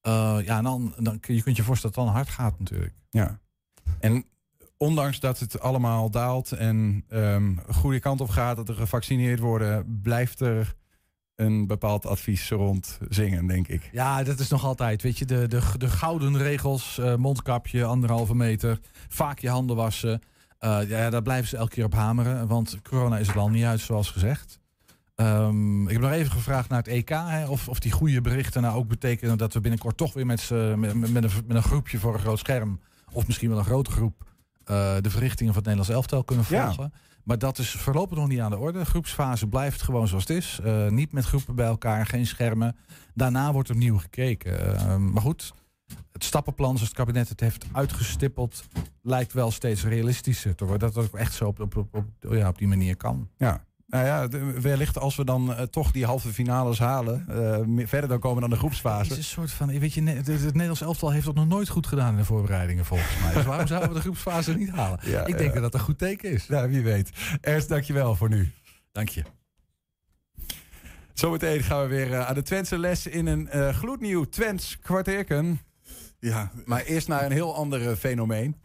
Eh, 0.00 0.38
ja, 0.44 0.58
en 0.58 0.64
dan, 0.64 0.94
dan 0.98 1.18
je 1.20 1.42
kunt 1.42 1.56
je 1.56 1.62
voorstellen 1.62 1.96
dat 1.96 2.04
het 2.04 2.14
dan 2.14 2.22
hard 2.22 2.28
gaat 2.28 2.58
natuurlijk. 2.58 2.94
Ja. 3.10 3.40
En 4.00 4.24
ondanks 4.76 5.20
dat 5.20 5.38
het 5.38 5.60
allemaal 5.60 6.10
daalt 6.10 6.52
en 6.52 7.04
ehm 7.08 7.56
goede 7.68 8.00
kant 8.00 8.20
op 8.20 8.28
gaat, 8.28 8.56
dat 8.56 8.68
er 8.68 8.74
gevaccineerd 8.74 9.38
worden, 9.38 10.00
blijft 10.02 10.40
er 10.40 10.74
een 11.36 11.66
bepaald 11.66 12.06
advies 12.06 12.50
rond 12.50 12.98
zingen, 13.08 13.46
denk 13.46 13.68
ik. 13.68 13.88
Ja, 13.92 14.22
dat 14.22 14.38
is 14.38 14.48
nog 14.48 14.64
altijd. 14.64 15.02
Weet 15.02 15.18
je, 15.18 15.24
de, 15.24 15.48
de, 15.48 15.60
de 15.78 15.88
gouden 15.88 16.38
regels, 16.38 16.98
eh, 16.98 17.14
mondkapje, 17.14 17.84
anderhalve 17.84 18.34
meter, 18.34 18.80
vaak 19.08 19.38
je 19.38 19.48
handen 19.48 19.76
wassen. 19.76 20.22
Eh, 20.58 20.88
ja, 20.88 21.10
daar 21.10 21.22
blijven 21.22 21.48
ze 21.48 21.56
elke 21.56 21.74
keer 21.74 21.84
op 21.84 21.94
hameren, 21.94 22.46
want 22.46 22.78
corona 22.82 23.18
is 23.18 23.26
het 23.26 23.36
al 23.36 23.50
niet 23.50 23.64
uit, 23.64 23.80
zoals 23.80 24.10
gezegd. 24.10 24.58
Ehm, 25.14 25.82
ik 25.86 25.92
heb 25.92 26.00
nog 26.00 26.10
even 26.10 26.32
gevraagd 26.32 26.68
naar 26.68 26.78
het 26.78 26.88
EK, 26.88 27.08
hè, 27.08 27.46
of, 27.48 27.68
of 27.68 27.78
die 27.78 27.92
goede 27.92 28.20
berichten 28.20 28.62
nou 28.62 28.76
ook 28.76 28.88
betekenen 28.88 29.38
dat 29.38 29.52
we 29.52 29.60
binnenkort 29.60 29.96
toch 29.96 30.12
weer 30.12 30.26
met, 30.26 30.50
met, 30.76 30.94
met, 30.94 31.24
een, 31.24 31.30
met 31.46 31.56
een 31.56 31.62
groepje 31.62 31.98
voor 31.98 32.14
een 32.14 32.20
groot 32.20 32.38
scherm, 32.38 32.80
of 33.12 33.26
misschien 33.26 33.48
wel 33.48 33.58
een 33.58 33.64
grote 33.64 33.90
groep, 33.90 34.24
eh, 34.64 34.96
de 35.00 35.10
verrichtingen 35.10 35.54
van 35.54 35.62
het 35.62 35.72
Nederlands 35.72 35.90
elftal 35.90 36.24
kunnen 36.24 36.44
Ja. 36.48 36.90
Maar 37.24 37.38
dat 37.38 37.58
is 37.58 37.70
voorlopig 37.70 38.18
nog 38.18 38.28
niet 38.28 38.40
aan 38.40 38.50
de 38.50 38.58
orde. 38.58 38.78
De 38.78 38.84
groepsfase 38.84 39.46
blijft 39.46 39.82
gewoon 39.82 40.08
zoals 40.08 40.28
het 40.28 40.36
is. 40.36 40.60
Eh, 40.62 40.88
niet 40.88 41.12
met 41.12 41.24
groepen 41.24 41.54
bij 41.54 41.66
elkaar, 41.66 42.06
geen 42.06 42.26
schermen. 42.26 42.76
Daarna 43.14 43.52
wordt 43.52 43.70
opnieuw 43.70 43.98
gekeken. 43.98 44.76
Eh, 44.76 44.96
maar 44.96 45.22
goed, 45.22 45.54
het 46.12 46.24
stappenplan 46.24 46.74
zoals 46.74 46.88
het 46.88 46.96
kabinet 46.96 47.28
het 47.28 47.40
heeft 47.40 47.66
uitgestippeld... 47.72 48.64
lijkt 49.02 49.32
wel 49.32 49.50
steeds 49.50 49.84
realistischer 49.84 50.54
te. 50.54 50.66
Dat 50.66 50.94
het 50.94 51.04
ook 51.06 51.14
echt 51.14 51.32
zo 51.32 51.46
op, 51.46 51.60
op, 51.60 51.76
op, 51.76 52.04
ja, 52.20 52.48
op 52.48 52.58
die 52.58 52.68
manier 52.68 52.96
kan. 52.96 53.28
Ja. 53.36 53.64
Nou 53.94 54.06
ja, 54.06 54.28
wellicht 54.60 54.98
als 54.98 55.16
we 55.16 55.24
dan 55.24 55.54
eh, 55.54 55.62
toch 55.62 55.90
die 55.90 56.04
halve 56.04 56.32
finales 56.32 56.78
halen, 56.78 57.24
eh, 57.28 57.86
verder 57.86 58.08
dan 58.08 58.18
komen 58.18 58.40
dan 58.40 58.50
de 58.50 58.56
Het 58.56 58.64
groepsfase. 58.64 59.10
is 59.10 59.16
een 59.16 59.24
soort 59.24 59.50
van, 59.50 59.78
weet 59.78 59.92
je, 59.92 60.02
het, 60.02 60.26
het 60.26 60.42
Nederlands 60.42 60.80
elftal 60.80 61.10
heeft 61.10 61.24
dat 61.24 61.34
nog 61.34 61.46
nooit 61.46 61.68
goed 61.68 61.86
gedaan 61.86 62.12
in 62.12 62.18
de 62.18 62.24
voorbereidingen 62.24 62.84
volgens 62.84 63.20
mij. 63.22 63.34
Dus 63.34 63.44
waarom 63.44 63.66
zouden 63.66 63.88
we 63.88 63.94
de 63.94 64.00
groepsfase 64.00 64.54
niet 64.54 64.70
halen? 64.70 64.98
Ja, 65.02 65.26
ik 65.26 65.38
denk 65.38 65.54
ja. 65.54 65.60
dat 65.60 65.62
dat 65.62 65.74
een 65.74 65.86
goed 65.86 65.98
teken 65.98 66.30
is. 66.30 66.48
Nou, 66.48 66.70
wie 66.70 66.82
weet. 66.82 67.10
Ernst, 67.40 67.68
dankjewel 67.68 68.14
voor 68.14 68.28
nu. 68.28 68.52
Dank 68.92 69.08
je. 69.08 69.22
Zometeen 71.12 71.62
gaan 71.62 71.82
we 71.82 71.88
weer 71.88 72.12
eh, 72.12 72.26
aan 72.26 72.34
de 72.34 72.42
Twentse 72.42 72.78
les 72.78 73.06
in 73.06 73.26
een 73.26 73.48
eh, 73.48 73.68
gloednieuw 73.68 74.24
Twents 74.24 74.78
kwartierken. 74.78 75.60
Ja. 76.18 76.50
Maar 76.64 76.82
eerst 76.82 77.08
naar 77.08 77.24
een 77.24 77.32
heel 77.32 77.54
ander 77.54 77.90
eh, 77.90 77.96
fenomeen. 77.96 78.56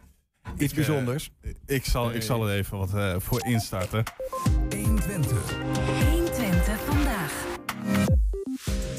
Iets 0.56 0.62
Ik, 0.62 0.70
eh, 0.70 0.74
bijzonders. 0.76 1.30
Ik 1.66 1.84
zal, 1.84 2.12
ik 2.12 2.22
zal 2.22 2.48
er 2.48 2.54
even 2.54 2.78
wat 2.78 2.94
eh, 2.94 3.14
voor 3.18 3.46
instarten. 3.46 4.02
120. 4.70 5.56
120 6.10 6.80
vandaag. 6.80 7.48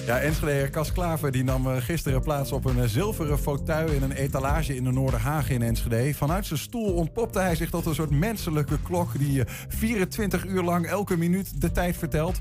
Ja, 0.05 0.19
Enschede 0.19 0.69
Cas 0.69 0.91
Klaver 0.91 1.31
die 1.31 1.43
nam 1.43 1.67
eh, 1.67 1.77
gisteren 1.77 2.21
plaats 2.21 2.51
op 2.51 2.65
een 2.65 2.89
zilveren 2.89 3.39
fauteuil 3.39 3.91
in 3.91 4.03
een 4.03 4.11
etalage 4.11 4.75
in 4.75 4.83
de 4.83 4.91
Noorderhagen 4.91 5.55
in 5.55 5.61
Enschede. 5.61 6.13
Vanuit 6.13 6.45
zijn 6.45 6.59
stoel 6.59 6.93
ontpopte 6.93 7.39
hij 7.39 7.55
zich 7.55 7.69
tot 7.69 7.85
een 7.85 7.95
soort 7.95 8.09
menselijke 8.09 8.81
klok 8.81 9.19
die 9.19 9.43
eh, 9.43 9.53
24 9.67 10.45
uur 10.45 10.63
lang 10.63 10.87
elke 10.87 11.17
minuut 11.17 11.61
de 11.61 11.71
tijd 11.71 11.97
vertelt. 11.97 12.39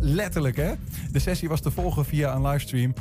Letterlijk, 0.00 0.56
hè? 0.56 0.72
De 1.12 1.18
sessie 1.18 1.48
was 1.48 1.60
te 1.60 1.70
volgen 1.70 2.04
via 2.04 2.34
een 2.34 2.46
livestream. 2.46 2.94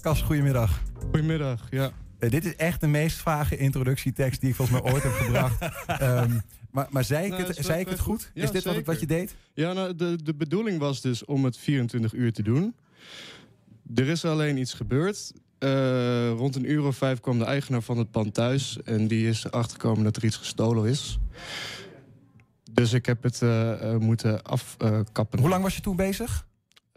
Cas, 0.00 0.22
goedemiddag. 0.22 0.82
Goedemiddag, 1.10 1.66
ja. 1.70 1.90
Eh, 2.24 2.30
dit 2.30 2.44
is 2.44 2.56
echt 2.56 2.80
de 2.80 2.86
meest 2.86 3.18
vage 3.18 3.56
introductietekst 3.56 4.40
die 4.40 4.50
ik 4.50 4.56
volgens 4.56 4.80
mij 4.80 4.92
ooit 4.92 5.02
heb 5.02 5.12
gebracht. 5.12 5.58
Ehm, 5.86 6.38
maar, 6.70 6.86
maar 6.90 7.04
zei 7.04 7.24
ik 7.24 7.30
Nou, 7.30 7.42
het, 7.44 7.56
zei 7.60 7.80
ik 7.80 7.88
het 7.88 7.98
goed? 7.98 8.30
Ja, 8.34 8.42
is 8.42 8.50
dit 8.50 8.64
wat, 8.64 8.82
wat 8.84 9.00
je 9.00 9.06
deed? 9.06 9.34
Ja, 9.54 9.72
nou, 9.72 9.94
de, 9.94 10.18
de 10.22 10.34
bedoeling 10.34 10.78
was 10.78 11.00
dus 11.00 11.24
om 11.24 11.44
het 11.44 11.58
24 11.58 12.12
uur 12.12 12.32
te 12.32 12.42
doen. 12.42 12.74
Er 13.94 14.08
is 14.08 14.24
alleen 14.24 14.56
iets 14.56 14.74
gebeurd. 14.74 15.32
Eh, 15.58 16.30
rond 16.30 16.56
een 16.56 16.70
uur 16.70 16.84
of 16.84 16.96
vijf 16.96 17.20
kwam 17.20 17.38
de 17.38 17.44
eigenaar 17.44 17.82
van 17.82 17.98
het 17.98 18.10
pand 18.10 18.34
thuis. 18.34 18.82
En 18.84 19.08
die 19.08 19.28
is 19.28 19.44
erachter 19.44 19.80
gekomen 19.80 20.04
dat 20.04 20.16
er 20.16 20.24
iets 20.24 20.36
gestolen 20.36 20.90
is. 20.90 21.18
Dus 22.70 22.92
ik 22.92 23.06
heb 23.06 23.22
het 23.22 23.42
eh, 23.42 23.96
moeten 23.96 24.42
afkappen. 24.42 25.40
Hoe 25.40 25.48
lang 25.48 25.62
was 25.62 25.74
je 25.74 25.80
toen 25.80 25.96
bezig? 25.96 26.46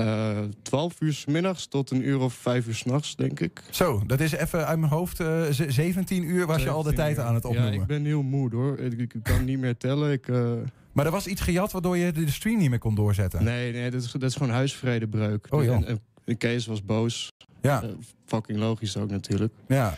Eh 0.01 0.39
12 0.61 1.01
uur 1.01 1.13
s 1.13 1.25
middags 1.25 1.67
tot 1.67 1.91
een 1.91 2.07
uur 2.07 2.19
of 2.19 2.33
vijf 2.33 2.67
uur 2.67 2.75
s'nachts, 2.75 3.15
denk 3.15 3.39
ik. 3.39 3.61
Zo, 3.71 4.03
dat 4.07 4.19
is 4.19 4.31
even 4.31 4.65
uit 4.67 4.79
mijn 4.79 4.91
hoofd. 4.91 5.19
eh, 5.19 5.43
ze- 5.45 5.71
17 5.71 6.23
uur 6.23 6.45
was 6.45 6.63
je 6.63 6.69
al 6.69 6.83
de 6.83 6.89
17 6.89 6.95
tijd 7.05 7.17
uur. 7.17 7.23
aan 7.23 7.33
het 7.35 7.45
opnoemen. 7.45 7.73
Ja, 7.73 7.81
ik 7.81 7.87
ben 7.87 8.05
heel 8.05 8.21
moe 8.21 8.55
hoor. 8.55 8.79
Ik, 8.79 8.99
ik 8.99 9.15
kan 9.23 9.45
niet 9.45 9.59
meer 9.59 9.77
tellen. 9.77 10.11
Ik, 10.11 10.27
eh, 10.27 10.51
Maar 10.91 11.05
er 11.05 11.11
was 11.11 11.27
iets 11.27 11.41
gejat 11.41 11.71
waardoor 11.71 11.97
je 11.97 12.11
de 12.11 12.29
stream 12.29 12.57
niet 12.57 12.69
meer 12.69 12.79
kon 12.79 12.95
doorzetten. 12.95 13.43
Nee, 13.43 13.71
nee 13.71 13.91
dat, 13.91 14.03
is, 14.03 14.11
dat 14.11 14.23
is 14.23 14.35
gewoon 14.35 14.51
huisvredebreuk. 14.53 15.47
Oh, 15.49 15.63
joh. 15.63 15.75
en, 15.75 15.85
en, 15.85 15.99
en 16.25 16.37
Kees 16.37 16.65
was 16.65 16.85
boos. 16.85 17.31
Ja. 17.61 17.83
Eh, 17.83 17.89
fucking 18.25 18.59
logisch 18.59 18.97
ook 18.97 19.09
natuurlijk. 19.09 19.53
Ja. 19.67 19.97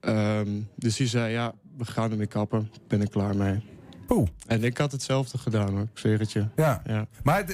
Ehm, 0.00 0.48
dus 0.76 0.96
die 0.96 1.06
zei, 1.06 1.32
ja, 1.32 1.54
we 1.76 1.84
gaan 1.84 2.10
ermee 2.10 2.26
kappen. 2.26 2.60
Ik 2.60 2.86
ben 2.88 3.00
er 3.00 3.08
klaar 3.10 3.36
mee. 3.36 3.60
Poeh. 4.08 4.28
En 4.46 4.64
ik 4.64 4.78
had 4.78 4.92
hetzelfde 4.92 5.38
gedaan 5.38 5.70
hoor, 5.70 5.82
ik 5.82 5.98
zweer 5.98 6.18
het 6.18 6.32
je. 6.32 6.46
Ja. 6.56 6.82
Ja. 6.86 7.06
Maar 7.22 7.46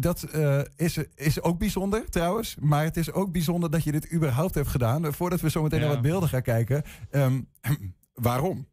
dat 0.00 0.22
eh, 0.22 0.60
is, 0.76 0.98
is 1.14 1.42
ook 1.42 1.58
bijzonder 1.58 2.10
trouwens. 2.10 2.56
Maar 2.60 2.84
het 2.84 2.96
is 2.96 3.12
ook 3.12 3.32
bijzonder 3.32 3.70
dat 3.70 3.84
je 3.84 3.92
dit 3.92 4.12
überhaupt 4.12 4.54
hebt 4.54 4.68
gedaan. 4.68 5.12
Voordat 5.14 5.40
we 5.40 5.50
zo 5.50 5.62
meteen 5.62 5.78
Ja. 5.80 5.84
naar 5.84 5.94
wat 5.94 6.04
beelden 6.04 6.28
gaan 6.28 6.42
kijken. 6.42 6.82
Ehm, 7.10 7.40
waarom? 8.28 8.68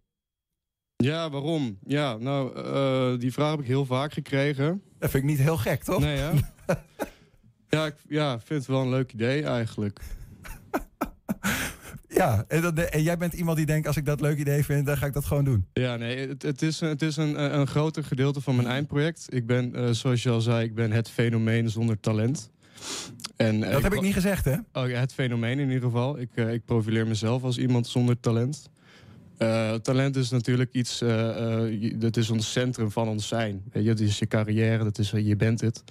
Ja, 0.95 1.29
waarom? 1.29 1.77
Ja, 1.83 2.17
nou, 2.17 2.55
eh, 2.55 3.19
die 3.19 3.33
vraag 3.33 3.51
heb 3.51 3.59
ik 3.59 3.65
heel 3.65 3.85
vaak 3.85 4.13
gekregen. 4.13 4.81
Dat 4.99 5.09
vind 5.09 5.23
ik 5.23 5.29
niet 5.29 5.39
heel 5.39 5.57
gek, 5.57 5.83
toch? 5.83 5.99
Nee, 5.99 6.17
ja. 6.17 6.31
ja, 7.69 7.85
ik 7.85 7.95
ja, 8.07 8.39
vind 8.39 8.59
het 8.59 8.65
wel 8.67 8.81
een 8.81 8.89
leuk 8.89 9.13
idee 9.13 9.43
eigenlijk. 9.43 9.99
Ja, 12.09 12.45
en, 12.47 12.61
dat- 12.61 12.77
en 12.79 13.03
jij 13.03 13.17
bent 13.17 13.33
iemand 13.33 13.57
die 13.57 13.65
denkt... 13.65 13.87
als 13.87 13.97
ik 13.97 14.05
dat 14.05 14.21
leuk 14.21 14.37
idee 14.37 14.63
vind, 14.65 14.85
dan 14.85 14.97
ga 14.97 15.05
ik 15.05 15.13
dat 15.13 15.25
gewoon 15.25 15.43
doen. 15.43 15.65
Ja, 15.73 15.95
nee, 15.95 16.27
het, 16.27 16.41
het 16.41 16.61
is, 16.61 16.79
het 16.79 17.01
is 17.01 17.17
een, 17.17 17.59
een 17.59 17.67
groter 17.67 18.03
gedeelte 18.03 18.41
van 18.41 18.55
mijn 18.55 18.67
eindproject. 18.67 19.25
Ik 19.29 19.45
ben, 19.45 19.75
eh, 19.75 19.89
zoals 19.89 20.23
je 20.23 20.29
al 20.29 20.41
zei, 20.41 20.63
ik 20.65 20.75
ben 20.75 20.91
het 20.91 21.09
fenomeen 21.09 21.69
zonder 21.69 21.99
talent. 21.99 22.49
En, 23.35 23.63
eh, 23.63 23.71
Dat 23.71 23.81
heb 23.83 23.93
ik 23.93 24.01
niet 24.01 24.13
gezegd, 24.13 24.45
hè? 24.45 24.55
Oh, 24.73 24.89
ja, 24.89 24.99
het 24.99 25.13
fenomeen 25.13 25.59
in 25.59 25.67
ieder 25.67 25.83
geval. 25.83 26.19
Ik, 26.19 26.29
eh, 26.35 26.53
ik 26.53 26.65
profileer 26.65 27.07
mezelf 27.07 27.43
als 27.43 27.57
iemand 27.57 27.87
zonder 27.87 28.19
talent. 28.19 28.69
Eh, 29.39 29.73
talent 29.73 30.15
is 30.15 30.29
natuurlijk 30.29 30.73
iets, 30.73 30.99
je- 30.99 31.95
dat 31.97 32.17
is 32.17 32.29
ons 32.29 32.51
centrum 32.51 32.91
van 32.91 33.07
ons 33.07 33.27
zijn. 33.27 33.63
Weet 33.71 33.83
je, 33.83 33.89
dat 33.89 33.99
is 33.99 34.19
je 34.19 34.27
carrière, 34.27 34.83
dat 34.83 34.97
is, 34.97 35.09
je 35.09 35.35
bent 35.35 35.61
het. 35.61 35.83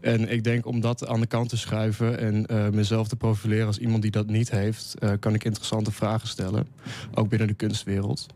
En 0.00 0.28
ik 0.32 0.44
denk 0.44 0.66
om 0.66 0.80
dat 0.80 1.06
aan 1.06 1.20
de 1.20 1.26
kant 1.26 1.48
te 1.48 1.56
schuiven 1.56 2.18
en 2.18 2.46
mezelf 2.74 3.08
te 3.08 3.16
profileren 3.16 3.66
als 3.66 3.78
iemand 3.78 4.02
die 4.02 4.10
dat 4.10 4.26
niet 4.26 4.50
heeft, 4.50 4.94
kan 5.20 5.34
ik 5.34 5.44
interessante 5.44 5.92
vragen 5.92 6.28
stellen. 6.28 6.66
Ook 7.14 7.28
binnen 7.28 7.48
de 7.48 7.54
kunstwereld. 7.54 8.26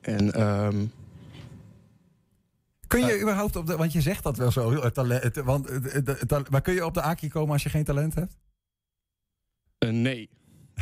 En 0.00 0.32
ehm, 0.32 0.84
Kun 2.86 3.06
je 3.06 3.20
überhaupt 3.20 3.56
op 3.56 3.66
de... 3.66 3.76
Want 3.76 3.92
je 3.92 4.00
zegt 4.00 4.22
dat 4.22 4.36
wel 4.36 4.50
zo, 4.50 4.90
talent, 4.90 5.36
want, 5.36 5.68
maar 6.50 6.60
kun 6.62 6.74
je 6.74 6.84
op 6.86 6.94
de 6.94 7.02
Aki 7.02 7.28
komen 7.28 7.52
als 7.52 7.62
je 7.62 7.68
geen 7.68 7.84
talent 7.84 8.14
hebt? 8.14 8.36
Nee, 9.78 10.28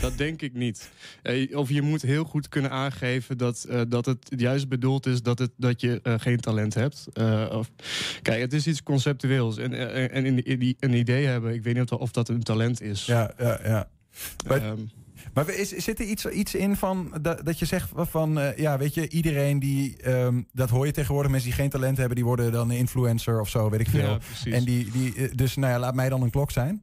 dat 0.01 0.19
denk 0.19 0.43
ik 0.43 0.55
niet. 0.55 0.91
Eh, 1.23 1.57
of 1.57 1.69
je 1.71 1.83
moet 1.83 2.03
heel 2.03 2.25
goed 2.25 2.49
kunnen 2.49 2.71
aangeven 2.71 3.39
dat, 3.39 3.65
eh, 3.69 3.81
dat 3.89 4.07
het 4.07 4.33
juist 4.37 4.69
bedoeld 4.69 5.07
is 5.07 5.23
dat, 5.23 5.39
het, 5.39 5.51
dat 5.57 5.81
je 5.81 6.01
eh, 6.03 6.15
geen 6.19 6.41
talent 6.41 6.75
hebt. 6.75 7.07
Of, 7.53 7.71
kijk, 8.23 8.41
het 8.41 8.53
is 8.53 8.67
iets 8.67 8.83
conceptueels. 8.83 9.57
En, 9.59 9.73
en 10.11 10.25
in, 10.27 10.45
in 10.45 10.59
die- 10.59 10.77
een 10.81 10.93
idee 10.95 11.27
hebben, 11.27 11.55
ik 11.55 11.63
weet 11.63 11.75
niet 11.75 11.91
of, 11.91 12.11
dat 12.11 12.29
een 12.29 12.43
talent 12.43 12.81
is. 12.81 13.07
Ja, 13.07 13.31
ja, 13.39 13.61
ja. 13.65 13.89
Maar, 14.47 14.63
Ehm, 14.63 14.79
maar 15.35 15.49
is, 15.51 15.69
zit 15.71 15.99
er 15.99 16.05
iets, 16.07 16.27
iets 16.27 16.55
in 16.55 16.77
van 16.77 17.13
dat, 17.21 17.45
dat 17.45 17.59
je 17.59 17.65
zegt 17.65 17.91
van, 17.95 18.39
ja, 18.57 18.79
weet 18.79 18.95
je, 18.95 19.09
iedereen 19.09 19.59
die, 19.59 19.97
ehm, 19.97 20.43
dat 20.53 20.71
hoor 20.71 20.87
je 20.87 20.93
tegenwoordig, 20.93 21.31
mensen 21.31 21.49
die 21.51 21.59
geen 21.59 21.71
talent 21.71 21.97
hebben, 21.97 22.17
die 22.17 22.25
worden 22.25 22.53
dan 22.53 22.71
een 22.71 22.77
influencer 22.77 23.41
of 23.41 23.49
zo, 23.49 23.71
weet 23.71 23.81
ik 23.81 23.89
veel. 23.89 24.19
Ja, 24.45 24.53
en 24.53 24.65
die, 24.65 24.91
die, 24.91 25.35
dus 25.35 25.57
nou 25.57 25.73
ja, 25.73 25.79
laat 25.79 25.95
mij 25.95 26.09
dan 26.09 26.23
een 26.23 26.31
klok 26.31 26.51
zijn. 26.51 26.83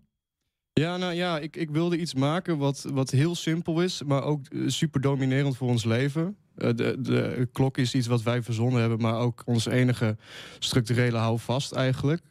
Ja, 0.82 0.98
nou 0.98 1.14
ja, 1.14 1.40
ik, 1.40 1.56
ik 1.56 1.70
wilde 1.70 1.98
iets 1.98 2.14
maken 2.14 2.58
wat, 2.58 2.86
wat 2.92 3.10
heel 3.10 3.36
simpel 3.36 3.82
is, 3.82 4.04
maar 4.04 4.24
ook 4.24 4.48
eh, 4.48 4.60
super 4.68 5.02
dominerend 5.02 5.58
voor 5.58 5.68
ons 5.68 5.84
leven. 5.84 6.36
Eh, 6.56 6.70
de, 6.76 6.98
de 7.02 7.48
klok 7.52 7.78
is 7.78 7.94
iets 7.94 8.08
wat 8.08 8.24
wij 8.24 8.42
verzonnen 8.42 8.80
hebben, 8.80 9.00
maar 9.00 9.20
ook 9.20 9.42
ons 9.46 9.66
enige 9.66 10.18
structurele 10.60 11.18
houvast 11.18 11.72
eigenlijk. 11.72 12.22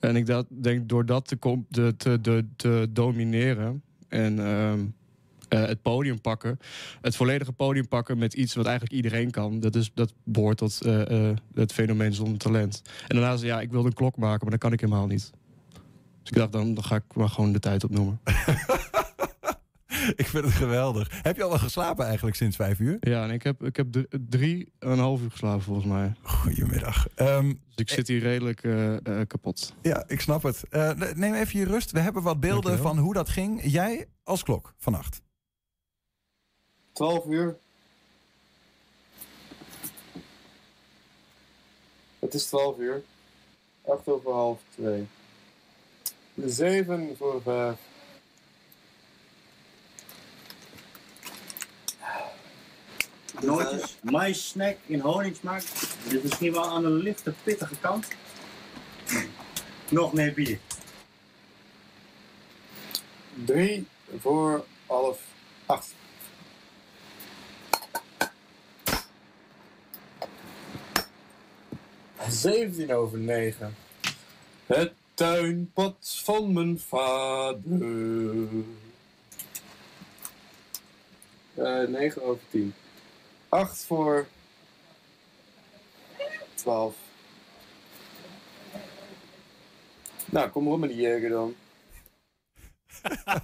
En 0.00 0.16
ik 0.16 0.26
dat, 0.26 0.46
denk 0.48 0.88
door 0.88 1.06
dat 1.06 1.28
te, 1.28 1.94
te, 1.96 2.44
te 2.56 2.86
domineren 2.90 3.82
en 4.08 4.38
ehm, 4.38 4.80
eh, 5.48 5.66
het 5.66 5.82
podium 5.82 6.20
pakken, 6.20 6.58
het 7.00 7.16
volledige 7.16 7.52
podium 7.52 7.88
pakken 7.88 8.18
met 8.18 8.34
iets 8.34 8.54
wat 8.54 8.66
eigenlijk 8.66 8.96
iedereen 8.96 9.30
kan, 9.30 9.60
dat, 9.60 9.74
is, 9.74 9.90
dat 9.94 10.12
behoort 10.24 10.58
tot 10.58 10.78
het 11.54 11.72
fenomeen 11.72 12.14
zonder 12.14 12.38
talent. 12.38 12.82
En 13.06 13.16
daarnaast, 13.16 13.42
ja, 13.42 13.60
ik 13.60 13.70
wilde 13.70 13.88
een 13.88 13.94
klok 13.94 14.16
maken, 14.16 14.40
maar 14.40 14.50
dat 14.50 14.60
kan 14.60 14.72
ik 14.72 14.80
helemaal 14.80 15.06
niet. 15.06 15.32
Dus 16.28 16.36
ik 16.36 16.42
dacht, 16.42 16.52
dan, 16.52 16.74
dan 16.74 16.84
ga 16.84 16.94
ik 16.96 17.14
maar 17.14 17.28
gewoon 17.28 17.52
de 17.52 17.58
tijd 17.58 17.84
opnoemen. 17.84 18.20
ik 20.16 20.26
vind 20.26 20.44
het 20.44 20.52
geweldig. 20.54 21.22
Heb 21.22 21.36
je 21.36 21.42
al 21.42 21.48
wel 21.48 21.58
geslapen 21.58 22.04
eigenlijk 22.06 22.36
sinds 22.36 22.56
vijf 22.56 22.78
uur? 22.78 22.96
Ja, 23.00 23.22
en 23.24 23.30
ik 23.30 23.42
heb, 23.42 23.62
ik 23.64 23.76
heb 23.76 23.92
dr- 23.92 24.16
drie 24.28 24.72
en 24.78 24.88
een 24.90 24.98
half 24.98 25.20
uur 25.20 25.30
geslapen 25.30 25.62
volgens 25.62 25.86
mij. 25.86 26.12
Goedemiddag. 26.22 27.08
Ehm, 27.14 27.46
dus 27.48 27.56
ik 27.74 27.88
zit 27.88 28.08
hier 28.08 28.20
redelijk 28.20 28.62
eh, 28.64 28.94
eh, 29.20 29.26
kapot. 29.26 29.74
Ja, 29.82 30.04
ik 30.06 30.20
snap 30.20 30.42
het. 30.42 30.64
Eh, 30.70 30.90
neem 31.14 31.34
even 31.34 31.58
je 31.58 31.64
rust. 31.64 31.90
We 31.90 32.00
hebben 32.00 32.22
wat 32.22 32.40
beelden 32.40 32.62
Dankjewel. 32.62 32.92
van 32.94 33.02
hoe 33.04 33.14
dat 33.14 33.28
ging. 33.28 33.60
Jij 33.64 34.06
als 34.22 34.42
klok 34.42 34.74
vannacht. 34.78 35.20
12 36.92 37.26
uur. 37.26 37.56
Het 42.18 42.34
is 42.34 42.44
12 42.46 42.78
uur. 42.78 43.02
8 43.86 44.08
over 44.08 44.32
half 44.32 44.60
2. 44.74 45.06
7 46.46 47.14
voor 47.16 47.42
5. 47.42 47.76
Nootjes, 53.40 53.96
mais 54.02 54.48
snack 54.48 54.76
in 54.86 55.00
honingsmaak. 55.00 55.62
Dit 56.04 56.12
is 56.12 56.22
misschien 56.22 56.52
wel 56.52 56.64
aan 56.64 56.82
de 56.82 56.88
lichte, 56.88 57.34
pittige 57.42 57.76
kant. 57.80 58.06
Nog 59.88 60.12
meer 60.12 60.34
bier. 60.34 60.58
3 63.44 63.86
voor 64.18 64.64
half 64.86 65.20
8. 65.66 65.94
Zeventien 72.28 72.94
over 72.94 73.18
negen. 73.18 73.76
Het 74.66 74.92
tuinpad 75.18 76.20
van 76.24 76.52
mijn 76.52 76.78
vader. 76.78 78.48
Eh 81.54 81.88
9 81.88 82.22
over 82.22 82.42
10. 82.50 82.74
8 83.48 83.84
voor 83.84 84.26
12. 86.54 86.94
Nou, 90.24 90.50
kom 90.50 90.64
maar 90.64 90.72
op 90.72 90.78
met 90.78 90.88
die 90.90 91.00
jeger 91.00 91.30
dan. 91.30 91.54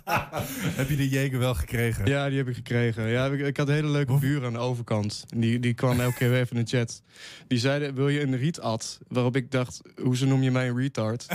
heb 0.80 0.88
je 0.88 0.96
de 0.96 1.08
jeger 1.08 1.38
wel 1.38 1.54
gekregen? 1.54 2.06
Ja, 2.06 2.28
die 2.28 2.38
heb 2.38 2.48
ik 2.48 2.54
gekregen. 2.54 3.08
Ja, 3.08 3.26
ik, 3.26 3.40
ik 3.40 3.56
had 3.56 3.68
een 3.68 3.74
hele 3.74 3.88
leuke 3.88 4.18
buur 4.18 4.44
aan 4.44 4.52
de 4.52 4.58
overkant. 4.58 5.24
Die, 5.36 5.58
die 5.60 5.74
kwam 5.74 6.00
elke 6.00 6.16
keer 6.16 6.30
weer 6.30 6.40
even 6.40 6.56
in 6.56 6.64
de 6.64 6.76
chat. 6.76 7.02
Die 7.46 7.58
zeiden, 7.58 7.94
wil 7.94 8.08
je 8.08 8.22
een 8.22 8.36
rietad? 8.36 9.00
Waarop 9.08 9.36
ik 9.36 9.50
dacht, 9.50 9.82
hoezo 10.02 10.26
noem 10.26 10.42
je 10.42 10.50
mij 10.50 10.68
een 10.68 10.76
retard? 10.78 11.26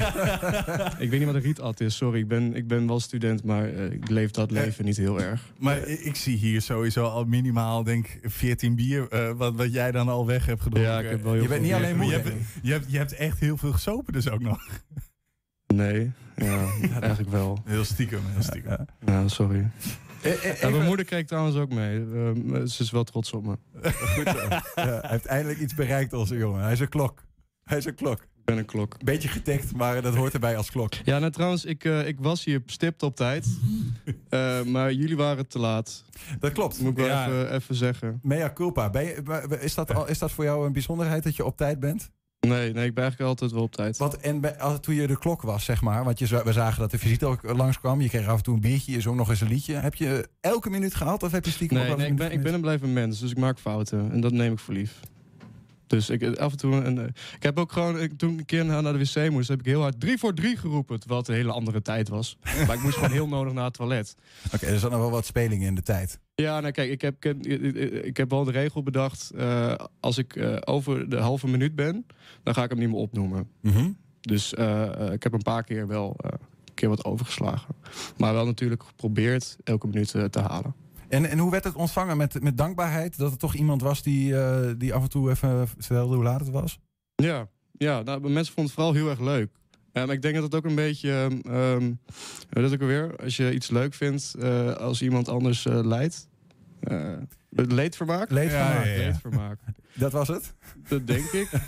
ik 0.98 1.10
weet 1.10 1.18
niet 1.18 1.24
wat 1.24 1.34
een 1.34 1.40
rietad 1.40 1.80
is, 1.80 1.96
sorry. 1.96 2.18
Ik 2.18 2.28
ben, 2.28 2.54
ik 2.54 2.68
ben 2.68 2.86
wel 2.86 3.00
student, 3.00 3.44
maar 3.44 3.68
eh, 3.68 3.92
ik 3.92 4.08
leef 4.08 4.30
dat 4.30 4.50
leven 4.50 4.84
niet 4.84 4.96
heel 4.96 5.20
erg. 5.20 5.52
Maar 5.58 5.78
ik, 5.78 6.00
ik 6.00 6.16
zie 6.16 6.36
hier 6.36 6.60
sowieso 6.62 7.04
al 7.04 7.24
minimaal, 7.24 7.82
denk 7.84 8.18
14 8.22 8.76
bier, 8.76 9.08
eh, 9.08 9.32
wat, 9.32 9.54
wat 9.54 9.72
jij 9.72 9.92
dan 9.92 10.08
al 10.08 10.26
weg 10.26 10.46
hebt 10.46 10.62
gedronken. 10.62 10.92
Ja, 10.92 11.00
ik 11.00 11.10
heb 11.10 11.22
wel 11.22 11.32
heel 11.32 11.42
je 11.42 11.48
bent 11.48 11.62
niet 11.62 11.72
alleen 11.72 11.96
moe, 11.96 12.04
je 12.04 12.22
je, 12.62 12.72
hebt, 12.72 12.90
je 12.90 12.98
hebt 12.98 13.14
echt 13.14 13.38
heel 13.38 13.56
veel 13.56 13.72
gesopen 13.72 14.12
dus 14.12 14.28
ook 14.28 14.40
nog. 14.40 14.68
Nee, 15.76 16.10
ja, 16.36 16.66
eigenlijk 17.00 17.30
wel. 17.30 17.58
Heel 17.64 17.84
stiekem, 17.84 18.20
heel 18.32 18.42
stiekem. 18.42 18.76
Ja, 19.06 19.28
sorry. 19.28 19.70
eh, 20.22 20.60
Ja, 20.60 20.68
mijn 20.68 20.84
moeder 20.86 21.04
kijkt 21.06 21.28
trouwens 21.28 21.56
ook 21.56 21.72
mee. 21.72 21.98
Ehm, 22.14 22.66
ze 22.66 22.82
is 22.82 22.90
wel 22.90 23.04
trots 23.04 23.32
op 23.32 23.46
me. 23.46 23.56
Goed 23.92 24.28
zo. 24.28 24.48
Ja, 24.48 24.62
hij 24.74 25.00
heeft 25.10 25.26
eindelijk 25.26 25.60
iets 25.60 25.74
bereikt, 25.74 26.12
onze 26.12 26.36
jongen. 26.36 26.62
Hij 26.62 26.72
is 26.72 26.80
een 26.80 26.88
klok. 26.88 27.22
Hij 27.64 27.78
is 27.78 27.84
een 27.84 27.94
klok. 27.94 28.20
Ik 28.22 28.48
ben 28.48 28.58
een 28.58 28.64
klok. 28.64 29.04
Beetje 29.04 29.28
getikt, 29.28 29.74
maar 29.76 30.02
dat 30.02 30.14
hoort 30.14 30.32
erbij 30.34 30.56
als 30.56 30.70
klok. 30.70 30.92
Ja, 30.94 31.18
nou 31.18 31.32
trouwens, 31.32 31.64
ik, 31.64 31.84
eh, 31.84 32.06
ik 32.06 32.16
was 32.20 32.44
hier 32.44 32.62
stipt 32.66 33.02
op 33.02 33.16
tijd. 33.16 33.46
Eh, 34.28 34.62
maar 34.62 34.92
jullie 34.92 35.16
waren 35.16 35.48
te 35.48 35.58
laat. 35.58 36.04
Dat 36.40 36.52
klopt. 36.52 36.80
Moet 36.80 36.90
ik 36.90 36.96
wel 36.96 37.06
Ja. 37.06 37.26
even, 37.26 37.54
even 37.54 37.74
zeggen. 37.74 38.18
Mea 38.22 38.52
culpa. 38.52 38.90
Ben 38.90 39.04
je, 39.04 39.56
is, 39.60 39.74
dat 39.74 39.94
al, 39.94 40.08
is 40.08 40.18
dat 40.18 40.30
voor 40.32 40.44
jou 40.44 40.66
een 40.66 40.72
bijzonderheid 40.72 41.22
dat 41.22 41.36
je 41.36 41.44
op 41.44 41.56
tijd 41.56 41.80
bent? 41.80 42.10
Nee, 42.48 42.72
nee, 42.72 42.86
ik 42.86 42.94
ben 42.94 43.02
eigenlijk 43.02 43.20
altijd 43.20 43.52
wel 43.52 43.62
op 43.62 43.72
tijd. 43.72 43.96
Want 43.96 44.16
en 44.16 44.40
bij, 44.40 44.58
als, 44.58 44.78
toen 44.80 44.94
je 44.94 45.06
de 45.06 45.18
klok 45.18 45.42
was, 45.42 45.64
zeg 45.64 45.82
maar, 45.82 46.04
want 46.04 46.18
je, 46.18 46.42
we 46.44 46.52
zagen 46.52 46.80
dat 46.80 46.90
de 46.90 46.98
visite 46.98 47.26
ook 47.26 47.42
langskwam. 47.42 48.00
Je 48.00 48.08
kreeg 48.08 48.26
af 48.26 48.36
en 48.36 48.42
toe 48.42 48.54
een 48.54 48.60
biertje, 48.60 48.92
je 48.92 49.00
zong 49.00 49.16
nog 49.16 49.28
eens 49.28 49.40
een 49.40 49.48
liedje. 49.48 49.74
Heb 49.74 49.94
je 49.94 50.28
elke 50.40 50.70
minuut 50.70 50.94
gehaald 50.94 51.22
of 51.22 51.32
heb 51.32 51.44
je 51.44 51.50
stiekem 51.50 51.76
Nee, 51.76 51.86
wel 51.86 51.96
nee 51.96 52.04
ik, 52.04 52.10
een 52.10 52.18
ben, 52.18 52.32
ik 52.32 52.42
ben 52.42 52.54
een 52.54 52.60
blijven 52.60 52.92
mens, 52.92 53.20
dus 53.20 53.30
ik 53.30 53.38
maak 53.38 53.58
fouten. 53.58 54.12
En 54.12 54.20
dat 54.20 54.32
neem 54.32 54.52
ik 54.52 54.58
voor 54.58 54.74
lief. 54.74 55.00
Dus 55.92 56.10
ik, 56.10 56.22
eh, 56.22 56.32
af 56.32 56.50
en 56.52 56.58
toe... 56.58 56.74
Een, 56.74 56.98
eh, 56.98 57.04
ik 57.36 57.42
heb 57.42 57.58
ook 57.58 57.72
gewoon, 57.72 58.00
ik, 58.00 58.18
toen 58.18 58.32
ik 58.32 58.38
een 58.38 58.44
keer 58.44 58.64
naar 58.64 58.82
de 58.82 58.98
wc 58.98 59.30
moest, 59.30 59.48
heb 59.48 59.58
ik 59.58 59.66
heel 59.66 59.80
hard 59.80 60.00
3 60.00 60.18
voor 60.18 60.34
3 60.34 60.56
geroepen. 60.56 60.98
Terwijl 60.98 61.20
het 61.20 61.28
een 61.28 61.34
hele 61.34 61.52
andere 61.52 61.82
tijd 61.82 62.08
was. 62.08 62.36
maar 62.66 62.76
ik 62.76 62.82
moest 62.82 62.94
gewoon 62.94 63.10
heel 63.10 63.28
nodig 63.28 63.52
naar 63.52 63.64
het 63.64 63.74
toilet. 63.74 64.14
Oké, 64.54 64.66
er 64.66 64.78
zat 64.78 64.90
nog 64.90 65.00
wel 65.00 65.10
wat 65.10 65.26
spelingen 65.26 65.66
in 65.66 65.74
de 65.74 65.82
tijd. 65.82 66.18
Ja, 66.34 66.60
nou 66.60 66.72
kijk, 66.72 66.90
ik 66.90 67.00
heb, 67.02 67.24
ik, 68.04 68.16
heb 68.16 68.30
wel 68.30 68.44
de 68.44 68.50
regel 68.50 68.82
bedacht. 68.82 69.30
eh, 69.30 69.74
als 70.00 70.18
ik 70.18 70.58
over 70.64 71.08
de 71.08 71.16
halve 71.16 71.48
minuut 71.48 71.74
ben, 71.74 72.06
dan 72.42 72.54
ga 72.54 72.62
ik 72.62 72.70
hem 72.70 72.78
niet 72.78 72.88
meer 72.88 72.98
opnoemen. 72.98 73.48
Mhm. 73.60 73.90
Dus 74.20 74.52
ik 75.12 75.22
heb 75.22 75.32
een 75.32 75.42
paar 75.42 75.64
keer 75.64 75.86
wel 75.86 76.16
een 76.18 76.38
keer 76.74 76.88
wat 76.88 77.04
overgeslagen. 77.04 77.74
Maar 78.16 78.32
wel 78.32 78.44
natuurlijk 78.46 78.82
geprobeerd 78.82 79.56
elke 79.64 79.86
minuut 79.86 80.08
te 80.30 80.40
halen. 80.40 80.74
En, 81.12 81.26
en 81.30 81.38
hoe 81.38 81.50
werd 81.50 81.64
het 81.64 81.74
ontvangen 81.74 82.16
met, 82.16 82.42
met 82.42 82.56
dankbaarheid? 82.56 83.18
Dat 83.18 83.30
er 83.32 83.38
toch 83.38 83.54
iemand 83.54 83.82
was 83.82 84.02
die, 84.02 84.40
eh, 84.40 84.70
die 84.78 84.94
af 84.94 85.02
en 85.02 85.08
toe 85.08 85.30
even 85.30 85.68
vertelde 85.68 86.14
hoe 86.14 86.24
laat 86.24 86.40
het 86.40 86.50
was? 86.50 86.78
Ja, 87.14 87.48
ja 87.72 88.02
nou, 88.02 88.20
mensen 88.20 88.54
vonden 88.54 88.64
het 88.64 88.72
vooral 88.72 88.92
heel 88.92 89.08
erg 89.08 89.20
leuk. 89.20 89.50
Ja, 89.92 90.06
maar 90.06 90.14
ik 90.14 90.22
denk 90.22 90.34
dat 90.34 90.44
het 90.44 90.54
ook 90.54 90.64
een 90.64 90.74
beetje, 90.74 91.10
ehm 91.42 91.94
ehm, 92.50 92.62
dat 92.62 92.72
ook 92.72 92.80
alweer, 92.80 93.16
als 93.16 93.36
je 93.36 93.54
iets 93.54 93.70
leuk 93.70 93.94
vindt 93.94 94.34
eh, 94.34 94.72
als 94.72 95.02
iemand 95.02 95.28
anders 95.28 95.66
eh 95.66 95.84
leidt. 95.84 96.28
Eh, 96.80 97.16
leedvermaak? 97.50 98.30
Leedvermaak. 98.30 98.84
Ja, 98.84 98.90
ja, 98.90 98.96
ja. 98.96 99.04
Leedvermaak. 99.04 99.58
Dat 99.94 100.12
was 100.12 100.28
het? 100.28 100.54
Dat 100.88 101.06
denk 101.06 101.30
ik. 101.30 101.48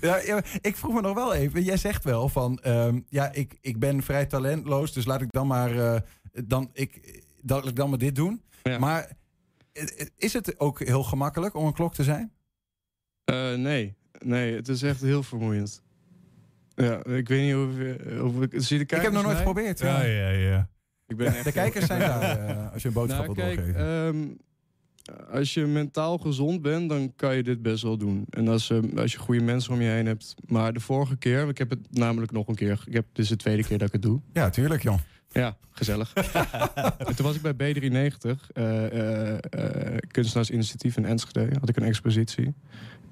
Ja, 0.00 0.16
ja, 0.16 0.42
ik 0.60 0.76
vroeg 0.76 0.94
me 0.94 1.00
nog 1.00 1.14
wel 1.14 1.34
even. 1.34 1.62
Jij 1.62 1.76
zegt 1.76 2.04
wel 2.04 2.28
van, 2.28 2.58
ehm, 2.58 3.00
ja, 3.08 3.32
ik, 3.32 3.58
ik 3.60 3.78
ben 3.78 4.02
vrij 4.02 4.26
talentloos, 4.26 4.92
dus 4.92 5.04
laat 5.04 5.20
ik 5.20 5.32
dan 5.32 5.46
maar, 5.46 5.78
eh, 5.78 6.00
dan, 6.44 6.70
ik, 6.72 7.24
dat 7.46 7.66
ik 7.68 7.76
dan 7.76 7.88
maar 7.88 7.98
dit 7.98 8.14
doen. 8.14 8.42
Maar 8.78 9.10
eh, 9.72 9.84
is 10.16 10.32
het 10.32 10.60
ook 10.60 10.78
heel 10.84 11.02
gemakkelijk 11.02 11.54
om 11.54 11.66
een 11.66 11.72
klok 11.72 11.94
te 11.94 12.04
zijn? 12.04 12.32
Eh, 13.24 13.54
nee, 13.54 13.94
nee, 14.24 14.54
het 14.54 14.68
is 14.68 14.82
echt 14.82 15.00
heel 15.00 15.22
vermoeiend. 15.22 15.82
Ja, 16.74 17.04
ik 17.04 17.28
weet 17.28 17.42
niet 17.46 17.54
of, 17.54 17.70
of 18.22 18.42
ik 18.42 18.52
zie 18.62 18.78
de 18.78 18.84
kijkers. 18.84 18.90
ik 18.98 19.02
heb 19.02 19.12
nog 19.12 19.22
nooit 19.22 19.26
mij? 19.26 19.36
geprobeerd. 19.36 19.78
Ja, 19.78 20.02
ja, 20.02 20.28
ja. 20.28 20.68
Ik 21.06 21.16
ben 21.16 21.26
Ja, 21.26 21.34
echt 21.34 21.44
de 21.44 21.52
kijkers 21.52 21.86
zijn 21.86 22.00
daar 22.10 22.38
eh, 22.48 22.72
als 22.72 22.82
je 22.82 22.88
een 22.88 22.94
boodschap 22.94 23.24
Nou, 23.24 23.34
kijk, 23.34 23.56
doorgeven. 23.56 23.80
ehm, 24.06 24.28
als 25.30 25.54
je 25.54 25.66
mentaal 25.66 26.18
gezond 26.18 26.62
bent, 26.62 26.88
dan 26.88 27.12
kan 27.16 27.36
je 27.36 27.42
dit 27.42 27.62
best 27.62 27.82
wel 27.82 27.96
doen. 27.96 28.26
En 28.30 28.48
als, 28.48 28.70
eh, 28.70 28.78
als 28.96 29.12
je 29.12 29.18
goede 29.18 29.40
mensen 29.42 29.72
om 29.72 29.80
je 29.80 29.88
heen 29.88 30.06
hebt. 30.06 30.34
Maar 30.46 30.72
de 30.72 30.80
vorige 30.80 31.16
keer, 31.16 31.48
ik 31.48 31.58
heb 31.58 31.70
het 31.70 31.96
namelijk 31.96 32.32
nog 32.32 32.48
een 32.48 32.54
keer. 32.54 32.82
Ik 32.86 32.92
heb, 32.92 33.06
dit 33.12 33.24
is 33.24 33.30
de 33.30 33.36
tweede 33.36 33.64
keer 33.64 33.78
dat 33.78 33.86
ik 33.86 33.92
het 33.92 34.02
doe. 34.02 34.20
Ja, 34.32 34.50
tuurlijk, 34.50 34.82
Jan. 34.82 35.00
Ja, 35.36 35.56
gezellig. 35.70 36.12
En 36.98 37.16
toen 37.16 37.26
was 37.26 37.36
ik 37.36 37.56
bij 37.56 37.74
B390, 37.74 37.80
eh 38.52 38.86
eh, 38.86 39.38
eh, 39.50 39.98
Kunstenaarsinitiatief 40.10 40.96
in 40.96 41.04
Enschede. 41.04 41.56
Had 41.60 41.68
ik 41.68 41.76
een 41.76 41.82
expositie. 41.82 42.54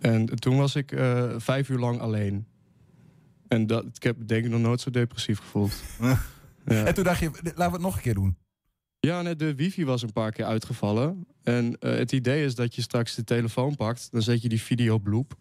En 0.00 0.26
toen 0.26 0.56
was 0.56 0.76
ik 0.76 0.92
vijf 1.36 1.68
uur 1.68 1.78
lang 1.78 2.00
alleen. 2.00 2.46
En 3.48 3.66
dat, 3.66 3.84
ik 3.84 4.02
heb 4.02 4.16
denk 4.26 4.44
ik 4.44 4.50
nog 4.50 4.60
nooit 4.60 4.80
zo 4.80 4.90
depressief 4.90 5.38
gevoeld. 5.38 5.82
Ja. 6.66 6.84
En 6.84 6.94
toen 6.94 7.04
dacht 7.04 7.20
je, 7.20 7.30
laten 7.42 7.54
we 7.56 7.62
het 7.62 7.80
nog 7.80 7.96
een 7.96 8.02
keer 8.02 8.14
doen. 8.14 8.36
Ja, 9.00 9.22
nee, 9.22 9.36
de 9.36 9.54
wifi 9.54 9.84
was 9.84 10.02
een 10.02 10.12
paar 10.12 10.32
keer 10.32 10.44
uitgevallen. 10.44 11.26
En 11.42 11.76
het 11.78 12.12
idee 12.12 12.44
is 12.44 12.54
dat 12.54 12.74
je 12.74 12.82
straks 12.82 13.14
de 13.14 13.24
telefoon 13.24 13.76
pakt. 13.76 14.08
Dan 14.10 14.22
zet 14.22 14.42
je 14.42 14.48
die 14.48 14.60
video 14.60 14.94
op 14.94 15.06
loop. 15.06 15.36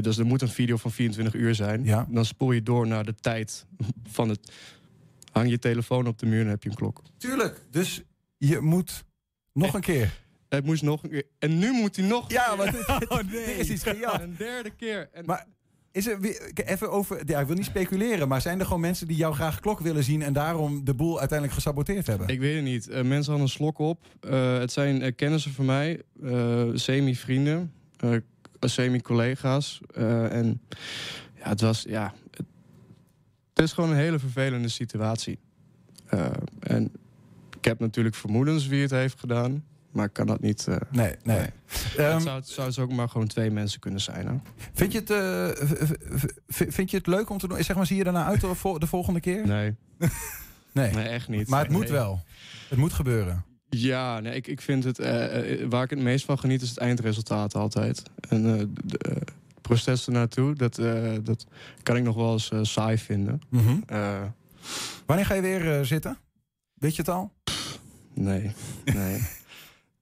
Dus 0.00 0.18
er 0.18 0.26
moet 0.26 0.42
een 0.42 0.48
video 0.48 0.76
van 0.76 0.90
24 0.90 1.34
uur 1.34 1.54
zijn. 1.54 1.84
Ja. 1.84 2.06
Dan 2.10 2.24
spoel 2.24 2.52
je 2.52 2.62
door 2.62 2.86
naar 2.86 3.04
de 3.04 3.14
tijd 3.14 3.66
van 4.08 4.28
het... 4.28 4.52
Hang 5.34 5.50
je 5.50 5.58
telefoon 5.58 6.06
op 6.06 6.18
de 6.18 6.26
muur 6.26 6.40
en 6.40 6.48
heb 6.48 6.62
je 6.62 6.68
een 6.68 6.74
klok. 6.74 7.02
Tuurlijk, 7.16 7.60
dus 7.70 8.02
je 8.38 8.60
moet 8.60 9.04
nog 9.52 9.74
een 9.74 9.80
keer. 9.80 10.22
Het 10.48 10.64
moest 10.64 10.82
nog 10.82 11.02
een 11.02 11.10
keer. 11.10 11.24
En 11.38 11.58
nu 11.58 11.72
moet 11.72 11.96
hij 11.96 12.06
nog 12.06 12.30
Ja, 12.30 12.56
want 12.56 12.70
keer. 12.86 13.26
dit, 13.30 13.48
is 13.58 13.70
iets 13.70 13.82
gejat. 13.82 14.20
Een 14.20 14.34
derde 14.38 14.70
keer. 14.70 15.08
En 15.12 15.24
Maar 15.24 15.46
is 15.92 16.06
er 16.06 16.20
weer, 16.20 16.50
even 16.54 16.90
over, 16.90 17.22
ja, 17.26 17.40
ik 17.40 17.46
wil 17.46 17.56
niet 17.56 17.64
speculeren, 17.64 18.28
maar 18.28 18.40
zijn 18.40 18.58
er 18.58 18.64
gewoon 18.64 18.80
mensen 18.80 19.06
die 19.06 19.16
jou 19.16 19.34
graag 19.34 19.60
klok 19.60 19.80
willen 19.80 20.04
zien 20.04 20.22
en 20.22 20.32
daarom 20.32 20.84
de 20.84 20.94
boel 20.94 21.18
uiteindelijk 21.18 21.58
gesaboteerd 21.58 22.06
hebben? 22.06 22.28
Ik 22.28 22.40
weet 22.40 22.54
het 22.54 22.64
niet. 22.64 22.88
Eh, 22.88 22.94
mensen 22.94 23.30
hadden 23.30 23.40
een 23.40 23.48
slok 23.48 23.78
op. 23.78 24.06
Eh, 24.20 24.58
het 24.58 24.72
zijn 24.72 25.02
eh, 25.02 25.14
kennissen 25.16 25.52
van 25.52 25.64
mij, 25.64 26.02
eh, 26.22 26.68
semi-vrienden, 26.74 27.72
eh, 27.96 28.16
semi-collega's. 28.60 29.80
Eh, 29.94 30.32
en 30.32 30.60
ja, 31.34 31.48
het 31.48 31.60
was, 31.60 31.84
ja, 31.88 32.14
het, 33.54 33.64
is 33.64 33.72
gewoon 33.72 33.90
een 33.90 33.96
hele 33.96 34.18
vervelende 34.18 34.68
situatie. 34.68 35.38
Eh, 36.06 36.26
en 36.60 36.92
ik 37.58 37.64
heb 37.64 37.78
natuurlijk 37.80 38.14
vermoedens 38.14 38.66
wie 38.66 38.82
het 38.82 38.90
heeft 38.90 39.20
gedaan, 39.20 39.64
maar 39.90 40.04
ik 40.06 40.12
kan 40.12 40.26
dat 40.26 40.40
niet. 40.40 40.66
eh, 40.66 40.76
nee, 40.90 41.14
nee. 41.22 41.46
Ehm, 41.96 42.12
het 42.14 42.22
zou, 42.22 42.36
het 42.36 42.48
zou 42.48 42.66
dus 42.66 42.78
ook 42.78 42.92
maar 42.92 43.08
gewoon 43.08 43.26
twee 43.26 43.50
mensen 43.50 43.80
kunnen 43.80 44.00
zijn. 44.00 44.26
Hè? 44.26 44.34
Vind 44.72 44.92
je, 44.92 44.98
het, 44.98 45.10
eh, 45.10 45.66
vind 46.48 46.90
je 46.90 46.96
het 46.96 47.06
leuk 47.06 47.30
om 47.30 47.38
te 47.38 47.48
doen? 47.48 47.62
Zeg 47.64 47.76
maar, 47.76 47.86
zie 47.86 47.96
je 47.96 48.04
daarna 48.04 48.24
uit 48.24 48.40
de, 48.40 48.54
vol- 48.54 48.78
de 48.78 48.86
volgende 48.86 49.20
keer? 49.20 49.46
Nee. 49.46 49.74
nee. 50.72 50.92
Nee, 50.92 51.08
echt 51.08 51.28
niet. 51.28 51.48
Maar 51.48 51.62
het 51.62 51.70
moet 51.72 51.82
Nee. 51.82 51.92
wel. 51.92 52.22
Het 52.68 52.78
moet 52.78 52.92
gebeuren. 52.92 53.44
Ja, 53.68 54.20
nee, 54.20 54.34
ik, 54.34 54.46
ik 54.46 54.60
vind 54.60 54.84
het. 54.84 54.98
waar 55.68 55.82
ik 55.82 55.90
het 55.90 55.98
meest 55.98 56.24
van 56.24 56.38
geniet 56.38 56.62
is 56.62 56.68
het 56.68 56.78
eindresultaat 56.78 57.54
altijd. 57.54 58.02
En 58.28 58.74
eh, 59.64 59.70
de- 59.70 59.82
eh, 59.82 59.82
het 59.82 59.84
proces 59.84 60.06
ernaartoe, 60.06 60.54
dat, 60.54 60.78
eh, 60.78 61.12
dat 61.22 61.46
kan 61.82 61.96
ik 61.96 62.02
nog 62.02 62.14
wel 62.16 62.32
eens 62.32 62.50
eh, 62.50 62.58
saai 62.62 62.98
vinden. 62.98 63.40
Mhm. 63.48 63.76
Eh, 63.86 64.22
Wanneer 65.06 65.26
ga 65.26 65.34
je 65.34 65.40
weer 65.42 65.84
zitten? 65.84 66.18
Weet 66.74 66.96
je 66.96 67.02
het 67.02 67.10
al? 67.10 67.32
nee, 68.14 68.52
nee. 68.94 69.20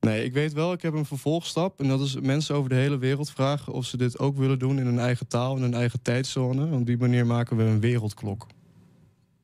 Nee, 0.00 0.24
ik 0.24 0.32
weet 0.32 0.52
wel, 0.52 0.72
ik 0.72 0.82
heb 0.82 0.94
een 0.94 1.04
vervolgstap. 1.04 1.80
En 1.80 1.88
dat 1.88 2.00
is 2.00 2.20
mensen 2.20 2.54
over 2.54 2.68
de 2.68 2.74
hele 2.76 2.98
wereld 2.98 3.30
vragen 3.30 3.72
of 3.72 3.84
ze 3.84 3.96
dit 3.96 4.18
ook 4.18 4.36
willen 4.36 4.58
doen 4.58 4.78
in 4.78 4.84
hun 4.86 4.98
eigen 4.98 5.26
taal, 5.28 5.56
in 5.56 5.62
hun 5.62 5.74
eigen 5.74 6.02
tijdzone. 6.02 6.68
Want 6.68 6.80
op 6.80 6.86
die 6.86 6.98
manier 6.98 7.26
maken 7.26 7.56
we 7.56 7.62
een 7.62 7.80
wereldklok. 7.80 8.46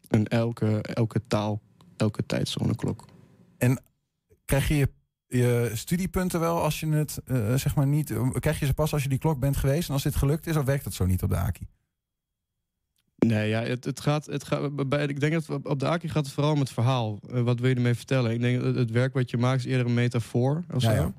En 0.09 0.27
elke, 0.29 0.81
elke 0.83 1.21
taal, 1.27 1.61
elke 1.97 2.27
tijdzone 2.27 2.75
klok. 2.75 3.05
En 3.59 3.83
krijg 4.45 4.69
je 4.69 4.75
je, 4.77 4.89
je 5.29 5.71
studiepunten 5.75 6.41
wel 6.41 6.63
als 6.63 6.81
je 6.81 6.89
het, 6.89 7.21
eh, 7.27 7.55
zeg 7.55 7.75
maar 7.75 7.87
niet... 7.87 8.13
Krijg 8.33 8.61
je 8.61 8.67
ze 8.67 8.75
pas 8.75 8.93
als 8.93 9.03
je 9.03 9.09
die 9.09 9.19
klok 9.19 9.39
bent 9.39 9.57
geweest 9.57 9.89
en 9.89 9.95
als 9.95 10.03
dit 10.03 10.17
gelukt 10.17 10.47
is? 10.47 10.57
Of 10.57 10.65
werkt 10.65 10.85
dat 10.85 10.95
zo 10.95 11.07
niet 11.07 11.23
op 11.23 11.29
de 11.31 11.37
AKI? 11.37 11.67
Nee, 13.27 13.49
ja, 13.49 13.63
het, 13.63 13.85
het 13.85 14.01
gaat, 14.01 14.27
het 14.27 14.45
gaat 14.45 14.89
bij, 14.89 15.07
ik 15.07 15.21
denk 15.21 15.33
dat 15.33 15.49
op- 15.65 15.79
de 15.81 15.87
AKI 15.89 16.09
gaat 16.09 16.25
het 16.25 16.35
vooral 16.35 16.53
om 16.53 16.59
het 16.61 16.71
verhaal. 16.71 17.19
Eh, 17.33 17.41
wat 17.43 17.61
wil 17.61 17.69
je 17.69 17.75
ermee 17.75 17.95
vertellen? 17.95 18.31
Ik 18.31 18.41
denk 18.41 18.63
dat 18.63 18.75
het, 18.75 18.91
werk 18.91 19.15
wat 19.15 19.31
je 19.31 19.37
maakt 19.37 19.59
is 19.59 19.65
eerder 19.65 19.87
een 19.87 19.95
metafoor 19.95 20.65
of 20.75 20.83
Ja, 20.83 20.97
zo. 20.97 21.13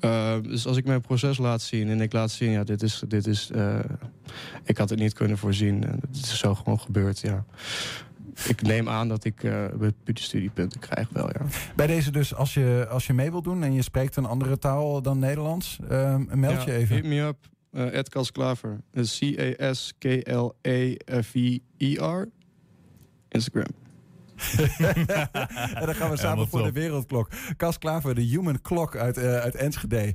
Eh, 0.00 0.42
dus 0.42 0.66
als 0.66 0.76
ik 0.76 0.84
mijn 0.84 1.00
proces 1.00 1.38
laat 1.38 1.62
zien 1.62 1.88
en 1.88 2.00
ik 2.00 2.12
laat 2.12 2.30
zien, 2.30 2.50
ja, 2.50 2.64
dit 2.64 2.82
is, 2.82 3.02
dit 3.08 3.26
is, 3.26 3.50
eh, 3.50 3.78
ik 4.64 4.78
had 4.78 4.90
het 4.90 4.98
niet 4.98 5.12
kunnen 5.12 5.38
voorzien. 5.38 5.84
En 5.84 5.98
het 6.10 6.16
is 6.16 6.38
zo 6.38 6.54
gewoon 6.54 6.80
gebeurd, 6.80 7.20
ja. 7.20 7.44
Ik 8.46 8.62
neem 8.62 8.88
aan 8.88 9.08
dat 9.08 9.24
ik 9.24 9.44
eh 9.44 9.64
studiepunten 10.14 10.80
krijg 10.80 11.08
wel, 11.08 11.28
ja. 11.28 11.40
Bij 11.76 11.86
deze 11.86 12.10
dus, 12.10 12.34
als 12.34 12.54
je, 12.54 12.86
als 12.90 13.06
je 13.06 13.12
mee 13.12 13.30
wilt 13.30 13.44
doen 13.44 13.62
en 13.62 13.72
je 13.72 13.82
spreekt 13.82 14.16
een 14.16 14.24
andere 14.24 14.58
taal 14.58 15.02
dan 15.02 15.18
Nederlands, 15.18 15.78
ehm, 15.88 16.40
meld 16.40 16.62
je 16.62 16.70
Ja, 16.70 16.76
even. 16.76 16.96
Hit 16.96 17.04
me 17.04 17.20
up. 17.20 17.36
Eh 17.70 17.98
Ed 17.98 18.08
Kasklaver. 18.08 18.80
Dus 18.90 19.18
C-A-S-K-L-E-V-I-R. 19.18 20.28
Instagram. 23.28 23.74
en 25.74 25.86
dan 25.86 25.94
gaan 25.94 26.10
we 26.10 26.16
samen 26.16 26.48
voor 26.48 26.62
de 26.62 26.72
wereldklok. 26.72 27.30
Cas 27.56 27.78
Klaver, 27.78 28.14
de 28.14 28.20
human 28.20 28.60
clock 28.60 28.96
uit, 28.96 29.16
eh, 29.16 29.36
uit 29.36 29.54
Enschede. 29.54 30.14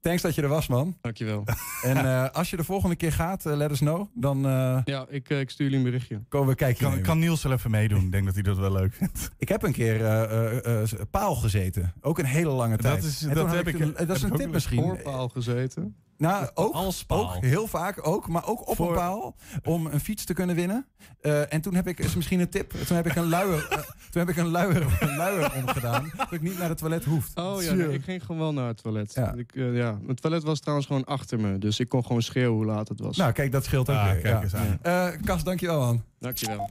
Thanks 0.00 0.22
dat 0.22 0.34
je 0.34 0.42
er 0.42 0.48
was, 0.48 0.66
man. 0.66 0.96
Dankjewel. 1.00 1.44
En 1.82 1.96
eh, 1.96 2.30
als 2.30 2.50
je 2.50 2.56
de 2.56 2.64
volgende 2.64 2.96
keer 2.96 3.12
gaat, 3.12 3.46
eh, 3.46 3.56
let 3.56 3.70
us 3.70 3.78
know. 3.78 4.08
Dan 4.14 4.46
eh, 4.46 4.78
Ja, 4.84 5.06
ik, 5.08 5.28
ik 5.28 5.50
stuur 5.50 5.66
jullie 5.70 5.84
een 5.84 5.90
berichtje. 5.90 6.22
komen 6.28 6.48
we 6.48 6.54
kijken. 6.54 6.90
Kan, 6.90 7.00
kan 7.00 7.18
Niels 7.18 7.42
wel 7.42 7.52
even 7.52 7.70
meedoen? 7.70 8.04
Ik 8.04 8.12
denk 8.12 8.24
dat 8.24 8.34
hij 8.34 8.42
dat 8.42 8.58
wel 8.58 8.72
leuk 8.72 8.94
vindt. 8.94 9.30
Ik 9.38 9.48
heb 9.48 9.62
een 9.62 9.72
keer 9.72 10.04
eh, 10.04 10.22
eh, 10.58 10.82
eh, 10.82 11.00
paal 11.10 11.34
gezeten. 11.34 11.92
Ook 12.00 12.18
een 12.18 12.24
hele 12.24 12.50
lange 12.50 12.76
tijd. 12.76 12.94
Dat 13.02 13.04
is, 13.10 13.22
En 13.22 13.34
dat 13.34 13.52
heb 13.52 13.68
ik, 13.68 13.78
een- 13.78 13.94
dat 14.06 14.16
is 14.16 14.22
een 14.22 14.30
tip 14.36 14.50
misschien. 14.50 14.82
Voorpaal 14.82 15.28
gezeten. 15.28 15.96
Nou, 16.20 16.48
ook, 16.54 16.76
ook 17.08 17.36
heel 17.44 17.66
vaak 17.66 18.06
ook, 18.06 18.28
maar 18.28 18.46
ook 18.48 18.68
op 18.68 18.76
Voor- 18.76 18.88
een 18.88 18.94
paal 18.94 19.36
om 19.64 19.86
een 19.86 20.00
fiets 20.00 20.24
te 20.24 20.34
kunnen 20.34 20.56
winnen. 20.56 20.86
Eh, 21.20 21.52
en 21.52 21.60
toen 21.60 21.74
heb 21.74 21.86
ik, 21.88 21.98
is 21.98 22.14
misschien 22.14 22.40
een 22.40 22.48
tip, 22.48 22.70
toen 22.86 22.96
heb 22.96 23.06
ik 23.06 23.14
een 23.16 23.28
luier, 23.28 23.66
eh, 23.70 23.78
toen 24.10 24.20
heb 24.20 24.28
ik 24.28 24.36
een 24.36 24.48
luier, 24.48 24.96
een 25.00 25.16
luier 25.16 25.52
omgedaan, 25.56 26.12
dat 26.16 26.32
ik 26.32 26.40
niet 26.42 26.58
naar 26.58 26.68
het 26.68 26.78
toilet 26.78 27.04
hoeft. 27.04 27.36
Oh 27.38 27.62
ja, 27.62 27.72
nee, 27.72 27.92
ik 27.92 28.02
ging 28.04 28.22
gewoon 28.24 28.40
wel 28.40 28.52
naar 28.52 28.66
het 28.66 28.82
toilet. 28.82 29.16
Ik, 29.36 29.54
eh, 29.54 29.76
ja. 29.76 29.98
Het 30.06 30.20
toilet 30.20 30.42
was 30.42 30.60
trouwens 30.60 30.86
gewoon 30.88 31.04
achter 31.04 31.40
me. 31.40 31.58
Dus 31.58 31.80
ik 31.80 31.88
kon 31.88 32.04
gewoon 32.06 32.22
schreeuwen 32.22 32.56
hoe 32.56 32.64
laat 32.64 32.88
het 32.88 33.00
was. 33.00 33.16
Nou, 33.16 33.32
kijk, 33.32 33.52
dat 33.52 33.64
scheelt 33.64 33.90
ook 33.90 33.96
Ah, 33.96 34.04
weer. 34.10 34.20
kijk 34.20 34.34
ja. 34.34 34.42
eens 34.42 34.54
aan. 34.54 34.78
Eh, 34.82 35.08
Cas, 35.24 35.44
dankjewel 35.44 35.80
man. 35.80 36.02
Dankjewel. 36.18 36.70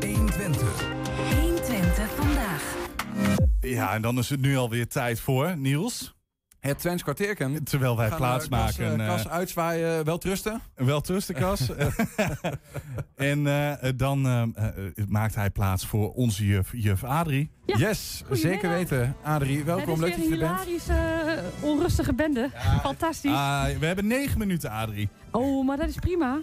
120. 0.00 0.84
120 1.40 2.10
vandaag. 2.16 2.74
Ja, 3.60 3.94
en 3.94 4.02
dan 4.02 4.18
is 4.18 4.28
het 4.30 4.40
nu 4.40 4.56
alweer 4.56 4.88
tijd 4.88 5.20
voor, 5.20 5.56
Niels. 5.56 6.15
Het 6.66 6.78
Twents 6.78 7.02
kwartierken. 7.02 7.64
Terwijl 7.64 7.96
wij 7.96 8.08
Gaan, 8.08 8.16
plaats 8.16 8.44
eh, 8.48 8.50
Cas, 8.50 8.76
maken. 8.76 9.00
eh, 9.00 9.14
eh, 9.14 9.24
uitzwaaien, 9.26 10.04
wel 10.04 10.18
trusten. 10.18 10.60
Wel 10.74 11.00
trusten, 11.00 11.34
Kas. 11.34 11.70
en 13.16 13.46
eh, 13.46 13.90
dan 13.96 14.26
eh, 14.26 14.42
eh, 14.42 14.74
maakt 15.08 15.34
hij 15.34 15.50
plaats 15.50 15.86
voor 15.86 16.12
onze 16.12 16.46
juf, 16.46 16.68
juf 16.72 17.04
Adrie. 17.04 17.50
yes, 17.66 18.22
zeker 18.30 18.68
weten. 18.68 19.14
Adrie, 19.22 19.64
welkom, 19.64 20.00
leuk 20.00 20.10
Het 20.14 20.18
dat 20.20 20.28
je 20.28 20.36
er 20.36 20.42
een 20.42 20.54
bent. 20.56 20.64
hilarische, 20.64 20.92
eh, 21.62 21.64
onrustige 21.64 22.14
bende. 22.14 22.50
Fantastisch. 22.82 23.30
Ah, 23.32 23.64
we 23.80 23.86
hebben 23.86 24.06
negen 24.06 24.38
minuten, 24.38 24.70
Adrie. 24.70 25.08
Oh, 25.36 25.66
maar 25.66 25.76
dat 25.76 25.88
is 25.88 25.94
prima. 25.94 26.40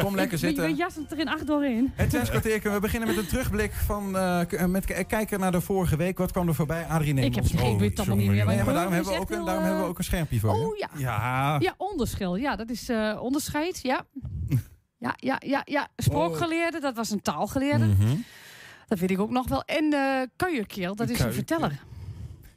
Kom 0.00 0.14
lekker 0.14 0.38
zitten. 0.38 0.64
We 0.64 0.74
jassen 0.74 1.02
het 1.02 1.12
er 1.12 1.18
in 1.18 1.28
acht 1.28 1.46
doorheen. 1.46 1.92
Het 1.94 2.10
Twents 2.10 2.30
kwartierken, 2.30 2.72
we 2.72 2.80
beginnen 2.80 3.08
met 3.08 3.16
een 3.18 3.26
terugblik 3.26 3.72
van, 3.72 4.16
eh, 4.16 4.40
k- 4.40 4.66
met 4.66 5.06
kijken 5.06 5.40
naar 5.40 5.52
de 5.52 5.60
vorige 5.60 5.96
week. 5.96 6.18
Wat 6.18 6.32
kwam 6.32 6.48
er 6.48 6.54
voorbij? 6.54 6.84
Adrie 6.86 7.12
neemt 7.14 7.26
Ik 7.26 7.34
heb 7.34 7.44
het- 7.44 7.52
ik 7.52 7.78
weet 7.78 7.90
het 7.90 7.98
allemaal 7.98 8.16
niet 8.16 8.26
meer, 8.26 8.46
Nee, 8.46 8.64
maar 8.64 8.74
daarom, 8.74 8.92
hebben 8.92 9.12
we, 9.12 9.18
ook 9.18 9.30
een, 9.30 9.36
heel, 9.36 9.44
daarom 9.44 9.62
eh, 9.62 9.68
hebben 9.68 9.84
we 9.86 9.90
ook 9.92 9.98
een 9.98 10.04
schermpje 10.04 10.40
voor 10.40 10.56
je. 10.56 10.66
Oh 10.66 10.76
ja. 10.76 10.88
Ja. 10.96 11.56
Ja, 11.60 11.74
onderschil. 11.76 12.36
Ja, 12.36 12.56
dat 12.56 12.70
is 12.70 12.88
eh, 12.88 13.18
onderscheid. 13.22 13.80
Ja. 13.82 14.04
Ja, 14.98 15.14
ja, 15.16 15.36
ja, 15.46 15.62
ja. 15.64 15.88
Sprookgeleerde, 15.96 16.80
dat 16.80 16.94
was 16.94 17.10
een 17.10 17.22
taalgeleerde. 17.22 17.84
Mhm. 17.84 18.14
Dat 18.86 18.98
weet 18.98 19.10
ik 19.10 19.20
ook 19.20 19.30
nog 19.30 19.48
wel. 19.48 19.62
En 19.62 19.84
uh, 19.94 20.20
kuierkeel, 20.36 20.94
dat 20.94 21.08
is 21.08 21.18
een 21.20 21.32
verteller. 21.32 21.78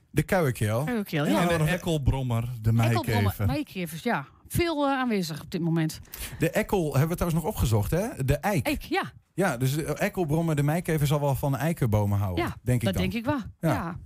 De 0.10 0.24
kuierkeel. 0.24 0.84
Kuierkeel, 0.84 1.26
En 1.26 1.32
ja. 1.32 1.46
de 1.58 1.64
ekkelbrommer, 1.64 2.42
de 2.62 2.70
Ekkelbrommer, 2.70 3.06
meikever. 3.24 3.46
Meikevers, 3.46 4.04
ja. 4.04 4.26
Veel 4.54 4.86
eh, 4.86 4.92
aanwezig 4.92 5.42
op 5.42 5.52
dit 5.52 5.62
moment. 5.62 6.00
De 6.40 6.50
ekkel 6.50 6.92
hebben 6.92 7.10
we 7.10 7.16
trouwens 7.16 7.44
nog 7.44 7.54
opgezocht, 7.54 7.92
hè? 7.92 8.26
De 8.26 8.38
eik. 8.38 8.68
Ik, 8.68 8.82
ja. 8.82 9.12
Ja, 9.34 9.58
dus 9.58 9.76
ekkelbrommen, 9.76 10.56
de 10.56 10.64
meikever 10.64 11.08
zal 11.08 11.20
wel 11.20 11.36
van 11.36 11.58
eikenbomen 11.58 12.18
houden. 12.18 12.44
Ja, 12.44 12.56
denk 12.62 12.80
ik 12.80 12.86
dat 12.86 12.94
dan. 12.94 13.02
denk 13.02 13.14
ik 13.14 13.26
wel. 13.26 13.42
Ja. 13.60 13.74
Ja. 13.74 13.98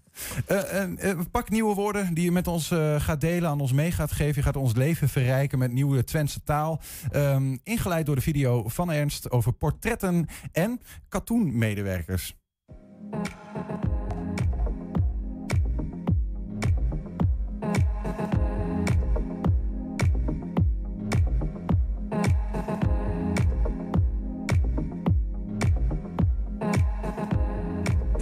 Eh, 0.45 1.09
eh, 1.09 1.19
pak 1.31 1.49
nieuwe 1.49 1.75
woorden 1.75 2.13
die 2.13 2.23
je 2.23 2.31
met 2.31 2.47
ons 2.47 2.71
eh, 2.71 2.99
gaat 2.99 3.21
delen, 3.21 3.49
aan 3.49 3.61
ons 3.61 3.73
mee 3.73 3.91
gaat 3.91 4.11
geven. 4.11 4.35
Je 4.35 4.41
gaat 4.41 4.55
ons 4.55 4.75
leven 4.75 5.09
verrijken 5.09 5.59
met 5.59 5.71
nieuwe 5.71 6.03
Twentse 6.03 6.43
taal. 6.43 6.81
Ehm, 7.11 7.57
ingeleid 7.63 8.05
door 8.05 8.15
de 8.15 8.21
video 8.21 8.67
van 8.67 8.91
Ernst 8.91 9.31
over 9.31 9.53
portretten 9.53 10.27
en 10.51 10.81
katoenmedewerkers. 11.09 12.35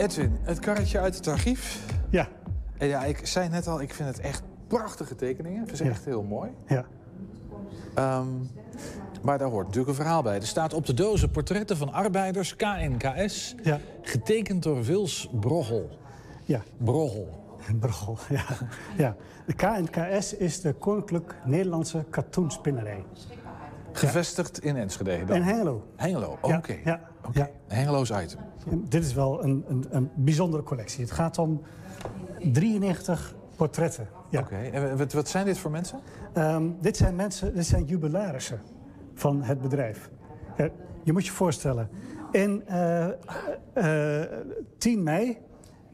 Edwin, 0.06 0.38
het 0.42 0.60
karretje 0.60 1.00
uit 1.00 1.16
het 1.16 1.28
archief. 1.28 1.86
Ja. 2.10 2.28
En 2.78 2.88
ja, 2.88 3.04
ik 3.04 3.28
zei 3.28 3.50
net 3.50 3.68
al, 3.68 3.82
ik 3.82 3.94
vind 3.94 4.10
het 4.10 4.20
echt 4.20 4.44
prachtige 4.68 5.16
tekeningen. 5.16 5.62
Het 5.62 5.72
is 5.72 5.80
Ja. 5.80 5.86
echt 5.86 6.06
heel 6.06 6.24
mooi. 6.24 6.50
Ja. 6.68 6.86
Ehm, 7.96 8.28
maar 9.24 9.38
daar 9.38 9.50
hoort 9.50 9.66
natuurlijk 9.66 9.90
een 9.90 10.04
verhaal 10.04 10.22
bij. 10.22 10.36
Er 10.36 10.48
staat 10.48 10.74
op 10.74 10.86
de 10.86 10.94
dozen 10.94 11.32
portretten 11.32 11.78
van 11.78 11.94
arbeiders, 11.94 12.56
KNKS, 12.56 13.56
Ja. 13.64 13.80
getekend 14.02 14.64
door 14.64 14.84
Wils 14.84 15.30
Broggel. 15.40 15.90
Ja. 16.44 16.62
Broggel. 16.78 17.44
Broggel, 17.80 18.18
ja. 18.30 18.46
ja. 18.98 19.16
De 19.46 19.54
KNKS 19.54 20.34
is 20.34 20.62
de 20.62 20.74
Koninklijk 20.74 21.36
Nederlandse 21.46 22.06
Katoenspinnerij. 22.10 23.04
Gevestigd 23.92 24.60
in 24.64 24.78
Enschede 24.78 25.26
dan? 25.26 25.36
In 25.36 25.42
Hengelo. 25.42 25.88
Hengelo, 25.96 26.38
oké. 26.42 26.76
Ja, 26.84 27.00
ja. 27.34 27.50
Hengeloos 27.68 28.10
item. 28.10 28.40
En 28.70 28.86
Dit 28.90 29.04
is 29.04 29.14
wel 29.14 29.44
een, 29.44 29.66
een, 29.68 29.86
een 29.90 30.10
bijzondere 30.16 30.64
collectie. 30.64 31.02
Het 31.02 31.12
gaat 31.12 31.38
om 31.38 31.62
93 32.52 33.36
portretten. 33.56 34.08
Ja. 34.30 34.40
Oké, 34.40 34.56
en 34.56 34.98
wat, 34.98 35.14
wat 35.14 35.30
zijn 35.30 35.46
dit 35.46 35.58
voor 35.58 35.72
mensen? 35.72 36.00
Ehm, 36.34 36.70
dit 36.82 36.98
zijn 36.98 37.16
mensen, 37.16 37.56
dit 37.56 37.66
zijn 37.66 37.86
jubilarissen 37.86 38.62
van 39.14 39.44
het 39.44 39.62
bedrijf. 39.62 40.10
Ja, 40.58 40.70
je 41.04 41.14
moet 41.14 41.26
je 41.26 41.32
voorstellen, 41.32 41.90
in 42.32 42.64
eh, 42.68 43.08
eh, 43.74 44.32
10 44.78 45.04
mei 45.04 45.38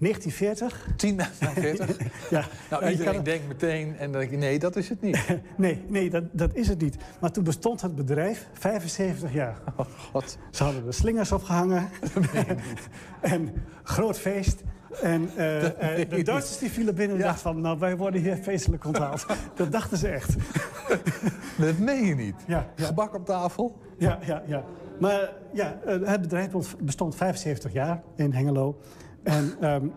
1940... 0.02 0.88
10 0.95 1.16
mei 1.16 1.30
1940? 1.39 2.30
ja. 2.30 2.45
Nou, 2.70 2.91
iedereen 2.91 3.14
kan- 3.14 3.24
denkt 3.24 3.47
meteen, 3.47 3.97
en 3.97 4.12
dan 4.12 4.22
denk 4.22 4.32
ik, 4.32 4.39
nee, 4.39 4.60
dat 4.60 4.76
is 4.76 4.89
het 4.89 5.02
niet. 5.02 5.20
Nee, 5.58 5.84
nee 5.88 6.10
dat, 6.10 6.24
dat 6.32 6.54
is 6.54 6.68
het 6.68 6.82
niet. 6.82 6.97
Maar 7.20 7.32
toen 7.32 7.43
bestond 7.43 7.82
het 7.82 7.95
bedrijf 7.95 8.47
75 8.54 9.34
jaar. 9.34 9.58
Oh, 9.76 9.86
God. 10.12 10.38
Ze 10.52 10.64
hadden 10.64 10.86
de 10.86 10.91
slingers 10.91 11.32
opgehangen. 11.32 11.89
en 13.22 13.54
groot 13.84 14.20
feest. 14.20 14.62
En 15.02 15.30
eh, 15.36 15.97
meen 15.97 16.10
de 16.10 16.24
Duitsers 16.24 16.58
die 16.58 16.72
vielen 16.72 16.95
binnen 16.95 17.18
en 17.18 17.24
dachten 17.24 17.41
van... 17.41 17.62
nou, 17.62 17.80
wij 17.80 17.97
worden 17.97 18.22
hier 18.22 18.36
feestelijk 18.36 18.86
onthaald. 18.86 19.26
dat 19.56 19.72
dachten 19.72 19.97
ze 19.97 20.08
echt. 20.08 20.36
Dat 21.58 21.78
meen 21.78 22.06
je 22.06 22.16
niet. 22.16 22.36
Ja, 22.47 22.70
ja. 22.76 22.86
Gebak 22.86 23.16
op 23.16 23.26
tafel? 23.26 23.78
Ja, 23.97 24.20
ja, 24.26 24.43
ja. 24.45 24.64
Maar 24.99 25.34
ja, 25.54 25.80
eh, 25.86 25.99
het 26.04 26.22
bedrijf 26.22 26.49
bestond 26.80 27.16
75 27.16 27.74
jaar 27.74 28.02
in 28.16 28.34
Hengelo. 28.34 28.78
En 29.24 29.54
ehm, 29.62 29.88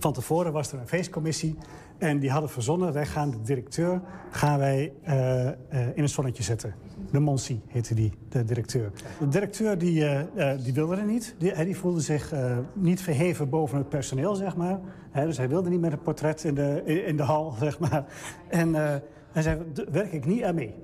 van 0.00 0.12
tevoren 0.12 0.52
was 0.52 0.72
er 0.72 0.78
een 0.78 0.88
feestcommissie. 0.88 1.58
En 1.98 2.18
die 2.18 2.30
hadden 2.30 2.50
verzonnen, 2.50 2.92
wij 2.92 3.06
gaan 3.06 3.30
de 3.30 3.40
directeur 3.42 4.00
gaan 4.30 4.58
wij, 4.58 4.92
eh, 5.02 5.48
eh, 5.48 5.54
in 5.94 6.02
het 6.02 6.10
zonnetje 6.10 6.42
zetten. 6.42 6.74
De 7.10 7.18
Monsi 7.18 7.60
heette 7.66 7.94
die, 7.94 8.12
de 8.28 8.44
directeur. 8.44 8.90
De 9.18 9.28
directeur 9.28 9.78
die, 9.78 10.06
eh, 10.06 10.50
die 10.64 10.72
wilde 10.72 10.96
er 10.96 11.04
niet. 11.04 11.34
Die, 11.38 11.76
voelde 11.76 12.00
zich 12.00 12.34
niet 12.74 13.00
verheven 13.02 13.48
boven 13.48 13.78
het 13.78 13.88
personeel, 13.88 14.34
zeg 14.34 14.56
maar. 14.56 14.80
Dus 15.14 15.36
hij 15.36 15.48
wilde 15.48 15.70
niet 15.70 15.80
met 15.80 15.92
een 15.92 16.02
portret 16.02 16.44
in 16.44 16.54
de, 16.54 16.82
in, 17.06 17.16
de 17.16 17.22
hal, 17.22 17.54
zeg 17.60 17.78
maar. 17.78 18.04
En 18.48 18.74
hij 19.32 19.42
zei, 19.42 19.58
"D- 19.72 19.84
werk 19.90 20.12
ik 20.12 20.24
niet 20.26 20.42
aan 20.42 20.54
mee. 20.54 20.74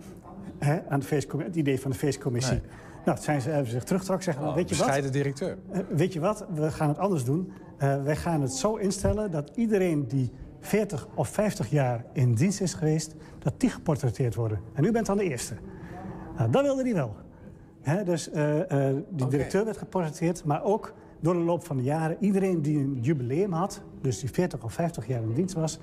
Aan 0.89 1.01
de 1.01 1.07
feestcommissie, 1.07 1.57
het 1.57 1.67
idee 1.67 1.81
van 1.81 1.91
de 1.91 1.97
feestcommissie. 1.97 2.61
Nou, 3.07 3.19
zijn 3.21 3.41
ze 3.41 3.51
hebben 3.51 3.71
zich 3.71 3.85
teruggetrokken 3.85 4.25
zeggen, 4.25 4.49
Oh, 4.49 4.55
weet 4.55 4.69
je 4.69 4.77
wat? 4.77 5.13
directeur. 5.13 5.59
Eh, 5.71 5.81
weet 5.89 6.13
je 6.13 6.21
wat, 6.21 6.47
we 6.55 6.71
gaan 6.71 6.89
het 6.89 6.99
anders 6.99 7.25
doen. 7.25 7.53
Eh, 7.79 8.03
wij 8.03 8.17
gaan 8.17 8.41
het 8.41 8.53
zo 8.53 8.75
instellen 8.75 9.31
dat 9.31 9.51
iedereen 9.55 10.09
die 10.09 10.31
40 10.61 11.09
of 11.15 11.29
50 11.29 11.71
jaar 11.71 12.05
in 12.13 12.35
dienst 12.35 12.61
is 12.61 12.75
geweest... 12.75 13.15
dat 13.39 13.61
die 13.61 13.71
geportretteerd 13.71 14.35
worden. 14.35 14.61
En 14.75 14.85
u 14.85 14.93
bent 14.93 15.07
dan 15.07 15.17
de 15.17 15.25
eerste. 15.25 15.55
Nou, 16.37 16.51
dat 16.51 16.63
wilde 16.63 16.83
hij 16.83 16.95
wel. 16.95 17.17
Hè, 17.81 18.05
dus 18.05 18.31
eh, 18.31 18.55
die 19.09 19.29
directeur 19.29 19.65
werd 19.65 19.77
geportretteerd, 19.77 20.45
maar 20.45 20.65
ook 20.65 20.95
door 21.21 21.35
de 21.35 21.41
loop 21.41 21.65
van 21.65 21.77
de 21.77 21.83
jaren... 21.83 22.17
iedereen 22.21 22.63
die 22.63 22.79
een 22.79 22.99
jubileum 23.01 23.53
had, 23.53 23.83
dus 24.01 24.21
die 24.21 24.31
40 24.31 24.65
of 24.65 24.73
50 24.73 25.07
jaar 25.07 25.23
in 25.23 25.35
dienst 25.35 25.55
was... 25.55 25.79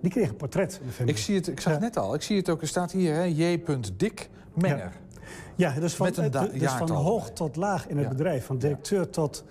die 0.00 0.10
kreeg 0.10 0.28
een 0.28 0.36
portret. 0.36 0.78
in 0.80 0.86
de 0.86 0.92
familie. 0.92 1.14
Ik, 1.14 1.20
zie 1.20 1.34
het, 1.34 1.48
ik 1.48 1.60
zag 1.60 1.72
het 1.72 1.82
net 1.82 1.96
al, 1.96 2.14
ik 2.14 2.22
zie 2.22 2.36
het 2.36 2.48
ook, 2.48 2.60
er 2.60 2.68
staat 2.68 2.92
hier, 2.92 3.14
hè, 3.14 3.22
J. 3.22 3.62
Dick 3.96 4.30
Menger. 4.54 4.92
Ja, 5.58 5.72
dus 5.72 5.94
van, 5.94 6.06
Met 6.06 6.16
een 6.16 6.30
da- 6.30 6.46
dus 6.46 6.72
van 6.72 6.90
hoog 6.90 7.30
tot 7.30 7.56
laag 7.56 7.86
in 7.88 7.96
het 7.96 8.04
Ja. 8.04 8.10
bedrijf. 8.10 8.46
Van 8.46 8.58
directeur 8.58 9.10
tot, 9.10 9.44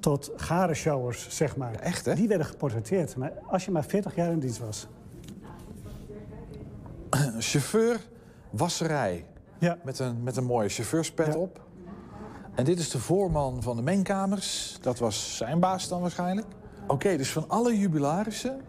tot 0.00 0.30
garenshowers, 0.36 1.26
zeg 1.28 1.56
maar. 1.56 1.74
echt, 1.74 2.04
hè? 2.04 2.14
Die 2.14 2.28
werden 2.28 2.46
geportretteerd. 2.46 3.16
Maar 3.16 3.32
als 3.46 3.64
je 3.64 3.70
maar 3.70 3.84
40 3.84 4.14
jaar 4.14 4.32
in 4.32 4.38
dienst 4.38 4.58
was. 4.58 4.86
Chauffeur, 7.38 8.00
wasserij. 8.50 9.26
Ja. 9.58 9.78
Met, 9.84 9.98
een, 9.98 10.22
met 10.22 10.36
een 10.36 10.44
mooie 10.44 10.68
chauffeurspet 10.68 11.36
op. 11.36 11.60
En 12.54 12.64
dit 12.64 12.78
is 12.78 12.90
de 12.90 12.98
voorman 12.98 13.62
van 13.62 13.76
de 13.76 13.82
mengkamers. 13.82 14.78
Dat 14.80 14.98
was 14.98 15.36
zijn 15.36 15.60
baas 15.60 15.88
dan 15.88 16.00
waarschijnlijk. 16.00 16.46
Oké, 16.86 17.16
dus 17.16 17.32
van 17.32 17.44
alle 17.48 17.78
jubilarissen 17.78 18.60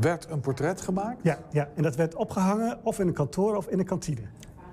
werd 0.00 0.26
een 0.30 0.40
portret 0.40 0.80
gemaakt? 0.80 1.18
Ja, 1.22 1.38
ja, 1.50 1.68
en 1.74 1.82
dat 1.82 1.96
werd 1.96 2.14
opgehangen 2.14 2.78
of 2.82 2.98
in 2.98 3.06
een 3.06 3.12
kantoor 3.14 3.56
of 3.56 3.66
in 3.66 3.78
een 3.78 3.84
kantine. 3.84 4.20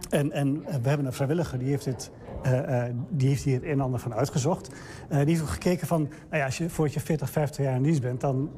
En, 0.09 0.31
en 0.31 0.61
we 0.61 0.89
hebben 0.89 1.05
een 1.05 1.13
vrijwilliger 1.13 1.59
die 1.59 1.69
heeft, 1.69 1.83
dit, 1.83 2.11
eh, 2.43 2.87
eh, 2.87 2.95
die 3.09 3.27
heeft 3.27 3.43
hier 3.43 3.53
het 3.53 3.63
een 3.63 3.69
en 3.69 3.81
ander 3.81 3.99
van 3.99 4.13
uitgezocht. 4.13 4.69
Eh, 5.09 5.17
die 5.17 5.27
heeft 5.27 5.41
ook 5.41 5.47
gekeken 5.47 5.87
van, 5.87 6.01
nou 6.01 6.37
ja, 6.37 6.45
als 6.45 6.57
je 6.57 6.69
voordat 6.69 6.93
je 6.93 6.99
40, 6.99 7.29
50 7.29 7.65
jaar 7.65 7.75
in 7.75 7.83
dienst 7.83 8.01
bent... 8.01 8.21
dan 8.21 8.49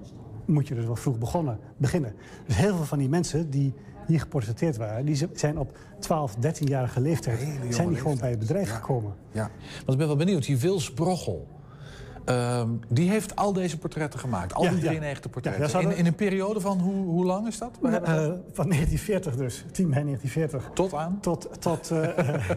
moet 0.45 0.67
je 0.67 0.75
dus 0.75 0.85
wel 0.85 0.95
vroeg 0.95 1.17
begonnen, 1.17 1.59
beginnen. 1.77 2.13
Dus 2.45 2.55
heel 2.55 2.75
veel 2.75 2.85
van 2.85 2.97
die 2.97 3.09
mensen 3.09 3.49
die 3.49 3.73
hier 4.07 4.19
geportretteerd 4.19 4.77
waren... 4.77 5.05
die 5.05 5.27
zijn 5.33 5.57
op 5.57 5.77
12, 5.99 6.35
13-jarige 6.35 7.01
leeftijd 7.01 7.39
zijn 7.69 7.89
die 7.89 7.97
gewoon 7.97 8.17
bij 8.17 8.29
het 8.29 8.39
bedrijf 8.39 8.71
gekomen. 8.71 9.13
Ja, 9.31 9.49
want 9.75 9.91
ik 9.91 9.97
ben 9.97 10.07
wel 10.07 10.15
benieuwd. 10.15 10.45
Die 10.45 10.59
Wils 10.59 10.93
Brochel, 10.93 11.47
ehm, 12.29 12.69
die 12.87 13.09
heeft 13.09 13.35
al 13.35 13.53
deze 13.53 13.77
portretten 13.77 14.19
gemaakt. 14.19 14.53
Al 14.53 14.63
Ja, 14.63 14.69
die 14.69 14.79
ja. 14.79 14.85
93 14.87 15.31
portretten. 15.31 15.65
Ja, 15.65 15.71
hadden- 15.71 15.91
in, 15.91 15.97
in 15.97 16.05
een 16.05 16.15
periode 16.15 16.59
van 16.59 16.79
hoe, 16.79 17.05
hoe 17.05 17.25
lang 17.25 17.47
is 17.47 17.57
dat? 17.57 17.71
Eh, 17.81 17.91
van 18.51 18.69
1940 18.69 19.35
dus, 19.35 19.65
10 19.71 19.89
mei 19.89 20.03
1940. 20.03 20.69
Tot 20.73 20.93
aan? 20.93 21.17
Tot, 21.21 21.49
tot, 21.59 21.91
eh, 21.91 22.17
eh, 22.29 22.49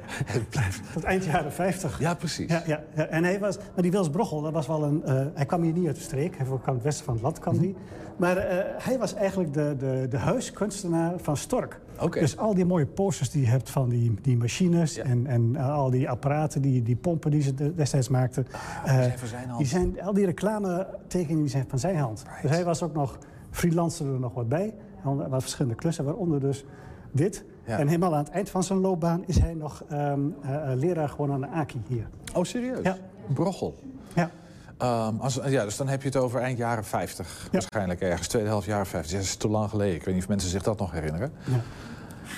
tot 0.94 1.02
eind 1.04 1.24
jaren 1.24 1.52
50. 1.52 1.98
Ja, 2.00 2.14
precies. 2.14 2.50
Ja, 2.50 2.62
ja. 2.66 2.82
En 2.94 3.24
hij 3.24 3.38
was, 3.40 3.56
maar 3.56 3.82
die 3.82 3.90
Wils 3.90 4.10
Brochel, 4.10 4.40
dat 4.42 4.52
was 4.52 4.66
wel 4.66 4.82
een, 4.82 5.02
hij 5.34 5.46
kwam 5.46 5.62
hier 5.62 5.72
niet 5.72 5.86
uit 5.86 5.96
de 5.96 6.02
streek. 6.02 6.36
Hij 6.36 6.46
kwam 6.62 6.74
het 6.74 6.84
westen 6.84 7.04
van 7.04 7.14
het 7.14 7.22
land, 7.22 7.38
kwam 7.38 7.54
Mhm. 7.54 7.62
die. 7.62 7.76
Maar 8.22 8.36
eh, 8.36 8.84
hij 8.84 8.98
was 8.98 9.14
eigenlijk 9.14 9.54
de, 9.54 9.74
de, 9.78 10.06
de 10.10 10.16
huiskunstenaar 10.16 11.12
van 11.16 11.36
Stork. 11.36 11.80
Dus 12.10 12.36
al 12.36 12.54
die 12.54 12.64
mooie 12.64 12.86
posters 12.86 13.30
die 13.30 13.42
je 13.42 13.48
hebt 13.48 13.70
van 13.70 13.88
die, 13.88 14.14
die 14.22 14.36
machines... 14.36 14.96
en, 14.96 15.26
en 15.26 15.56
eh, 15.56 15.74
al 15.74 15.90
die 15.90 16.10
apparaten, 16.10 16.62
die, 16.62 16.82
die 16.82 16.96
pompen 16.96 17.30
die 17.30 17.42
ze 17.42 17.54
de- 17.54 17.74
destijds 17.74 18.08
maakten... 18.08 18.46
die 18.84 18.92
zijn 18.92 19.10
eh, 19.10 19.16
van 19.18 19.28
zijn 19.28 19.46
hand. 19.46 19.58
Die 19.58 19.66
zijn, 19.66 20.02
al 20.02 20.12
die 20.12 20.24
reclame-tekeningen 20.24 21.42
die 21.42 21.50
zijn 21.50 21.64
van 21.68 21.78
zijn 21.78 21.96
hand. 21.96 22.24
Dus 22.42 22.50
hij 22.50 22.64
was 22.64 22.82
ook 22.82 22.94
nog, 22.94 23.18
freelancer 23.50 24.06
er 24.12 24.20
nog 24.20 24.34
wat 24.34 24.48
bij. 24.48 24.74
Wat 25.02 25.42
verschillende 25.42 25.76
klussen, 25.76 26.04
waaronder 26.04 26.40
dus 26.40 26.64
dit. 27.12 27.44
Ja. 27.66 27.78
En 27.78 27.86
helemaal 27.86 28.14
aan 28.14 28.24
het 28.24 28.32
eind 28.32 28.50
van 28.50 28.62
zijn 28.62 28.78
loopbaan 28.78 29.22
is 29.26 29.38
hij 29.38 29.54
nog 29.54 29.84
ehm, 29.88 30.20
eh, 30.42 30.72
eh, 30.72 30.78
leraar 30.78 31.08
geworden 31.08 31.34
aan 31.34 31.40
de 31.40 31.48
AKI 31.56 31.82
hier. 31.88 32.08
Oh, 32.34 32.44
serieus? 32.44 32.82
Ja. 32.82 32.96
Brochel. 33.34 33.74
Ja. 34.14 34.30
Ehm, 34.78 35.16
als, 35.18 35.40
ja, 35.46 35.64
dus 35.64 35.76
dan 35.76 35.88
heb 35.88 36.00
je 36.02 36.08
het 36.08 36.16
over 36.16 36.40
eind 36.40 36.58
jaren 36.58 36.84
50. 36.84 37.48
Waarschijnlijk 37.52 38.00
ergens, 38.00 38.28
tweede 38.28 38.48
helft 38.48 38.66
jaren 38.66 38.86
50. 38.86 39.12
Dat 39.16 39.22
is 39.26 39.36
te 39.36 39.48
lang 39.48 39.70
geleden. 39.70 39.94
Ik 39.94 40.04
weet 40.04 40.14
niet 40.14 40.22
of 40.22 40.28
mensen 40.28 40.50
zich 40.50 40.62
dat 40.62 40.78
nog 40.78 40.92
herinneren. 40.92 41.32
Ja. 41.44 41.60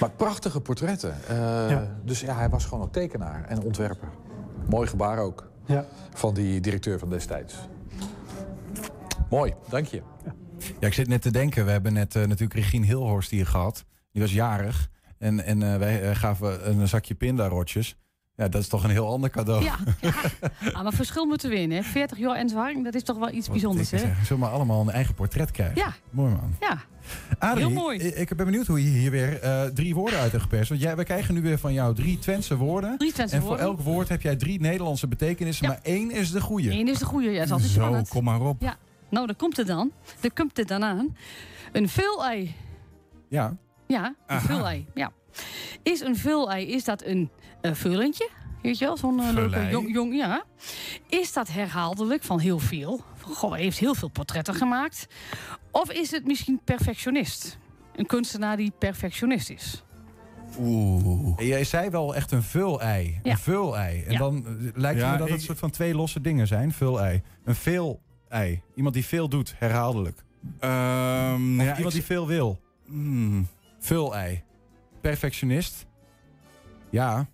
Maar 0.00 0.10
prachtige 0.10 0.60
portretten. 0.60 1.14
Eh, 1.28 1.36
Ja. 1.70 1.88
Dus 2.04 2.20
ja, 2.20 2.36
hij 2.36 2.48
was 2.48 2.64
gewoon 2.64 2.84
ook 2.84 2.92
tekenaar 2.92 3.44
en 3.44 3.62
ontwerper. 3.62 4.08
Mooi 4.68 4.88
gebaar 4.88 5.18
ook. 5.18 5.50
Ja. 5.66 5.84
Van 6.14 6.34
die 6.34 6.60
directeur 6.60 6.98
van 6.98 7.10
destijds. 7.10 7.54
Mooi, 9.30 9.54
dank 9.68 9.86
je. 9.86 10.02
Ja, 10.80 10.86
ik 10.86 10.94
zit 10.94 11.08
net 11.08 11.22
te 11.22 11.30
denken. 11.30 11.64
We 11.64 11.70
hebben 11.70 11.92
net 11.92 12.14
eh, 12.16 12.22
natuurlijk 12.22 12.54
Regine 12.54 12.86
Hilhorst 12.86 13.30
hier 13.30 13.46
gehad. 13.46 13.84
Die 14.12 14.22
was 14.22 14.32
jarig. 14.32 14.88
En, 15.18 15.44
en 15.44 15.62
eh, 15.72 15.78
wij 15.78 16.14
gaven 16.14 16.68
een 16.70 16.88
zakje 16.88 17.14
pindarotjes. 17.14 17.96
Ja, 18.36 18.48
dat 18.48 18.60
is 18.60 18.68
toch 18.68 18.84
een 18.84 18.90
heel 18.90 19.08
ander 19.08 19.30
cadeau. 19.30 19.64
Ja, 19.64 19.76
ja. 20.00 20.12
Ah, 20.72 20.82
maar 20.82 20.92
verschil 20.92 21.24
moeten 21.26 21.50
winnen. 21.50 21.76
hè. 21.76 21.82
40 21.82 22.18
jaar 22.18 22.36
en 22.36 22.48
zwaar, 22.48 22.82
dat 22.82 22.94
is 22.94 23.02
toch 23.02 23.18
wel 23.18 23.30
iets 23.30 23.48
bijzonders, 23.48 23.90
hè? 23.90 23.98
Zullen 23.98 24.14
we 24.28 24.36
maar 24.36 24.50
allemaal 24.50 24.80
een 24.80 24.90
eigen 24.90 25.14
portret 25.14 25.50
krijgen? 25.50 25.76
Ja. 25.76 25.94
Mooi 26.10 26.30
man. 26.32 26.54
Ja. 26.60 26.78
Adrie, 27.38 27.66
Heel 27.66 27.74
mooi. 27.74 27.98
Ik, 27.98 28.36
ben 28.36 28.46
benieuwd 28.46 28.66
hoe 28.66 28.82
je 28.84 28.90
hier 28.98 29.10
weer 29.10 29.40
eh, 29.40 29.62
drie 29.64 29.94
woorden 29.94 30.18
uit 30.18 30.30
hebt 30.30 30.42
geperst. 30.42 30.68
Want 30.68 30.80
jij, 30.80 30.96
we 30.96 31.04
krijgen 31.04 31.34
nu 31.34 31.42
weer 31.42 31.58
van 31.58 31.72
jou 31.72 31.94
drie 31.94 32.18
Twentse 32.18 32.56
woorden. 32.56 32.98
Drie 32.98 33.12
Twentse 33.12 33.36
en 33.36 33.42
voor 33.42 33.58
elk 33.58 33.80
woord 33.80 34.08
heb 34.08 34.22
jij 34.22 34.36
drie 34.36 34.60
Nederlandse 34.60 35.08
betekenissen, 35.08 35.66
maar 35.66 35.78
één 35.82 36.10
is 36.10 36.30
de 36.30 36.40
goede. 36.40 36.70
Eén 36.70 36.88
is 36.88 36.98
de 36.98 37.04
goede, 37.04 37.30
ja, 37.30 37.36
dat 37.36 37.46
is 37.46 37.52
altijd 37.52 37.70
Zo, 37.70 37.80
spannend. 37.80 38.08
kom 38.08 38.24
maar 38.24 38.40
op. 38.40 38.62
Ja, 38.62 38.76
nou, 39.08 39.26
daar 39.26 39.36
komt 39.36 39.56
het 39.56 39.66
dan. 39.66 39.90
Daar 40.20 40.32
komt 40.32 40.56
het 40.56 40.68
dan 40.68 40.84
aan. 40.84 41.16
Een 41.72 41.88
vulei. 41.88 42.54
Ja. 43.28 43.56
Ja, 43.86 44.14
een 44.26 44.40
vulei. 44.40 44.86
Ja. 44.94 45.12
Is 45.82 46.00
een 46.00 46.16
vulei, 46.16 46.66
is 46.66 46.84
dat 46.84 47.02
een 47.04 47.30
vullentje? 47.72 48.28
Weet 48.62 48.78
je 48.78 48.84
wel, 48.84 48.96
zo'n 48.96 49.20
eh, 49.20 49.32
leuke 49.32 49.68
jong, 49.70 49.92
jong, 49.92 50.14
ja. 50.14 50.44
Is 51.08 51.32
dat 51.32 51.48
herhaaldelijk 51.48 52.22
van 52.22 52.38
heel 52.38 52.58
veel? 52.58 53.00
Van, 53.16 53.34
Goh, 53.34 53.50
hij 53.52 53.60
heeft 53.62 53.78
heel 53.78 53.94
veel 53.94 54.08
portretten 54.08 54.54
gemaakt. 54.54 55.06
Of 55.70 55.90
is 55.92 56.10
het 56.10 56.26
misschien 56.26 56.60
perfectionist? 56.64 57.58
Een 57.96 58.06
kunstenaar 58.06 58.56
die 58.56 58.72
perfectionist 58.78 59.50
is. 59.50 59.84
Oeh. 60.58 61.38
Jij 61.38 61.64
zei 61.64 61.90
wel 61.90 62.14
echt 62.14 62.30
een 62.30 62.42
vul-ei. 62.42 63.20
Ja. 63.22 63.30
Een 63.30 63.38
vul-ei. 63.38 64.02
En 64.02 64.12
Ja. 64.12 64.18
dan 64.18 64.46
eh, 64.46 64.52
lijkt 64.74 65.00
Ja, 65.00 65.12
me 65.12 65.18
dat 65.18 65.26
ik- 65.26 65.32
het 65.32 65.42
soort 65.42 65.58
van 65.58 65.70
twee 65.70 65.94
losse 65.94 66.20
dingen 66.20 66.46
zijn. 66.46 66.72
Vul-ei. 66.72 67.22
Een 67.44 67.54
veel-ei. 67.54 68.62
Iemand 68.74 68.94
die 68.94 69.04
veel 69.04 69.28
doet, 69.28 69.54
herhaaldelijk. 69.58 70.24
Ehm, 70.58 71.58
Of 71.60 71.64
ja, 71.64 71.76
iemand 71.76 71.78
ik- 71.78 71.90
die 71.90 72.02
veel 72.02 72.26
wil. 72.26 72.60
Hmm. 72.86 73.46
Vul-ei. 73.78 74.42
Perfectionist. 75.00 75.86
Ja, 76.90 77.26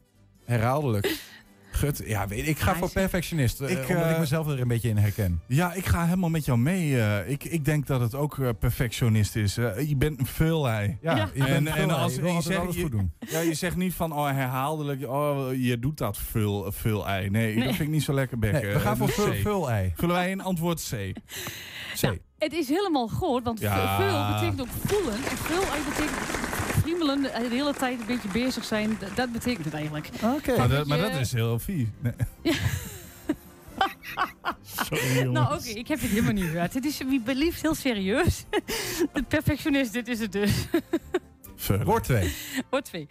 herhaaldelijk. 0.51 1.09
Gut, 1.73 2.03
ja, 2.07 2.27
weet, 2.29 2.47
ik 2.49 2.59
ga 2.59 2.75
voor 2.75 2.91
perfectionist. 2.91 3.61
eh, 3.61 3.71
Ik, 3.71 3.89
omdat 3.89 4.05
ik 4.07 4.13
eh, 4.13 4.19
mezelf 4.19 4.49
er 4.49 4.61
een 4.61 4.69
beetje 4.69 4.89
in 4.89 4.97
herken. 4.97 5.41
Ja, 5.47 5.73
ik 5.73 5.87
ga 5.87 6.05
helemaal 6.05 6.31
met 6.31 6.45
jou 6.45 6.59
mee. 6.59 7.01
eh. 7.01 7.31
ik, 7.31 7.45
ik 7.45 7.65
denk 7.65 7.87
dat 7.87 8.01
het 8.01 8.15
ook 8.15 8.59
perfectionist 8.59 9.37
is. 9.37 9.55
Je 9.55 9.95
bent 9.99 10.19
een 10.21 10.27
vulei. 10.27 10.99
Ja, 11.03 11.17
Ja. 11.17 11.29
je 11.35 11.45
bent 11.45 11.67
een 11.67 11.73
vulei. 11.73 12.05
Je 12.35 12.41
zegt- 12.43 12.75
je- 12.75 12.81
goed 12.83 12.91
doen. 12.91 13.13
Ja, 13.19 13.41
je 13.41 13.55
zegt 13.55 13.77
niet 13.77 13.95
van 13.95 14.13
oh, 14.13 14.27
herhaaldelijk, 14.31 15.09
oh, 15.09 15.47
je 15.55 15.79
doet 15.79 15.99
dat 15.99 16.19
vul, 16.19 16.73
vulei. 16.73 17.31
Nee, 17.31 17.55
Nee. 17.55 17.65
dat 17.65 17.75
vind 17.75 17.89
ik 17.89 17.95
niet 17.95 18.03
zo 18.03 18.13
lekker 18.15 18.39
bekken. 18.39 18.63
Nee, 18.63 18.73
we 18.73 18.81
gaan 18.81 18.97
voor 18.97 19.09
vul- 19.09 19.31
C. 19.31 19.35
vulei. 19.35 19.93
Vullen 19.97 20.15
wij 20.15 20.33
een 20.33 20.43
antwoord 20.43 20.89
C. 20.91 21.13
C. 22.01 22.19
Het 22.39 22.53
is 22.53 22.69
helemaal 22.69 23.09
goed, 23.09 23.43
want 23.45 23.61
Ja. 23.61 23.97
veel 23.97 24.35
betekent 24.35 24.61
ook 24.61 24.77
voelen. 24.87 25.15
En 25.15 25.37
Veel 25.37 25.65
betekent 25.89 26.50
friemelen, 26.91 27.23
de 27.23 27.49
hele 27.51 27.75
tijd 27.75 28.01
een 28.01 28.07
beetje 28.07 28.29
bezig 28.29 28.65
zijn. 28.65 28.99
D- 28.99 29.17
Dat 29.17 29.33
betekent 29.33 29.65
het 29.65 29.75
eigenlijk. 29.75 30.09
Oké. 30.23 30.57
Maar, 30.57 30.69
dat- 30.69 30.87
maar 30.87 30.99
dat 30.99 31.15
is 31.15 31.33
heel 31.33 31.59
vies. 31.59 31.87
Nee. 32.01 32.13
Sorry. 34.63 35.23
Nou 35.23 35.55
oké, 35.55 35.69
ik 35.69 35.89
heb 35.89 36.01
het 36.01 36.11
helemaal 36.11 36.33
niet 36.33 36.45
gehoord. 36.45 36.75
Het 36.75 36.85
is 36.85 36.99
wie 36.99 37.21
belieft 37.21 37.63
heel 37.63 37.75
serieus. 37.75 38.45
De 39.13 39.23
perfectionist, 39.29 39.93
dit 39.93 40.09
is 40.09 40.21
het 40.21 40.33
dus. 40.33 40.67
Woord 41.85 42.05
2. 42.05 42.35
Woord 42.71 42.85
2. 42.85 43.09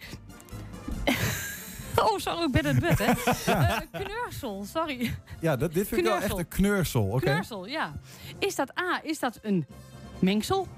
Oh, 1.96 2.18
sorry, 2.18 2.42
ik 2.44 2.50
ben 2.50 2.66
het 2.66 2.78
bed, 2.80 2.98
hè? 2.98 3.12
Eh, 3.52 3.78
kneursel, 3.92 4.64
sorry. 4.72 5.14
Ja, 5.40 5.56
dat, 5.56 5.72
dit 5.74 5.88
vind 5.88 6.00
ik 6.00 6.06
wel 6.06 6.16
echt 6.20 6.38
een 6.38 6.48
kneursel. 6.48 7.02
Oké. 7.04 7.20
Kneursel, 7.24 7.66
ja. 7.66 7.92
Is 8.38 8.54
dat 8.54 8.78
A, 8.78 9.00
is 9.02 9.18
dat 9.18 9.38
een 9.42 9.66
mengsel? 10.18 10.68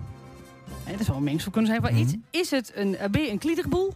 Hè, 0.84 0.96
dat 0.96 1.06
zou 1.06 1.16
een 1.16 1.24
mengsel 1.24 1.50
kunnen 1.50 1.70
zijn 1.70 1.82
van 1.82 1.96
iets. 1.96 2.14
Is 2.30 2.50
het 2.50 2.72
een 2.74 2.96
eh, 2.96 3.10
B, 3.10 3.16
een 3.16 3.38
kliederboel? 3.38 3.94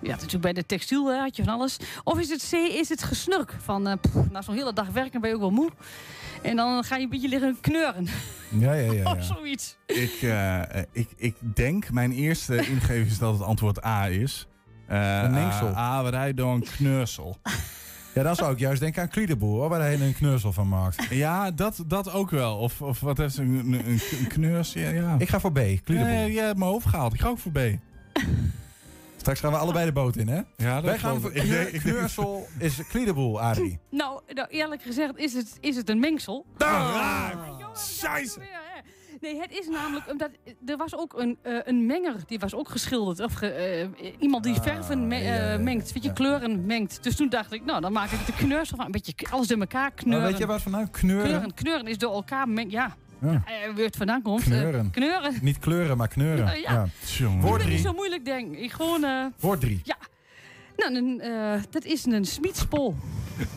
Ja, 0.00 0.10
natuurlijk 0.10 0.42
bij 0.42 0.52
de 0.52 0.66
textiel 0.66 1.06
hè, 1.06 1.18
had 1.18 1.36
je 1.36 1.44
van 1.44 1.52
alles. 1.54 1.76
Of 2.04 2.18
is 2.18 2.28
het 2.28 2.48
C, 2.50 2.52
is 2.52 2.88
het 2.88 3.02
gesnurk? 3.02 3.54
Van, 3.62 3.88
eh, 3.88 3.94
pff, 4.00 4.30
na 4.30 4.42
zo'n 4.42 4.54
hele 4.54 4.72
dag 4.72 4.88
werken 4.88 5.20
ben 5.20 5.28
je 5.30 5.34
ook 5.34 5.42
wel 5.42 5.50
moe. 5.50 5.70
En 6.42 6.56
dan 6.56 6.84
ga 6.84 6.96
je 6.96 7.02
een 7.02 7.08
beetje 7.08 7.28
liggen 7.28 7.56
kneuren. 7.60 8.06
Ja, 8.48 8.72
ja, 8.72 8.92
ja. 8.92 9.10
Of 9.12 9.24
zoiets. 9.24 9.76
Ik, 9.86 10.22
eh, 10.22 10.60
ik, 10.92 11.08
ik 11.16 11.34
denk, 11.54 11.90
mijn 11.90 12.12
eerste 12.12 12.56
ingeving 12.72 13.06
is 13.06 13.18
dat 13.18 13.32
het 13.32 13.42
antwoord 13.42 13.84
A 13.84 14.06
is. 14.08 14.46
Eh, 14.86 15.22
Een 15.22 15.30
mengsel. 15.30 15.76
A, 15.76 16.32
door 16.32 16.54
een 16.54 16.64
kneursel. 16.76 17.36
Ja, 18.14 18.22
dan 18.22 18.36
zou 18.36 18.52
ik 18.52 18.58
juist 18.58 18.80
denken 18.80 19.02
aan 19.02 19.08
Kliederboer, 19.08 19.58
hoor, 19.60 19.68
waar 19.68 19.80
hij 19.80 20.00
een 20.00 20.14
kneursel 20.14 20.52
van 20.52 20.68
maakt. 20.68 21.06
Ja, 21.10 21.50
dat, 21.50 21.84
dat 21.86 22.12
ook 22.12 22.30
wel. 22.30 22.56
Of, 22.56 22.82
of 22.82 23.00
wat 23.00 23.18
heeft 23.18 23.36
een, 23.36 23.54
een, 23.54 23.72
een, 23.72 24.00
een 24.20 24.26
kneurs? 24.28 24.72
Ja, 24.72 24.90
ja. 24.90 25.14
Ik 25.18 25.28
ga 25.28 25.40
voor 25.40 25.52
B, 25.52 25.54
Kliederboer. 25.54 26.04
Nee, 26.04 26.32
jij 26.32 26.44
hebt 26.44 26.58
mijn 26.58 26.70
hoofd 26.70 26.86
gehaald. 26.86 27.14
Ik 27.14 27.20
ga 27.20 27.28
ook 27.28 27.38
voor 27.38 27.52
B. 27.52 27.58
Straks 29.16 29.40
gaan 29.40 29.52
we 29.52 29.58
allebei 29.58 29.86
de 29.86 29.92
boot 29.92 30.16
in, 30.16 30.28
hè? 30.28 30.40
Ja, 30.56 30.74
dat 30.74 30.84
Wij 30.84 30.98
gaan 30.98 31.20
voor 31.20 31.30
kneursel 31.72 32.46
is 32.58 32.86
Kliederboel, 32.88 33.40
Adrie. 33.40 33.78
Nou, 33.90 34.20
nou, 34.34 34.48
eerlijk 34.48 34.82
gezegd 34.82 35.16
is 35.16 35.32
het, 35.32 35.56
is 35.60 35.76
het 35.76 35.90
een 35.90 36.00
mengsel. 36.00 36.46
Scheisse. 37.72 38.40
Nee, 39.24 39.40
het 39.40 39.50
is 39.58 39.68
namelijk 39.68 40.10
omdat 40.10 40.30
er 40.66 40.76
was 40.76 40.96
ook 40.96 41.18
een, 41.18 41.38
eh, 41.42 41.54
een 41.64 41.86
menger 41.86 42.14
die 42.26 42.38
was 42.38 42.54
ook 42.54 42.68
geschilderd. 42.68 43.20
Of 43.20 43.32
ge- 43.34 43.48
eh, 44.00 44.12
iemand 44.18 44.44
die 44.44 44.54
verven 44.60 45.06
me- 45.08 45.16
Ah, 45.16 45.52
eh, 45.54 45.60
mengt, 45.60 45.92
weet 45.92 46.02
je, 46.02 46.12
kleuren 46.12 46.66
mengt. 46.66 47.02
Dus 47.02 47.16
toen 47.16 47.28
dacht 47.28 47.52
ik, 47.52 47.64
nou, 47.64 47.80
dan 47.80 47.92
maak 47.92 48.10
ik 48.10 48.26
de 48.26 48.32
kneursel 48.32 48.76
van. 48.76 48.86
Een 48.86 48.92
beetje 48.92 49.14
alles 49.30 49.46
door 49.46 49.58
elkaar 49.60 49.90
kneuren. 49.92 50.20
Maar 50.22 50.30
weet 50.30 50.40
je 50.40 50.46
wat 50.46 50.62
vandaan? 50.62 50.90
Kneuren? 50.90 51.26
Kneuren, 51.28 51.54
kneuren 51.54 51.86
is 51.86 51.98
door 51.98 52.12
elkaar 52.12 52.48
meng. 52.48 52.70
Ja, 52.72 52.96
Ja. 53.20 53.30
Eh, 53.30 53.74
waar 53.74 53.84
het 53.84 53.96
vandaan 53.96 54.22
komt. 54.22 54.40
eh, 54.40 54.46
Kneuren. 54.46 54.90
kneuren. 54.90 55.34
Niet 55.42 55.58
kleuren, 55.58 55.96
maar 55.96 56.08
kneuren. 56.08 56.48
Eh, 56.48 56.62
ja. 56.62 56.86
Jongen. 57.06 57.36
Ik 57.36 57.42
Woord 57.44 57.58
ben 57.58 57.68
niet 57.68 57.76
3. 57.78 57.88
zo 57.88 57.92
moeilijk, 57.92 58.24
denk 58.24 58.56
ik. 58.56 58.72
Gewoon, 58.72 59.04
eh, 59.04 59.24
Woord 59.40 59.60
3. 59.60 59.80
ja. 59.84 59.96
Nou, 60.76 60.94
een, 60.96 61.20
eh, 61.20 61.62
dat 61.70 61.84
is 61.84 62.04
een 62.04 62.24
smietspol. 62.24 62.94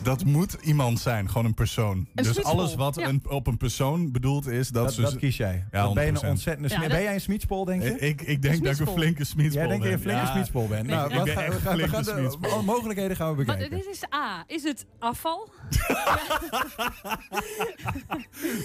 Dat 0.02 0.24
moet 0.24 0.56
iemand 0.62 1.00
zijn, 1.00 1.28
gewoon 1.28 1.44
een 1.44 1.54
persoon. 1.54 2.06
dus 2.14 2.42
alles 2.42 2.74
wat 2.74 2.94
ja. 2.94 3.08
een, 3.08 3.22
op 3.28 3.46
een 3.46 3.56
persoon 3.56 4.12
bedoeld 4.12 4.46
is, 4.46 4.68
dat, 4.68 4.94
Dat, 4.94 4.96
dat 4.96 5.16
kies 5.16 5.36
jij. 5.36 5.66
Ja, 5.70 5.92
ben 5.92 6.04
je 6.04 6.10
een 6.10 6.16
100%. 6.16 6.20
ontzettende 6.28 6.68
Ja, 6.74 6.80
dat- 6.80 6.88
Ben 6.88 7.02
jij 7.02 7.14
een 7.14 7.20
smietspol, 7.20 7.64
denk 7.64 7.82
je? 7.82 7.98
Ik, 7.98 8.22
ik, 8.22 8.42
denk 8.42 8.64
dat 8.64 8.80
ik 8.80 8.86
een 8.86 8.92
flinke 8.92 9.24
smietspool 9.24 9.60
Jij 9.62 9.68
denkt 9.68 9.82
dat 9.84 9.92
je 9.92 9.98
een 9.98 10.02
ben. 10.02 10.12
flinke 10.12 10.26
Ja. 10.26 10.32
smietspol 10.32 10.68
bent. 10.68 10.86
Nee, 10.86 10.96
nou, 10.96 11.08
ik 11.10 11.14
wat 11.16 11.24
ben 11.24 11.34
gaan, 11.36 11.50
we 11.50 11.60
gaan, 11.60 11.76
we 11.76 11.88
gaan 11.88 12.02
de 12.40 12.48
alle 12.48 12.62
mogelijkheden 12.62 13.16
gaan 13.16 13.36
we 13.36 13.44
Maar 13.44 13.56
bekijken. 13.56 13.76
dit 13.76 13.86
is 13.94 14.02
A. 14.14 14.44
Is 14.46 14.62
het 14.62 14.86
afval? 14.98 15.48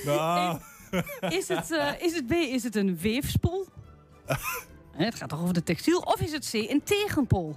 Nou, 0.06 0.60
Is 1.30 1.47
het, 1.47 1.72
eh, 1.72 2.01
is 2.01 2.16
het 2.16 2.28
B, 2.28 2.32
is 2.32 2.64
het 2.64 2.76
een 2.76 2.97
weefspoel? 2.97 3.66
Hè, 4.97 5.06
het 5.06 5.16
gaat 5.16 5.30
toch 5.30 5.41
over 5.41 5.54
de 5.54 5.64
textiel. 5.64 5.99
Of 5.99 6.22
is 6.22 6.32
het 6.32 6.49
C, 6.49 6.54
een 6.54 6.82
tegenpol? 6.84 7.56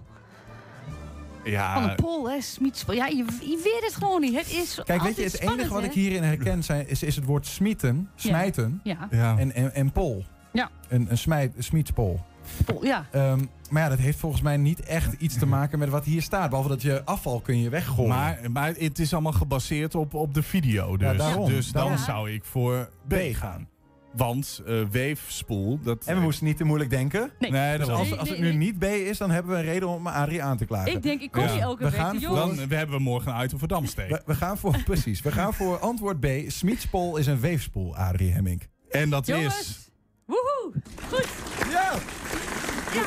Van 1.53 1.55
Ja, 1.83 1.91
een 1.91 1.95
pol, 1.97 2.31
hè, 2.31 2.41
smietspol. 2.41 2.95
Ja, 2.95 3.07
je, 3.07 3.25
je 3.41 3.61
weet 3.65 3.85
het 3.85 3.95
gewoon 3.95 4.21
niet. 4.21 4.37
Het 4.37 4.51
is 4.51 4.81
Kijk, 4.85 5.03
weet 5.03 5.17
je, 5.17 5.23
het 5.23 5.41
enige 5.41 5.69
wat 5.69 5.81
hè? 5.83 5.87
ik 5.89 5.93
hierin 5.95 6.23
herken 6.23 6.65
zijn, 6.65 6.89
is, 6.89 7.03
is 7.03 7.17
het 7.17 7.25
woord 7.25 7.47
smieten, 7.47 8.11
smijten 8.15 8.81
Ja. 8.83 9.09
Ja. 9.11 9.39
En, 9.39 9.55
en, 9.55 9.75
en 9.75 9.93
pol. 9.93 10.25
Ja. 10.53 10.71
Een, 10.89 11.07
een, 11.11 11.19
smijt, 11.19 11.57
een 11.57 11.63
smietspol. 11.65 12.21
Pol, 12.65 12.85
ja. 12.85 13.07
Ehm, 13.11 13.45
maar 13.71 13.83
ja, 13.83 13.89
dat 13.89 13.99
heeft 13.99 14.19
volgens 14.19 14.43
mij 14.43 14.57
niet 14.57 14.81
echt 14.81 15.13
iets 15.19 15.39
te 15.39 15.47
maken 15.47 15.79
met 15.79 15.89
wat 15.89 16.05
hier 16.05 16.23
staat. 16.23 16.49
Behalve 16.49 16.69
dat 16.71 16.83
je 16.83 17.03
afval 17.05 17.41
kun 17.41 17.61
je 17.61 17.69
weggooien. 17.69 18.09
maar, 18.09 18.39
maar 18.53 18.75
het 18.79 18.99
is 18.99 19.13
allemaal 19.13 19.33
gebaseerd 19.33 19.95
op, 19.95 20.15
op 20.15 20.35
de 20.35 20.43
video. 20.43 20.97
Dus, 20.97 21.11
Ja, 21.11 21.15
daarom. 21.17 21.49
dus 21.49 21.73
dan 21.73 21.83
Daarom. 21.83 22.05
zou 22.05 22.31
ik 22.31 22.45
voor 22.45 22.91
B 23.09 23.15
gaan. 23.33 23.69
Want 24.17 24.63
eh, 24.67 24.83
weefspoel, 24.91 25.79
dat... 25.83 26.05
En 26.05 26.17
we 26.17 26.21
moesten 26.23 26.47
niet 26.47 26.57
te 26.57 26.65
moeilijk 26.65 26.91
denken. 26.91 27.31
Nee. 27.39 27.51
Nee, 27.51 27.79
Dus 27.79 27.87
dat 27.87 27.97
als, 27.99 28.29
het 28.29 28.39
nu 28.39 28.53
niet 28.55 28.79
B 28.79 28.85
is, 28.85 29.19
dan 29.19 29.31
hebben 29.31 29.53
we 29.53 29.59
een 29.59 29.65
reden 29.65 29.89
om 29.89 30.07
Adrie 30.07 30.43
aan 30.43 30.57
te 30.57 30.65
klagen. 30.65 30.93
Ik 30.93 31.03
denk, 31.03 31.21
ik 31.21 31.31
kom 31.31 31.43
Ja. 31.43 31.53
hier 31.53 31.61
elke 31.63 31.85
We 31.85 31.91
week. 31.91 32.01
gaan 32.01 32.21
voor-. 32.21 32.37
Dan 32.37 32.69
we 32.69 32.75
hebben 32.75 32.97
we 32.97 33.03
morgen 33.03 33.35
een 33.35 33.45
item 33.45 33.59
voor 33.59 33.69
Damsteek. 33.69 34.09
We, 34.09 34.23
we 34.27 34.35
gaan 34.35 34.59
voor, 34.59 34.83
precies, 34.85 35.23
we 35.23 35.33
gaan 35.33 35.55
voor 35.55 35.79
antwoord 35.79 36.21
B. 36.21 36.27
Smietspol 36.47 37.17
is 37.17 37.27
een 37.27 37.41
weefspoel, 37.41 37.97
Adrie 37.97 38.33
Hemming. 38.33 38.63
En 38.91 39.11
dat 39.11 39.29
is... 39.29 39.89
Woehoe, 40.27 40.73
goed. 41.09 41.27
Ja! 41.71 41.93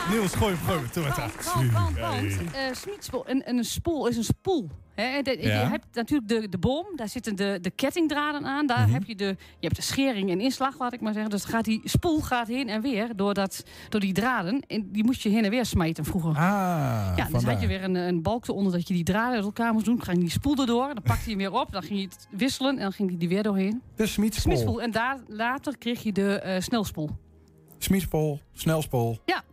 Niels, 0.10 0.34
gooi 0.36 0.54
hem, 0.56 0.64
gooi 0.66 0.78
hem. 0.80 0.88
Doe 0.94 1.04
het 1.04 1.16
Want, 1.54 1.76
aan. 1.76 1.94
want, 2.00 2.54
eh, 2.54 2.74
smietspoel, 2.74 3.30
een, 3.30 3.50
een 3.50 3.64
spoel 3.64 4.08
is 4.08 4.18
een 4.18 4.24
spoel. 4.24 4.70
De- 4.96 5.38
Je 5.42 5.48
hebt 5.50 5.86
natuurlijk 5.94 6.30
de, 6.30 6.50
de 6.50 6.58
boom, 6.58 6.86
daar 6.96 7.10
zitten 7.10 7.36
de, 7.36 7.58
de 7.62 7.70
kettingdraden 7.70 8.46
aan. 8.46 8.68
Daar 8.68 8.80
Mhm. 8.82 8.92
heb 8.94 9.04
je 9.04 9.16
de, 9.16 9.26
je 9.26 9.36
hebt 9.68 9.76
de 9.76 9.82
schering 9.82 10.30
en 10.32 10.40
inslag, 10.42 10.80
laat 10.80 10.94
ik 10.94 11.02
maar 11.02 11.14
zeggen. 11.14 11.32
Dus 11.32 11.44
gaat 11.44 11.66
die 11.66 11.82
spoel 11.84 12.20
gaat 12.22 12.48
heen 12.48 12.70
en 12.70 12.82
weer 12.82 13.16
door, 13.16 13.34
dat, 13.34 13.64
door 13.90 14.00
die 14.00 14.14
draden. 14.14 14.60
En 14.68 14.92
die 14.92 15.04
moest 15.04 15.22
je 15.22 15.30
heen 15.30 15.44
en 15.44 15.50
weer 15.50 15.66
smijten 15.66 16.06
vroeger. 16.06 16.30
Ah, 16.30 16.36
ja, 16.38 17.14
dus 17.16 17.26
vandaar. 17.32 17.52
had 17.52 17.62
je 17.62 17.68
weer 17.68 17.84
een, 17.84 17.96
een 17.96 18.22
balk 18.22 18.48
eronder 18.48 18.72
dat 18.72 18.88
je 18.88 18.94
die 18.94 19.04
draden 19.04 19.36
uit 19.36 19.44
elkaar 19.44 19.74
moest 19.74 19.86
doen. 19.86 19.96
Dan 19.96 20.06
ging 20.06 20.20
die 20.20 20.30
spoel 20.30 20.56
erdoor, 20.58 20.88
dan 20.88 21.04
pakte 21.04 21.24
hij 21.24 21.30
hem 21.30 21.38
weer 21.38 21.52
op. 21.62 21.72
Dan 21.72 21.82
ging 21.84 22.00
je 22.00 22.06
het 22.06 22.28
wisselen 22.32 22.76
en 22.76 22.82
dan 22.82 22.92
ging 22.92 23.10
hij 23.10 23.18
die 23.18 23.30
weer 23.30 23.44
doorheen. 23.44 23.82
De. 23.96 24.06
Smietspoel. 24.06 24.82
En 24.82 24.92
daar, 24.92 25.18
later 25.28 25.78
kreeg 25.78 26.04
je 26.04 26.12
de 26.12 26.40
eh, 26.40 26.62
snelspoel. 26.62 27.10
Smietspol, 27.78 28.40
snelspool, 28.54 29.20
Ja. 29.26 29.44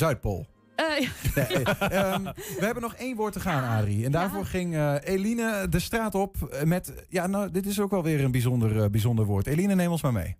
Zuidpool. 0.00 0.46
Eh, 0.74 0.86
Nee, 1.34 1.64
eh, 1.64 2.12
ehm, 2.12 2.22
we 2.58 2.64
hebben 2.64 2.82
nog 2.82 2.94
één 2.94 3.16
woord 3.16 3.32
te 3.32 3.40
gaan, 3.40 3.78
Adrie. 3.78 4.04
En 4.04 4.12
daarvoor 4.12 4.44
ging 4.44 4.74
eh, 4.74 4.94
Eline 5.02 5.66
de 5.68 5.78
straat 5.78 6.14
op 6.14 6.36
met... 6.64 7.04
Ja, 7.08 7.26
nou, 7.26 7.50
dit 7.50 7.66
is 7.66 7.80
ook 7.80 7.90
wel 7.90 8.02
weer 8.02 8.24
een 8.24 8.30
bijzonder, 8.30 8.82
eh, 8.82 8.90
bijzonder 8.90 9.24
woord. 9.24 9.46
Eline, 9.46 9.74
neem 9.74 9.90
ons 9.90 10.02
maar 10.02 10.12
mee. 10.12 10.36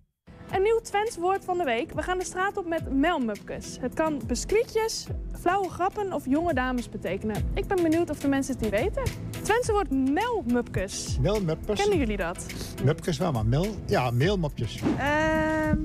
Een 0.51 0.61
nieuw 0.61 0.79
Twents 0.79 1.17
woord 1.17 1.45
van 1.45 1.57
de 1.57 1.63
week. 1.63 1.91
We 1.91 2.01
gaan 2.01 2.17
de 2.17 2.25
straat 2.25 2.57
op 2.57 2.67
met 2.67 2.93
melmupkes. 2.93 3.77
Het 3.81 3.93
kan 3.93 4.21
biscuitjes, 4.27 5.07
flauwe 5.39 5.69
grappen 5.69 6.13
of 6.13 6.25
jonge 6.25 6.53
dames 6.53 6.89
betekenen. 6.89 7.51
Ik 7.53 7.67
ben 7.67 7.83
benieuwd 7.83 8.09
of 8.09 8.19
de 8.19 8.27
mensen 8.27 8.53
het 8.53 8.61
niet 8.63 8.71
weten. 8.71 9.01
Het 9.31 9.45
Twentse 9.45 9.71
woord 9.71 9.91
melmupkes. 9.91 11.17
Melmupkes? 11.19 11.79
Kennen 11.79 11.97
jullie 11.97 12.17
dat? 12.17 12.45
Mupkes 12.83 13.17
wel, 13.17 13.31
maar 13.31 13.45
meel, 13.45 13.75
ja, 13.85 14.11
meelmopjes. 14.11 14.81
Ehm 14.97 15.79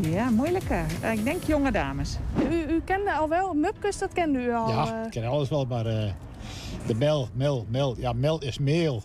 ja, 0.00 0.30
moeilijke. 0.30 0.82
Eh, 1.00 1.12
ik 1.12 1.24
denk 1.24 1.42
jonge 1.42 1.72
dames. 1.72 2.16
U, 2.50 2.72
u 2.72 2.80
kende 2.84 3.12
al 3.12 3.28
wel 3.28 3.54
mupkes, 3.54 3.98
dat 3.98 4.12
kende 4.12 4.38
u 4.38 4.52
al. 4.52 4.68
Ja, 4.68 5.00
eh. 5.00 5.04
ik 5.04 5.10
ken 5.10 5.24
alles 5.24 5.48
wel, 5.48 5.64
maar 5.64 5.86
eh, 5.86 6.12
de 6.86 6.94
mel, 6.94 7.28
mel, 7.32 7.66
mel. 7.68 7.96
Ja, 7.98 8.12
mel 8.12 8.42
is 8.42 8.58
meel. 8.58 9.02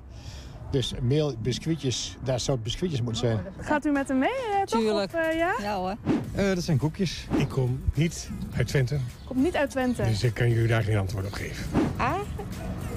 Dus 0.69 0.93
meel, 1.01 1.35
biscuitjes, 1.41 2.17
daar 2.23 2.39
zou 2.39 2.57
biscuitjes 2.57 3.01
moeten 3.01 3.21
zijn. 3.27 3.39
Gaat 3.59 3.85
u 3.85 3.91
met 3.91 4.07
hem 4.07 4.17
mee, 4.17 4.29
eh, 4.29 4.61
toch? 4.65 4.79
Tuurlijk. 4.79 5.13
Of, 5.13 5.19
eh, 5.19 5.37
ja? 5.37 5.55
Ja 5.61 5.75
hoor. 5.75 5.95
dat 6.55 6.63
zijn 6.63 6.77
koekjes. 6.77 7.27
Ik 7.37 7.49
kom 7.49 7.83
niet 7.93 8.29
uit 8.57 8.67
Twente, 8.67 8.97
Komt 9.27 9.43
niet 9.43 9.55
uit 9.55 9.69
Twente. 9.69 10.03
dus 10.03 10.23
ik 10.23 10.33
kan 10.33 10.49
jullie 10.49 10.67
daar 10.67 10.83
geen 10.83 10.97
antwoord 10.97 11.25
op 11.25 11.33
geven. 11.33 11.65
Ah? 11.97 12.19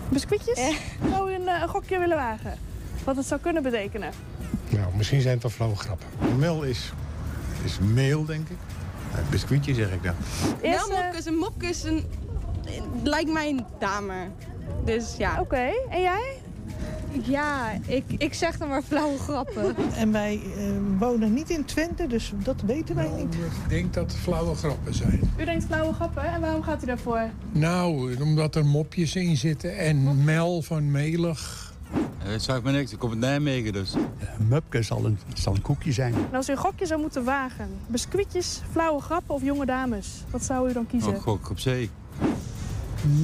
Biscuitjes? 0.08 0.60
Zou 1.10 1.30
u 1.30 1.34
een, 1.34 1.48
eh, 1.48 1.60
een 1.62 1.68
gokje 1.68 1.98
willen 1.98 2.16
wagen? 2.16 2.58
Wat 3.04 3.16
het 3.16 3.26
zou 3.26 3.40
kunnen 3.40 3.62
betekenen? 3.62 4.10
Nou, 4.68 4.86
misschien 4.96 5.20
zijn 5.20 5.34
het 5.34 5.42
wel 5.42 5.52
flauwe 5.52 5.76
grappen. 5.76 6.06
Mel 6.38 6.62
is, 6.62 6.92
is 7.64 7.78
meel, 7.78 8.24
denk 8.24 8.48
ik. 8.48 8.56
biscuitje 9.30 9.74
zeg 9.74 9.92
ik 9.92 10.02
dan. 10.02 10.14
Eerst, 10.60 10.88
eh, 10.88 10.94
Melmopkus, 10.94 11.26
een 11.26 11.36
mopkus, 11.36 11.82
een, 11.84 12.04
lijkt 13.02 13.32
mij 13.32 13.48
een 13.48 13.64
dame. 13.78 14.14
Dus 14.84 15.14
ja. 15.18 15.40
Oké, 15.40 15.70
en 15.90 16.00
jij? 16.00 16.36
Ja, 17.22 17.72
ik, 17.86 18.04
ik 18.18 18.34
zeg 18.34 18.58
dan 18.58 18.68
maar 18.68 18.82
flauwe 18.82 19.18
grappen. 19.18 19.76
En 19.96 20.12
wij 20.12 20.40
eh, 20.56 20.64
wonen 20.98 21.32
niet 21.32 21.50
in 21.50 21.64
Twente, 21.64 22.06
dus 22.06 22.32
dat 22.42 22.62
weten 22.66 22.94
wij 22.94 23.08
niet. 23.16 23.34
Ik 23.34 23.68
denk 23.68 23.94
dat 23.94 24.12
het 24.12 24.20
flauwe 24.20 24.54
grappen 24.54 24.94
zijn. 24.94 25.20
U 25.36 25.44
denkt 25.44 25.64
flauwe 25.64 25.92
grappen 25.92 26.22
en 26.22 26.40
waarom 26.40 26.62
gaat 26.62 26.82
u 26.82 26.86
daarvoor? 26.86 27.30
Nou, 27.52 28.16
omdat 28.22 28.54
er 28.54 28.66
mopjes 28.66 29.16
in 29.16 29.36
zitten 29.36 29.78
en 29.78 30.24
mel 30.24 30.62
van 30.62 30.90
melig. 30.90 31.67
Het 32.18 32.42
zag 32.42 32.62
me 32.62 32.70
niks, 32.70 32.92
ik 32.92 32.98
kom 32.98 33.10
uit 33.10 33.18
Nijmegen 33.18 33.72
dus. 33.72 33.94
Mupke 34.48 34.82
zal 34.82 35.04
een, 35.04 35.18
zal 35.34 35.54
een 35.54 35.62
koekje 35.62 35.92
zijn. 35.92 36.14
En 36.14 36.36
als 36.36 36.48
u 36.48 36.52
een 36.52 36.58
gokje 36.58 36.86
zou 36.86 37.00
moeten 37.00 37.24
wagen, 37.24 37.68
biscuitjes, 37.86 38.60
flauwe 38.70 39.00
grappen 39.00 39.34
of 39.34 39.42
jonge 39.42 39.66
dames, 39.66 40.24
wat 40.30 40.44
zou 40.44 40.70
u 40.70 40.72
dan 40.72 40.86
kiezen? 40.86 41.14
Oh, 41.14 41.22
gok 41.22 41.50
op 41.50 41.58
zee. 41.58 41.90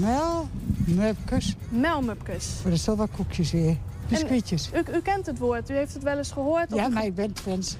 Mel, 0.00 0.48
mupkes. 0.86 1.56
Melmupkes. 1.68 2.60
Maar 2.62 2.70
dat 2.70 2.80
zal 2.80 2.96
wel 2.96 3.08
koekjes 3.16 3.52
weer. 3.52 3.76
Biscuitjes. 4.08 4.70
U, 4.74 4.94
u 4.94 5.00
kent 5.00 5.26
het 5.26 5.38
woord, 5.38 5.70
u 5.70 5.74
heeft 5.74 5.94
het 5.94 6.02
wel 6.02 6.16
eens 6.18 6.32
gehoord? 6.32 6.74
Ja, 6.74 6.86
of 6.86 6.92
maar 6.92 7.04
ik 7.04 7.14
ben 7.14 7.32
Twents. 7.32 7.76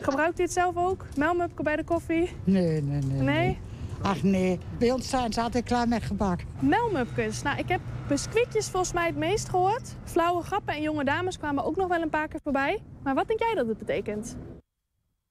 Gebruikt 0.00 0.38
u 0.38 0.42
het 0.42 0.52
zelf 0.52 0.76
ook? 0.76 1.04
Melmupke 1.16 1.62
bij 1.62 1.76
de 1.76 1.84
koffie? 1.84 2.30
Nee, 2.44 2.82
nee, 2.82 3.00
nee. 3.02 3.20
Nee? 3.22 3.58
Ach 4.02 4.22
nee, 4.22 4.58
bij 4.78 4.92
ons 4.92 5.08
zijn 5.08 5.32
ze 5.32 5.40
altijd 5.40 5.64
klaar 5.64 5.88
met 5.88 6.02
gebak. 6.02 6.40
Melmupkes. 6.60 7.42
Nou, 7.42 7.58
ik 7.58 7.68
heb 7.68 7.80
biscuitjes 8.08 8.68
volgens 8.68 8.92
mij 8.92 9.06
het 9.06 9.16
meest 9.16 9.48
gehoord. 9.48 9.96
Flauwe 10.04 10.42
grappen 10.42 10.74
en 10.74 10.82
jonge 10.82 11.04
dames 11.04 11.38
kwamen 11.38 11.64
ook 11.64 11.76
nog 11.76 11.88
wel 11.88 12.02
een 12.02 12.10
paar 12.10 12.28
keer 12.28 12.40
voorbij. 12.42 12.82
Maar 13.02 13.14
wat 13.14 13.28
denk 13.28 13.40
jij 13.40 13.54
dat 13.54 13.66
het 13.66 13.78
betekent? 13.78 14.36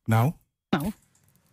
Nou? 0.04 0.32
Nou? 0.70 0.92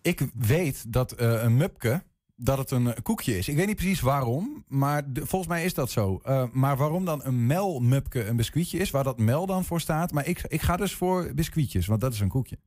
Ik 0.02 0.28
weet 0.34 0.92
dat 0.92 1.12
eh, 1.12 1.42
een 1.42 1.56
mupke, 1.56 2.02
dat 2.36 2.58
het 2.58 2.70
een 2.70 3.02
koekje 3.02 3.38
is. 3.38 3.48
Ik 3.48 3.56
weet 3.56 3.66
niet 3.66 3.76
precies 3.76 4.00
waarom, 4.00 4.64
maar 4.68 5.12
de- 5.12 5.26
volgens 5.26 5.50
mij 5.50 5.64
is 5.64 5.74
dat 5.74 5.90
zo. 5.90 6.20
Eh, 6.24 6.44
maar 6.52 6.76
waarom 6.76 7.04
dan 7.04 7.20
een 7.24 7.46
melmupke 7.46 8.24
een 8.26 8.36
biscuitje 8.36 8.78
is, 8.78 8.90
waar 8.90 9.04
dat 9.04 9.18
mel 9.18 9.46
dan 9.46 9.64
voor 9.64 9.80
staat. 9.80 10.12
Maar 10.12 10.26
ik, 10.26 10.42
ik 10.48 10.62
ga 10.62 10.76
dus 10.76 10.94
voor 10.94 11.34
biscuitjes, 11.34 11.86
want 11.86 12.00
dat 12.00 12.12
is 12.12 12.20
een 12.20 12.28
koekje. 12.28 12.58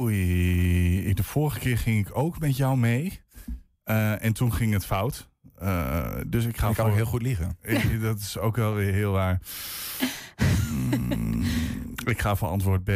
Oei, 0.00 1.14
de 1.14 1.22
vorige 1.22 1.58
keer 1.58 1.78
ging 1.78 2.08
ik 2.08 2.16
ook 2.16 2.38
met 2.38 2.56
jou 2.56 2.76
mee. 2.76 3.20
Eh, 3.84 4.24
en 4.24 4.32
toen 4.32 4.52
ging 4.52 4.72
het 4.72 4.86
fout. 4.86 5.28
Eh, 5.58 6.16
dus 6.26 6.44
ik 6.44 6.56
ga 6.56 6.66
kan 6.66 6.74
voor- 6.74 6.84
ook 6.84 6.94
heel 6.94 7.04
goed 7.06 7.22
liegen. 7.22 7.58
Ik- 7.62 8.00
dat 8.00 8.18
is 8.18 8.38
ook 8.38 8.56
wel 8.56 8.74
weer 8.74 8.92
heel 8.92 9.12
waar. 9.12 9.40
Mm, 10.70 11.44
ik 12.04 12.20
ga 12.20 12.36
voor 12.36 12.48
antwoord 12.48 12.84
B. 12.84 12.90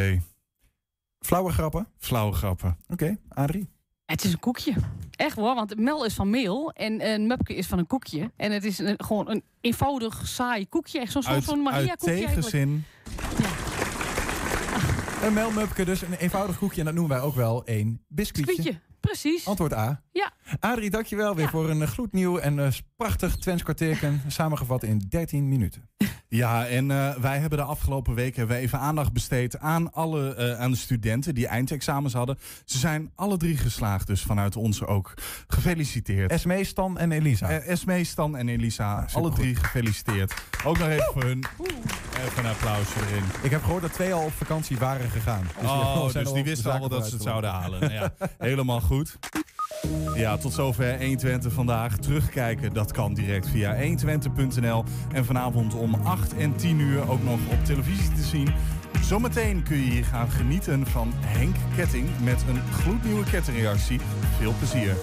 Flauwe 1.19 1.51
grappen? 1.51 1.87
Flauwe 1.97 2.33
grappen. 2.33 2.77
Oké, 2.87 3.17
Adrie. 3.29 3.69
Het 4.05 4.23
is 4.23 4.33
een 4.33 4.39
koekje. 4.39 4.73
Echt 5.15 5.35
hoor, 5.35 5.55
want 5.55 5.79
mel 5.79 6.05
is 6.05 6.13
van 6.13 6.29
meel 6.29 6.71
en 6.71 7.07
een 7.09 7.27
mupke 7.27 7.55
is 7.55 7.67
van 7.67 7.79
een 7.79 7.87
koekje. 7.87 8.31
En 8.35 8.51
het 8.51 8.63
is 8.63 8.79
een, 8.79 8.95
gewoon 9.03 9.29
een 9.29 9.43
eenvoudig, 9.61 10.27
saai 10.27 10.67
koekje. 10.69 10.99
Echt 10.99 11.11
zo'n 11.11 11.21
soort 11.23 11.35
Uit, 11.35 11.43
van 11.43 11.67
eigenlijk. 11.69 12.01
Een 15.21 15.33
melmupke, 15.33 15.85
dus 15.85 16.01
een 16.01 16.13
eenvoudig 16.13 16.57
koekje. 16.57 16.79
En 16.79 16.85
dat 16.85 16.93
noemen 16.93 17.17
wij 17.17 17.25
ook 17.25 17.35
wel 17.35 17.61
een 17.65 18.01
biscuitje. 18.07 18.53
Koekje, 18.55 18.79
precies. 18.99 19.47
Antwoord 19.47 19.73
A. 19.73 20.03
Ja. 20.11 20.31
Adrie, 20.59 20.89
dankjewel 20.89 21.35
weer 21.35 21.49
voor 21.49 21.69
een 21.69 21.87
gloednieuw 21.87 22.37
en 22.37 22.59
eh, 22.59 22.71
prachtig 22.95 23.37
Twents 23.37 23.63
kwartierken. 23.63 24.21
Samengevat 24.27 24.83
in 24.83 25.05
13 25.09 25.47
minuten. 25.47 25.89
Ja, 26.33 26.67
en 26.67 26.91
eh, 26.91 27.15
wij 27.15 27.39
hebben 27.39 27.57
de 27.57 27.63
afgelopen 27.63 28.15
weken 28.15 28.37
hebben 28.37 28.55
we 28.55 28.61
even 28.61 28.79
aandacht 28.79 29.13
besteed 29.13 29.59
aan, 29.59 29.93
alle, 29.93 30.35
eh, 30.35 30.59
aan 30.59 30.71
de 30.71 30.77
studenten 30.77 31.35
die 31.35 31.47
eindexamens 31.47 32.13
hadden. 32.13 32.37
Ze 32.65 32.77
zijn 32.77 33.11
alle 33.15 33.37
drie 33.37 33.57
geslaagd, 33.57 34.07
dus 34.07 34.21
vanuit 34.21 34.55
ons 34.55 34.85
ook 34.85 35.13
gefeliciteerd. 35.47 36.31
Esmee, 36.31 36.63
Stan 36.63 36.97
en 36.97 37.11
Elisa. 37.11 37.49
Eh, 37.49 37.69
Esmee, 37.69 38.03
Stan 38.03 38.37
en 38.37 38.49
Elisa, 38.49 39.07
alle 39.13 39.31
drie 39.31 39.55
gefeliciteerd. 39.55 40.33
Ook 40.65 40.77
nog 40.77 40.87
even 40.87 41.09
voor 41.13 41.23
hun. 41.23 41.45
Even 42.25 42.45
een 42.45 42.51
applausje 42.51 42.99
erin. 43.09 43.23
Ik 43.41 43.51
heb 43.51 43.63
gehoord 43.63 43.81
dat 43.81 43.93
twee 43.93 44.13
al 44.13 44.25
op 44.25 44.33
vakantie 44.33 44.77
waren 44.77 45.09
gegaan. 45.09 45.43
Dus 45.43 45.61
die 45.61 45.69
oh, 45.69 46.03
dus 46.13 46.13
die 46.13 46.27
op 46.27 46.35
de 46.35 46.43
wisten 46.43 46.71
al 46.71 46.79
wel 46.79 46.89
dat 46.89 47.07
ze 47.07 47.13
het 47.13 47.23
zouden 47.23 47.49
halen. 47.49 47.79
Nou 47.79 47.93
ja, 47.93 48.13
helemaal 48.37 48.81
goed. 48.81 49.17
Ja, 50.15 50.37
tot 50.37 50.53
zover 50.53 50.99
120 50.99 51.53
vandaag. 51.53 51.97
Terugkijken, 51.97 52.73
dat 52.73 52.91
kan 52.91 53.13
direct 53.13 53.49
via 53.49 53.75
120.nl. 53.75 54.83
En 55.13 55.25
vanavond 55.25 55.73
om 55.73 55.95
8 55.95 56.35
en 56.35 56.55
10 56.55 56.79
uur 56.79 57.09
ook 57.09 57.23
nog 57.23 57.39
op 57.51 57.65
televisie 57.65 58.13
te 58.13 58.23
zien. 58.23 58.53
Zometeen 59.01 59.63
kun 59.63 59.77
je 59.77 59.91
hier 59.91 60.05
gaan 60.05 60.29
genieten 60.29 60.85
van 60.85 61.13
Henk 61.15 61.55
Ketting 61.75 62.09
met 62.23 62.43
een 62.47 62.61
gloednieuwe 62.71 63.23
kettingreactie. 63.23 63.99
Veel 64.39 64.53
plezier. 64.59 64.95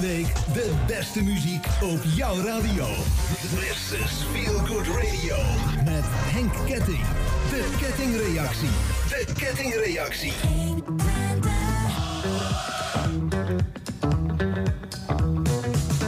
Week 0.00 0.34
de 0.52 0.72
beste 0.86 1.22
muziek 1.22 1.66
op 1.82 2.00
jouw 2.14 2.36
radio. 2.36 2.86
This 3.40 3.92
is 4.00 4.24
Feel 4.32 4.58
Good 4.58 4.86
Radio. 4.86 5.36
Met 5.84 6.04
Henk 6.04 6.52
Ketting. 6.66 7.04
De 7.50 7.76
kettingreactie. 7.80 8.68
De 9.08 9.24
kettingreactie. 9.34 10.32